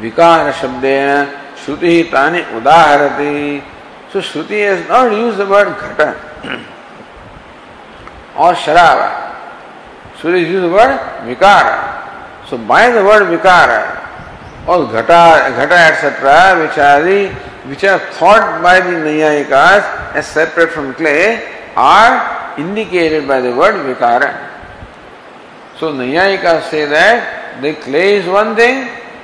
विकार 0.02 0.52
शब्द 0.62 0.86
श्रुति 1.66 1.88
ही 1.88 2.04
ताने 2.12 2.46
उदाहरती। 2.58 3.34
So 4.14 4.22
shruti 4.22 4.62
is 4.66 4.80
not 4.92 5.12
use 5.14 5.38
the 5.38 5.48
word 5.50 5.70
ghata 5.70 6.00
or 8.44 8.56
sharava 8.66 9.00
Shruti 10.22 10.42
use 10.54 10.66
word 10.74 11.26
विकार 11.28 11.66
so 12.50 12.58
by 12.70 12.92
the 12.92 13.04
word 13.08 13.24
vikara 13.30 13.70
or 14.70 14.86
ghata 15.02 15.24
ghata 15.50 15.88
etcetera 15.88 16.38
which 16.54 16.80
which 17.68 17.86
are 17.86 18.00
thought 18.22 18.62
by 18.64 18.82
the 18.82 19.20
as 19.22 20.24
separate 20.26 20.72
from 20.72 20.92
clay 20.94 21.16
are 21.78 22.62
indicated 22.62 23.28
by 23.28 23.42
the 23.42 23.54
word 23.58 23.76
vikara 23.88 24.24
so 25.80 25.92
naiyayika 25.94 26.60
say 26.72 26.86
that 26.88 27.18
the 27.64 27.76
clay 27.84 28.04
is 28.18 28.30
one 28.30 28.56
thing 28.56 28.78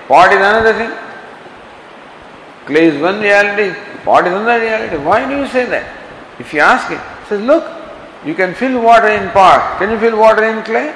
pot 0.07 0.31
is 0.31 0.37
another 0.37 0.73
thing. 0.73 0.91
Clay 2.65 2.85
is 2.87 3.01
one 3.01 3.19
reality, 3.21 3.77
pot 4.03 4.25
is 4.27 4.33
another 4.33 4.59
reality. 4.59 4.97
Why 4.97 5.27
do 5.29 5.37
you 5.37 5.47
say 5.47 5.65
that? 5.65 5.85
If 6.39 6.53
you 6.53 6.59
ask 6.59 6.91
it, 6.91 6.99
says, 7.27 7.41
look, 7.41 7.63
you 8.25 8.33
can 8.33 8.53
fill 8.55 8.81
water 8.81 9.07
in 9.07 9.29
pot. 9.31 9.77
Can 9.79 9.91
you 9.91 9.99
fill 9.99 10.17
water 10.17 10.43
in 10.43 10.63
clay? 10.63 10.95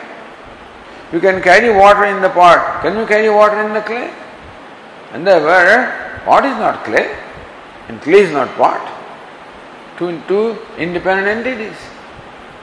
You 1.13 1.19
can 1.19 1.41
carry 1.41 1.69
water 1.75 2.05
in 2.05 2.21
the 2.21 2.29
pot. 2.29 2.81
Can 2.81 2.97
you 2.97 3.05
carry 3.05 3.29
water 3.29 3.61
in 3.61 3.73
the 3.73 3.81
clay? 3.81 4.11
And 5.13 5.25
therefore, 5.25 6.23
pot 6.25 6.45
is 6.45 6.57
not 6.57 6.83
clay, 6.83 7.15
and 7.87 8.01
clay 8.01 8.21
is 8.21 8.31
not 8.31 8.49
pot. 8.55 8.81
Two, 9.97 10.21
two 10.27 10.57
independent 10.77 11.27
entities. 11.27 11.77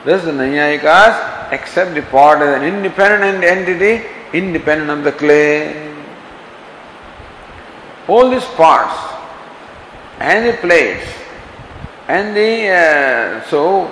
Thus, 0.05 0.25
the 0.25 0.31
Nayayikas 0.31 1.53
accept 1.53 1.95
the 1.95 2.03
pot 2.03 2.41
as 2.41 2.57
an 2.57 2.63
independent 2.63 3.43
entity, 3.45 4.07
independent 4.33 4.91
of 4.91 5.05
the 5.05 5.13
clay. 5.13 5.96
All 8.09 8.31
these 8.31 8.45
parts 8.45 8.95
and 10.21 10.47
the 10.47 10.57
plates 10.59 11.07
and 12.09 12.37
the 12.37 12.69
uh, 12.71 13.45
so 13.51 13.91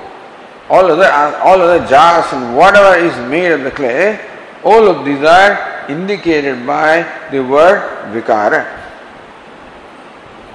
all 0.70 0.90
other 0.90 1.10
all 1.42 1.60
other 1.60 1.86
jars 1.86 2.32
and 2.32 2.56
whatever 2.56 2.96
is 2.98 3.14
made 3.28 3.52
of 3.52 3.64
the 3.64 3.70
clay, 3.70 4.18
all 4.62 4.86
of 4.88 5.04
these 5.04 5.22
are 5.22 5.84
indicated 5.88 6.66
by 6.66 7.02
the 7.30 7.40
word 7.40 7.80
vikara. 8.12 8.64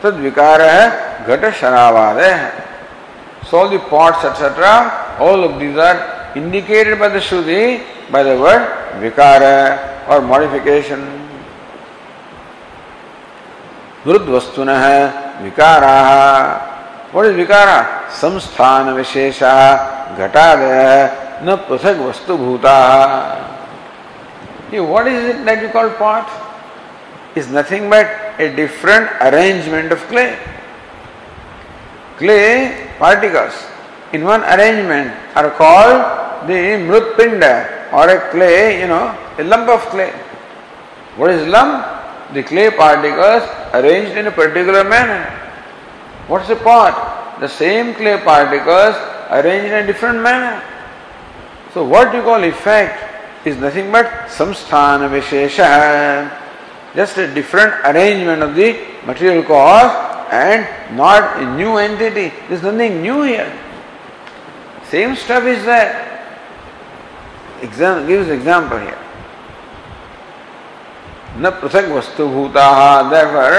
Vikara 0.02 0.70
hai 0.70 1.26
ghata 1.26 1.52
sharavada 1.52 2.38
hai. 2.38 3.46
So 3.46 3.58
all 3.60 3.70
the 3.70 3.80
pots 3.80 4.24
etc. 4.24 5.18
all 5.20 5.44
of 5.44 5.60
these 5.60 5.78
are 5.78 6.32
indicated 6.36 6.98
by 6.98 7.10
the 7.10 7.20
Shruti 7.20 7.84
by 8.12 8.24
the 8.24 8.40
word 8.40 8.66
vikara 9.02 10.08
or 10.10 10.22
modification. 10.22 11.29
वृद्वस्तुन 14.08 14.70
विकारा। 15.44 15.96
और 17.16 17.26
विकारा 17.34 17.82
संस्थान 18.14 18.90
विशेषा 18.94 19.54
घटादय, 20.18 21.10
न 21.44 21.56
पृथक 21.68 21.98
वस्तु 22.00 22.38
भूता 22.38 22.76
what 24.74 25.08
is 25.08 25.26
it 25.30 25.36
that 25.46 25.64
you 25.64 25.70
call 25.70 25.90
pot 26.00 27.38
is 27.38 27.48
nothing 27.56 27.90
but 27.92 28.42
a 28.42 28.48
different 28.56 29.10
arrangement 29.22 29.92
of 29.94 30.08
clay 30.10 30.26
clay 32.20 32.40
particles 33.00 33.64
in 34.16 34.24
one 34.24 34.42
arrangement 34.56 35.38
are 35.38 35.48
call 35.62 35.94
the 36.48 36.60
mritpinda 37.18 37.44
or 37.94 38.10
a 38.10 38.18
clay 38.32 38.52
you 38.82 38.88
know 38.88 39.02
a 39.40 39.44
lump 39.44 39.70
of 39.70 39.90
clay 39.92 40.12
what 41.18 41.30
is 41.32 41.48
lump 41.48 41.99
The 42.34 42.44
clay 42.44 42.70
particles 42.70 43.44
arranged 43.74 44.18
in 44.18 44.28
a 44.28 44.32
particular 44.32 44.84
manner. 44.84 45.26
What's 46.28 46.48
the 46.48 46.56
pot? 46.56 47.40
The 47.40 47.48
same 47.48 47.96
clay 47.96 48.22
particles 48.24 48.96
arranged 49.32 49.68
in 49.68 49.84
a 49.84 49.88
different 49.88 50.22
manner. 50.22 50.62
So 51.74 51.84
what 51.84 52.14
you 52.14 52.22
call 52.22 52.44
effect 52.44 53.48
is 53.48 53.58
nothing 53.58 53.92
but 53.92 54.06
samsthana 54.28 55.10
vishesha, 55.10 56.32
just 56.96 57.18
a 57.18 57.34
different 57.34 57.74
arrangement 57.86 58.44
of 58.44 58.56
the 58.56 58.78
material 59.06 59.44
cause 59.44 59.92
and 60.32 60.98
not 60.98 61.42
a 61.42 61.56
new 61.56 61.78
entity. 61.78 62.32
There's 62.48 62.62
nothing 62.62 63.02
new 63.02 63.24
here. 63.24 63.52
Same 64.86 65.16
stuff 65.16 65.44
is 65.46 65.64
there. 65.66 66.06
Exam, 67.62 68.08
gives 68.08 68.30
example 68.30 68.80
here. 68.80 68.98
न 71.38 71.50
पृथक 71.62 71.86
वस्तु 71.96 72.28
भूता 72.28 72.66
therefore 73.10 73.54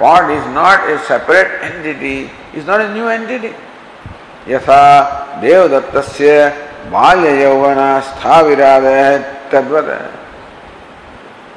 pot 0.00 0.30
is 0.30 0.46
not 0.54 0.88
a 0.90 0.96
separate 1.08 1.48
entity 1.64 2.16
is 2.56 2.64
not 2.70 2.80
a 2.80 2.88
new 2.88 3.08
entity 3.10 3.52
यथा 4.48 4.82
देवदत्त 5.40 5.96
बाल्य 6.92 7.28
यौवन 7.42 7.80
स्थाविराद 8.08 8.84
तद्वत 9.52 9.88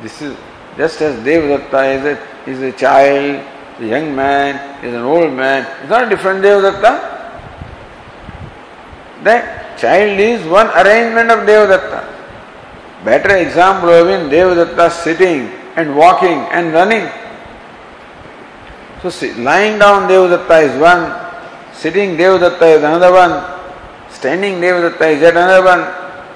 this 0.01 0.21
is 0.23 0.33
just 0.79 1.01
as 1.01 1.15
Devadatta 1.25 1.73
is 1.75 2.07
a 2.07 2.17
is 2.51 2.63
a 2.65 2.71
child 2.79 3.83
young 3.93 4.05
man 4.17 4.59
is 4.83 4.93
an 4.95 5.03
old 5.15 5.31
man 5.39 5.65
is 5.83 5.91
not 5.93 6.07
different 6.09 6.41
Devadatta. 6.41 6.85
Child 9.81 10.19
is 10.19 10.47
one 10.47 10.67
arrangement 10.81 11.31
of 11.31 11.39
Devadatta. 11.45 11.99
Better 13.03 13.35
example 13.37 13.89
of 13.89 14.07
in 14.07 14.29
devadatta 14.29 14.91
sitting 14.91 15.49
and 15.75 15.95
walking 15.95 16.39
and 16.51 16.73
running 16.73 17.07
so 19.01 19.09
see, 19.09 19.33
lying 19.35 19.77
down 19.79 20.09
devadatta 20.09 20.63
is 20.63 20.81
one 20.81 21.27
Sitting 21.77 22.17
Devadatta 22.17 22.75
is 22.75 22.83
another 22.83 23.11
one. 23.11 23.33
Standing 24.09 24.59
Devadatta 24.59 25.13
is 25.13 25.21
yet 25.21 25.37
another 25.37 25.63
one. 25.63 25.81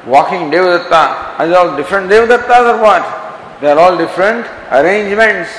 Walking 0.08 0.52
Devadatta. 0.52 1.40
Are 1.40 1.56
all 1.56 1.76
different 1.76 2.12
Devadattas 2.12 2.76
or 2.76 2.82
what? 2.82 3.60
They 3.60 3.72
are 3.72 3.80
all 3.80 3.98
different 3.98 4.46
arrangements, 4.72 5.50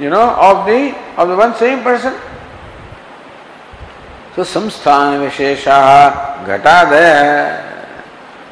you 0.00 0.08
know, 0.08 0.30
of 0.30 0.66
the 0.66 0.96
of 1.16 1.28
the 1.28 1.36
one 1.36 1.54
same 1.56 1.82
person. 1.82 2.14
So 4.34 4.42
samsthana 4.42 5.28
vishesha 5.28 6.44
ghatadaya. 6.46 7.63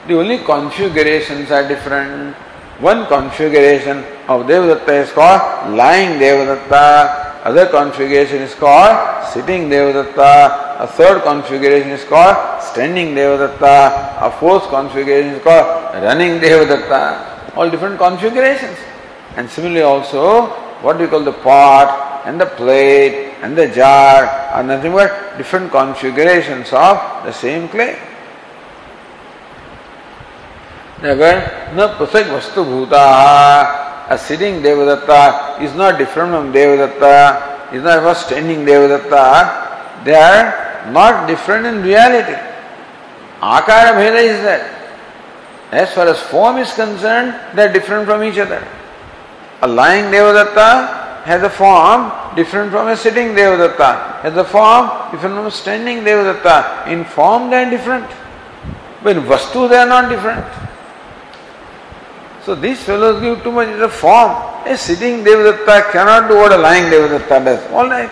The 0.09 0.19
only 0.19 0.39
configurations 0.39 1.53
are 1.53 1.67
different. 1.67 2.35
One 2.81 3.07
configuration 3.07 3.99
of 4.27 4.47
Devadatta 4.47 5.05
is 5.05 5.13
called 5.13 5.77
lying 5.77 6.19
Devadatta. 6.19 7.45
Other 7.45 7.67
configuration 7.67 8.43
is 8.43 8.53
called 8.55 9.25
sitting 9.33 9.71
Devadatta. 9.71 10.81
A 10.81 10.89
third 10.89 11.23
configuration 11.23 11.91
is 11.91 12.03
called 12.03 12.61
standing 12.61 13.15
Devadatta. 13.15 14.27
A 14.27 14.31
fourth 14.41 14.69
configuration 14.71 15.35
is 15.35 15.43
called 15.45 15.95
running 16.03 16.41
Devadatta. 16.41 17.57
All 17.57 17.71
different 17.71 17.99
configurations. 17.99 18.79
And 19.37 19.49
similarly 19.49 19.83
also, 19.83 20.47
what 20.83 20.99
we 20.99 21.07
call 21.07 21.23
the 21.23 21.33
pot 21.33 22.23
and 22.27 22.41
the 22.41 22.47
plate 22.47 23.35
and 23.41 23.57
the 23.57 23.69
jar 23.69 24.27
are 24.27 24.65
nothing 24.65 24.91
but 24.91 25.39
different 25.39 25.71
configurations 25.71 26.73
of 26.73 26.99
the 27.25 27.33
same 27.33 27.69
clay. 27.69 27.97
अगर 31.11 31.37
न 31.75 31.87
पृथक 31.99 32.31
वस्तु 32.33 32.65
भूता 32.65 33.03
is 34.13 35.75
not 35.75 35.99
different 35.99 36.33
from 36.33 36.53
Devadatta, 36.53 37.73
is 37.73 37.83
not 37.83 38.05
a 38.05 38.15
standing 38.15 38.67
Devadatta. 38.67 40.05
They 40.05 40.15
are 40.15 40.91
not 40.93 41.27
different 41.27 41.67
in 41.67 41.83
reality. 41.83 42.37
Akara 43.41 43.95
Bheda 43.95 44.23
is 44.23 44.43
that. 44.43 44.69
As 45.71 45.93
far 45.95 46.07
as 46.09 46.21
form 46.21 46.59
is 46.59 46.73
concerned, 46.75 47.35
they 47.55 47.65
are 47.65 47.73
different 47.73 48.07
from 48.07 48.23
each 48.23 48.39
other. 48.39 48.63
A 49.63 49.69
lying 49.69 50.07
Devadatta 50.07 51.23
has 51.25 51.43
a 51.43 51.51
form 51.51 52.13
different 52.37 52.71
from 52.71 52.89
a 52.89 52.97
sitting 52.97 53.29
Devadatta, 53.29 54.21
has 54.23 54.37
a 54.37 54.45
form 54.45 54.91
different 55.13 55.37
from 55.37 55.47
a 55.47 55.51
standing 55.51 56.01
Devadatta. 56.01 56.89
In 56.89 57.05
form 57.05 57.51
they 57.51 57.65
are 57.65 57.71
different, 57.71 58.07
but 59.03 59.17
in 59.17 59.23
Vastu 59.23 59.69
they 59.69 59.77
are 59.77 59.87
not 59.87 60.09
different. 60.11 60.45
So 62.45 62.57
these 62.57 62.83
fellows 62.83 63.21
give 63.21 63.43
too 63.43 63.53
much 63.53 63.69
of 63.69 63.81
a 63.81 63.89
form. 63.89 64.33
A 64.67 64.77
sitting 64.77 65.25
Devadatta 65.25 65.93
cannot 65.93 66.29
do 66.29 66.37
what 66.37 66.53
a 66.53 66.57
lying 66.57 66.85
Devadatta 66.85 67.45
does. 67.45 67.73
All 67.73 67.89
right. 67.89 68.11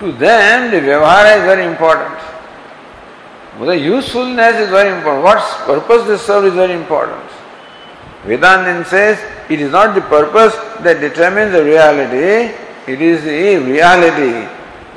To 0.00 0.12
them, 0.12 0.70
the 0.70 0.80
Vyavahara 0.80 1.38
is 1.38 1.44
very 1.44 1.64
important. 1.66 2.18
But 3.58 3.66
the 3.66 3.78
usefulness 3.78 4.56
is 4.56 4.70
very 4.70 4.96
important. 4.96 5.24
What 5.24 5.66
purpose 5.66 6.08
they 6.08 6.16
serve 6.16 6.46
is 6.46 6.54
very 6.54 6.72
important. 6.72 7.30
Vedanta 8.24 8.84
says 8.86 9.18
it 9.50 9.60
is 9.60 9.70
not 9.70 9.94
the 9.94 10.00
purpose 10.00 10.54
that 10.82 11.00
determines 11.00 11.52
the 11.52 11.62
reality, 11.62 12.54
it 12.90 13.02
is 13.02 13.22
the 13.22 13.58
reality. 13.70 14.48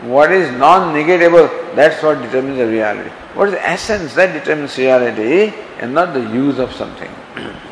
What 0.07 0.31
is 0.31 0.49
non 0.57 0.93
negatable, 0.95 1.75
that's 1.75 2.01
what 2.01 2.21
determines 2.21 2.57
the 2.57 2.67
reality. 2.67 3.09
What 3.35 3.49
is 3.49 3.55
the 3.55 3.67
essence 3.67 4.13
that 4.15 4.31
determines 4.31 4.77
reality 4.77 5.53
and 5.79 5.93
not 5.93 6.13
the 6.13 6.21
use 6.21 6.57
of 6.57 6.71
something. 6.73 7.11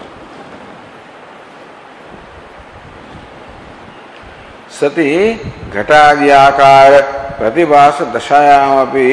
सती 4.80 5.11
घटादि 5.71 6.30
प्रतिभास 7.39 8.01
दशायाम 8.15 8.78
अभी 8.80 9.07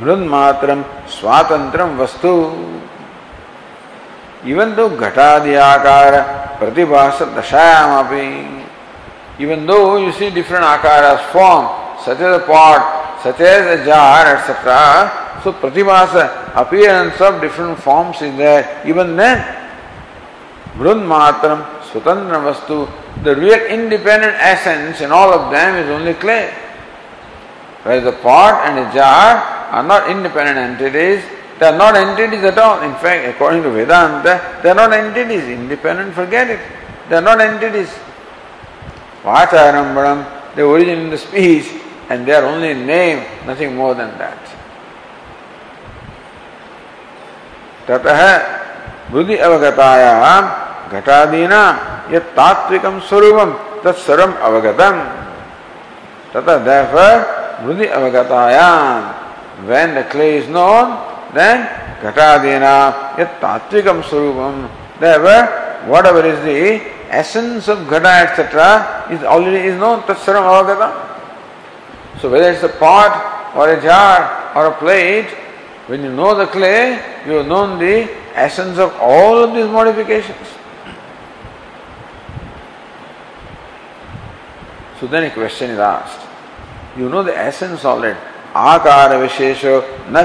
मृन्मात्र 0.00 0.76
स्वातंत्र 1.10 1.84
वस्तु। 2.00 2.32
Even 4.50 4.74
though 4.74 4.88
घटादि 4.88 5.54
आकार 5.62 6.20
प्रतिभास 6.60 7.22
दशायाम 7.36 7.90
अभी 7.98 8.26
even 9.44 9.66
though 9.66 9.78
you 9.98 10.10
see 10.18 10.30
different 10.36 10.64
akara 10.64 11.04
form 11.32 11.66
such 12.04 12.20
as 12.22 12.40
pot 12.48 12.80
such 13.24 13.40
as 13.52 13.66
a 13.68 13.76
jar 13.84 14.28
etcetera 14.28 14.80
so 15.44 15.52
pratibhasa 15.62 16.14
appearance 16.62 17.22
of 17.22 17.40
different 17.40 17.78
forms 17.86 18.22
in 18.22 18.36
that 18.36 18.86
even 18.92 19.16
then 19.16 19.42
मृन्मात्र 20.76 21.56
swatantra 21.91 22.41
vastu 22.43 22.87
The 23.23 23.35
real 23.35 23.65
independent 23.65 24.35
essence 24.39 25.01
in 25.01 25.11
all 25.11 25.33
of 25.33 25.51
them 25.51 25.77
is 25.77 25.89
only 25.89 26.13
clay. 26.13 26.53
Whereas 27.83 28.03
the 28.03 28.13
pot 28.13 28.65
and 28.65 28.77
the 28.77 28.93
jar 28.93 29.37
are 29.71 29.83
not 29.83 30.09
independent 30.09 30.57
entities, 30.57 31.23
they 31.59 31.67
are 31.67 31.77
not 31.77 31.95
entities 31.95 32.43
at 32.43 32.57
all. 32.57 32.81
In 32.81 32.93
fact, 32.95 33.27
according 33.35 33.63
to 33.63 33.69
Vedanta, 33.69 34.59
they 34.63 34.69
are 34.69 34.75
not 34.75 34.91
entities. 34.91 35.43
Independent, 35.43 36.13
forget 36.13 36.49
it. 36.49 36.59
They 37.09 37.15
are 37.15 37.21
not 37.21 37.39
entities. 37.39 37.89
Vacharambanam, 39.23 40.55
they 40.55 40.63
origin 40.63 40.99
in 40.99 41.09
the 41.09 41.17
speech 41.17 41.67
and 42.09 42.25
they 42.25 42.33
are 42.33 42.43
only 42.45 42.71
in 42.71 42.85
name, 42.85 43.23
nothing 43.45 43.75
more 43.75 43.95
than 43.95 44.17
that. 44.17 44.39
ततः 47.87 48.19
बुद्धि 49.11 49.35
अवगतायाम 49.43 50.45
घटादीना 50.92 51.62
ये 52.12 52.18
तात्विकम 52.38 52.94
स्वरूपम 53.08 53.50
तत्सर्वम 53.84 54.32
अवगतम 54.48 54.96
तथा 56.32 56.54
देफ 56.68 56.94
मृदि 57.64 57.86
अवगताया 57.98 58.68
when 59.68 59.88
the 59.94 59.98
clay 60.12 60.28
is 60.38 60.50
known 60.56 60.86
then 61.36 61.58
घटादीना 62.04 62.74
ये 63.18 63.24
तात्विकम 63.42 63.98
स्वरूपम 64.10 64.54
देव 65.02 65.26
whatever 66.12 66.26
is 66.26 66.42
the 66.46 66.60
essence 67.20 67.68
of 67.74 67.80
ghata 67.94 68.12
etcetera 68.22 68.70
is 69.12 69.22
already 69.34 69.60
is 69.68 69.78
known 69.84 69.96
तत्सर्वम 70.08 70.44
अवगतम। 70.54 70.90
So 72.20 72.28
whether 72.28 72.50
is 72.52 72.64
a 72.64 72.72
pot 72.80 73.12
or 73.58 73.66
a 73.70 73.76
jar 73.90 74.18
or 74.56 74.64
a 74.66 74.74
plate 74.80 75.36
When 75.88 76.02
you 76.04 76.12
know 76.12 76.34
the 76.34 76.46
clay, 76.46 77.00
you 77.26 77.32
have 77.32 77.46
known 77.46 77.78
the 77.78 78.10
essence 78.34 78.76
of 78.76 78.94
all 79.00 79.44
of 79.44 79.54
these. 79.54 80.26
So 85.00 85.06
then 85.06 85.24
a 85.24 85.30
question 85.30 85.70
is 85.70 85.78
asked. 85.78 86.26
You 86.96 87.08
know 87.08 87.22
the 87.22 87.36
essence 87.36 87.84
of 87.84 88.02
it. 88.04 88.16
Akara 88.52 89.26
Vishesho 89.26 90.10
na 90.10 90.24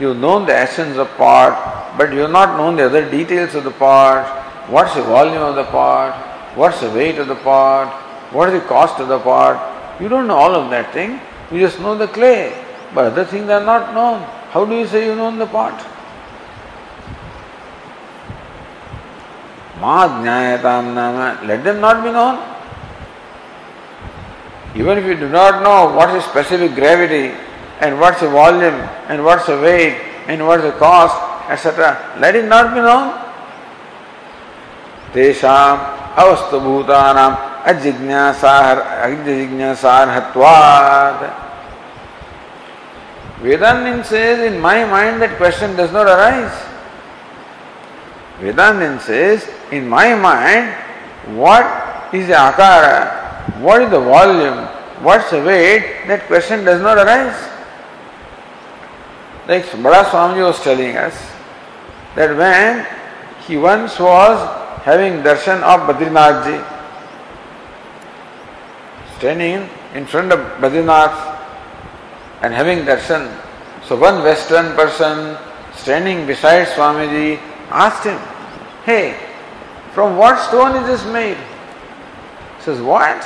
You've 0.00 0.16
known 0.16 0.46
the 0.46 0.56
essence 0.56 0.96
of 0.96 1.08
part, 1.16 1.54
but 1.98 2.12
you've 2.12 2.30
not 2.30 2.56
known 2.56 2.76
the 2.76 2.86
other 2.86 3.08
details 3.08 3.54
of 3.54 3.64
the 3.64 3.70
part. 3.70 4.26
What's 4.68 4.94
the 4.94 5.02
volume 5.02 5.42
of 5.42 5.54
the 5.54 5.64
part? 5.64 6.14
What's 6.56 6.80
the 6.80 6.90
weight 6.90 7.18
of 7.18 7.28
the 7.28 7.36
part? 7.36 7.88
What 8.32 8.48
is 8.48 8.60
the 8.60 8.66
cost 8.66 8.98
of 8.98 9.08
the 9.08 9.18
part? 9.18 9.58
You 10.00 10.08
don't 10.08 10.26
know 10.26 10.36
all 10.36 10.54
of 10.54 10.70
that 10.70 10.92
thing. 10.92 11.20
You 11.52 11.60
just 11.60 11.78
know 11.78 11.96
the 11.96 12.08
clay. 12.08 12.52
But 12.94 13.12
other 13.12 13.24
things 13.24 13.48
are 13.50 13.64
not 13.64 13.94
known. 13.94 14.22
How 14.50 14.64
do 14.64 14.74
you 14.74 14.86
say 14.86 15.06
you 15.06 15.14
know 15.14 15.36
the 15.36 15.46
part? 15.46 15.74
Madhyayatam 19.84 20.94
nama, 20.94 21.38
let 21.44 21.62
them 21.62 21.80
not 21.80 22.02
be 22.02 22.10
known. 22.10 22.38
Even 24.74 24.96
if 24.96 25.04
you 25.04 25.14
do 25.14 25.28
not 25.28 25.62
know 25.62 25.94
what 25.94 26.08
is 26.16 26.24
specific 26.24 26.74
gravity 26.74 27.36
and 27.80 28.00
what's 28.00 28.20
the 28.20 28.30
volume 28.30 28.74
and 29.12 29.22
what's 29.22 29.46
the 29.46 29.60
weight 29.60 30.00
and 30.26 30.46
what's 30.46 30.62
the 30.62 30.72
cost, 30.72 31.14
etc., 31.50 32.16
let 32.18 32.34
it 32.34 32.46
not 32.46 32.74
be 32.74 32.80
known. 32.80 33.20
तेषाम 35.14 35.78
अवस्थभूतानाम 36.22 37.32
अजिज्ञासार 37.70 38.76
अजिज्ञासारहत्वाद 39.06 41.18
Vedantin 43.44 43.98
says, 44.04 44.38
in 44.50 44.56
my 44.58 44.84
mind 44.86 45.20
that 45.20 45.36
question 45.36 45.76
does 45.76 45.92
not 45.92 46.06
arise. 46.06 46.56
Vedanta 48.40 48.98
says, 49.00 49.46
in 49.72 49.88
my 49.88 50.14
mind, 50.14 50.74
what 51.36 52.14
is 52.14 52.26
the 52.28 52.34
akara, 52.34 53.58
what 53.60 53.82
is 53.82 53.90
the 53.90 54.00
volume, 54.00 54.66
what's 55.02 55.30
the 55.30 55.42
weight, 55.42 56.06
that 56.06 56.26
question 56.26 56.64
does 56.64 56.80
not 56.80 56.98
arise. 56.98 57.50
Like 59.46 59.70
Bala 59.82 60.04
Swamiji 60.04 60.44
was 60.46 60.60
telling 60.62 60.96
us 60.96 61.14
that 62.14 62.36
when 62.36 62.86
he 63.46 63.56
once 63.56 63.98
was 63.98 64.38
having 64.82 65.22
darshan 65.22 65.60
of 65.62 65.88
Badrinathji, 65.88 66.64
standing 69.18 69.68
in 69.94 70.06
front 70.06 70.32
of 70.32 70.40
Badrinath 70.60 71.38
and 72.42 72.52
having 72.52 72.80
darshan. 72.80 73.32
So 73.84 73.96
one 73.96 74.22
Western 74.22 74.74
person 74.76 75.36
standing 75.74 76.26
beside 76.26 76.66
Swamiji 76.68 77.38
asked 77.70 78.04
him, 78.04 78.18
Hey, 78.84 79.16
from 79.94 80.16
what 80.16 80.38
stone 80.48 80.74
is 80.76 80.86
this 80.86 81.12
made? 81.12 81.36
He 81.36 82.62
says, 82.62 82.82
What? 82.82 83.22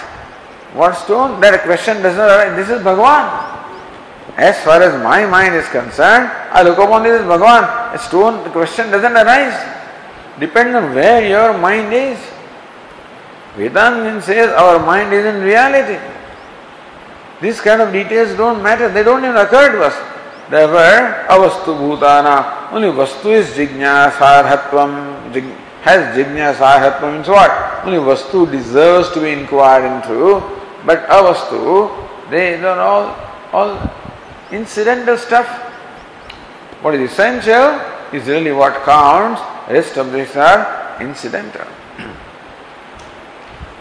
What 0.75 0.93
stone? 0.95 1.41
That 1.41 1.63
question 1.63 2.03
does 2.03 2.17
not 2.17 2.29
arise. 2.29 2.55
This 2.57 2.69
is 2.77 2.85
Bhagwan. 2.85 3.25
As 4.37 4.61
far 4.63 4.83
as 4.83 5.03
my 5.03 5.25
mind 5.27 5.55
is 5.55 5.67
concerned, 5.69 6.31
I 6.53 6.63
look 6.63 6.79
upon 6.79 7.03
this 7.03 7.21
as 7.21 7.27
Bhagavan. 7.27 7.95
A 7.95 7.99
stone, 7.99 8.45
the 8.45 8.51
question 8.51 8.91
doesn't 8.91 9.17
arise. 9.17 9.57
Depends 10.39 10.77
on 10.77 10.95
where 10.95 11.27
your 11.27 11.57
mind 11.59 11.93
is. 11.93 12.19
Vedanta 13.57 14.23
says 14.23 14.51
our 14.51 14.79
mind 14.79 15.13
is 15.13 15.25
in 15.25 15.43
reality. 15.43 15.99
These 17.41 17.61
kind 17.61 17.81
of 17.81 17.93
details 17.93 18.37
don't 18.37 18.63
matter, 18.63 18.89
they 18.89 19.03
don't 19.03 19.25
even 19.25 19.37
occur 19.37 19.73
to 19.73 19.85
us. 19.85 19.97
Therefore, 20.51 21.27
avastu 21.29 21.75
bhutana, 21.77 22.73
only 22.73 22.89
vastu 22.89 23.33
is 23.33 23.51
jignasarhatvam, 23.51 25.33
has 25.83 26.17
jignasarhatvam 26.17 27.15
means 27.15 27.29
what? 27.29 27.51
Only 27.85 27.99
vastu 27.99 28.51
deserves 28.51 29.11
to 29.13 29.21
be 29.21 29.31
inquired 29.31 29.85
into, 29.85 30.43
but 30.85 31.07
avastu, 31.09 31.89
they 32.31 32.61
are 32.63 32.81
all, 32.81 33.17
all 33.53 33.91
incidental 34.51 35.17
stuff. 35.17 35.47
What 36.83 36.95
is 36.95 37.11
essential 37.11 37.81
is 38.13 38.27
really 38.27 38.53
what 38.53 38.85
counts, 38.85 39.41
rest 39.69 39.97
of 39.97 40.13
these 40.13 40.35
are 40.37 41.01
incidental. 41.01 41.67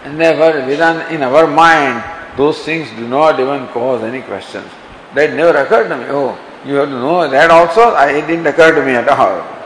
and 0.03 0.19
therefore, 0.19 0.65
within 0.65 1.01
in 1.13 1.23
our 1.23 1.47
mind, 1.47 2.03
those 2.37 2.59
things 2.63 2.89
do 2.91 3.07
not 3.07 3.39
even 3.39 3.67
cause 3.69 4.03
any 4.03 4.21
questions. 4.21 4.67
That 5.15 5.33
never 5.33 5.57
occurred 5.57 5.89
to 5.89 5.97
me. 5.97 6.05
Oh, 6.09 6.37
you 6.65 6.75
have 6.75 6.89
to 6.89 6.95
know 6.95 7.27
that 7.29 7.49
also? 7.49 7.81
I, 7.93 8.11
it 8.11 8.27
didn't 8.27 8.45
occur 8.45 8.75
to 8.75 8.85
me 8.85 8.93
at 8.93 9.09
all. 9.09 9.56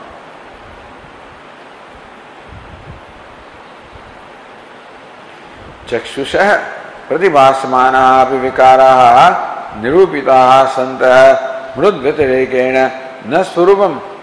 चक्षुष 5.92 6.34
प्रतिभासमान 7.08 7.96
विकारा 8.42 8.92
निरूपिता 9.82 10.40
संत 10.76 11.02
मृद 11.78 12.06
न 13.32 13.42
स्वरूप 13.52 13.80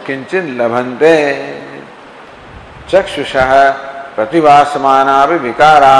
किंचन 0.07 0.47
लभंते 0.61 1.13
चक्षुष 2.91 3.33
प्रतिभासमान 4.15 5.09
विकारा 5.43 5.93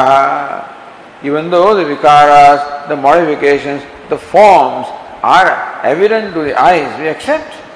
even 1.28 1.49
though 1.49 1.63
vikaras 1.93 2.67
the 2.89 2.99
modification 3.05 3.80
the 4.11 4.20
forms 4.32 4.93
are 5.38 5.55
evident 5.89 6.34
to 6.34 6.43
the 6.43 6.55
we 6.99 7.07
accept 7.09 7.67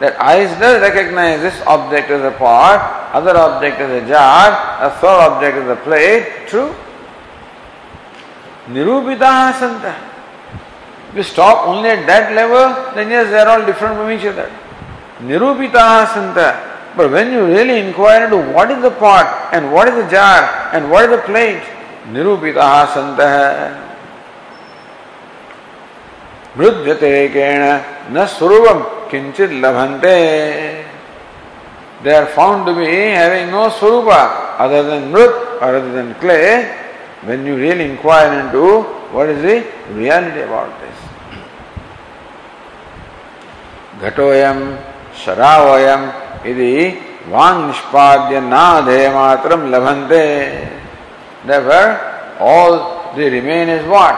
That 0.00 0.14
eyes 0.20 0.50
does 0.60 0.80
recognize 0.80 1.40
this 1.42 1.60
object 1.66 2.08
as 2.10 2.22
a 2.22 2.30
pot, 2.30 3.10
other 3.12 3.36
object 3.36 3.80
as 3.80 3.90
a 4.00 4.06
jar, 4.06 4.54
a 4.80 4.90
third 5.00 5.20
object 5.26 5.56
as 5.58 5.68
a 5.70 5.76
plate. 5.82 6.46
True. 6.46 6.72
Nirupita 8.68 9.52
santa. 9.58 9.94
If 11.10 11.16
you 11.16 11.22
stop 11.22 11.66
only 11.66 11.88
at 11.88 12.06
that 12.06 12.34
level, 12.34 12.94
then 12.94 13.08
yes, 13.08 13.30
they 13.30 13.38
are 13.38 13.48
all 13.48 13.64
different 13.64 13.96
from 13.96 14.10
each 14.10 14.26
other. 14.26 14.50
Nirupitaha 15.20 16.12
santa. 16.12 16.92
But 16.96 17.10
when 17.10 17.32
you 17.32 17.46
really 17.46 17.80
inquire 17.80 18.24
into 18.24 18.38
what 18.52 18.70
is 18.70 18.82
the 18.82 18.90
pot 18.90 19.54
and 19.54 19.72
what 19.72 19.88
is 19.88 19.94
the 19.94 20.10
jar 20.10 20.70
and 20.74 20.90
what 20.90 21.04
is 21.04 21.16
the 21.16 21.22
plate, 21.22 21.62
nirupitaha 22.12 22.92
santa. 22.92 23.84
मृद्यतेकेण 26.58 27.62
न 28.14 28.24
स्वरूपम 28.26 28.78
किंचित 29.10 29.50
लभंते 29.62 30.16
are 32.06 32.26
found 32.26 32.66
to 32.66 32.74
be 32.74 32.86
having 32.86 33.50
no 33.50 33.68
swarupa 33.68 34.56
other 34.58 34.82
than 34.82 35.12
mrut 35.12 35.60
or 35.60 35.76
other 35.76 35.92
than 35.92 36.14
clay 36.14 36.87
when 37.23 37.45
you 37.45 37.55
really 37.55 37.85
inquire 37.89 38.39
into 38.39 38.83
what 39.13 39.29
is 39.29 39.41
the 39.41 39.57
reality 39.93 40.41
about 40.41 40.69
this 40.81 40.97
घटोयम 44.03 44.59
शरावयम 45.23 46.01
यदि 46.45 46.73
वांग 47.31 47.59
निष्पाद्य 47.65 48.39
नाधेय 48.53 49.09
मात्रम 49.15 49.67
लभंते 49.73 50.23
Therefore, 51.45 51.99
all 52.39 53.13
they 53.15 53.29
remain 53.29 53.67
is 53.67 53.85
what? 53.87 54.15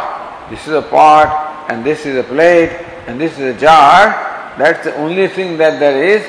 This 0.49 0.67
is 0.67 0.73
a 0.73 0.81
pot, 0.81 1.65
and 1.69 1.83
this 1.83 2.05
is 2.05 2.17
a 2.17 2.23
plate, 2.23 2.69
and 3.07 3.19
this 3.19 3.33
is 3.39 3.55
a 3.55 3.59
jar. 3.59 4.53
That's 4.57 4.83
the 4.83 4.95
only 4.97 5.27
thing 5.27 5.57
that 5.57 5.79
there 5.79 6.03
is, 6.03 6.23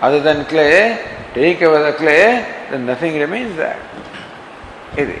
other 0.00 0.20
than 0.20 0.46
clay. 0.46 1.06
Take 1.34 1.60
away 1.60 1.92
the 1.92 1.96
clay, 1.96 2.66
then 2.70 2.86
nothing 2.86 3.18
remains 3.18 3.54
there. 3.56 3.78
Iti. 4.96 5.20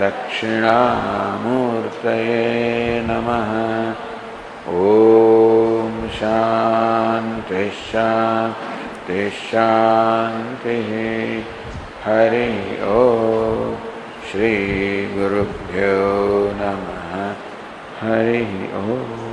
दक्षिणामूर्तये 0.00 1.00
नमः। 3.08 3.50
ॐ 4.82 5.92
शान्ति 6.18 7.64
शान्ति 9.40 10.78
हरि 12.04 12.50
ओ 12.92 13.02
श्रीगुरुभ्यो 14.30 15.98
नमः। 16.60 17.12
हरिः 18.00 18.52
ओ 18.78 19.23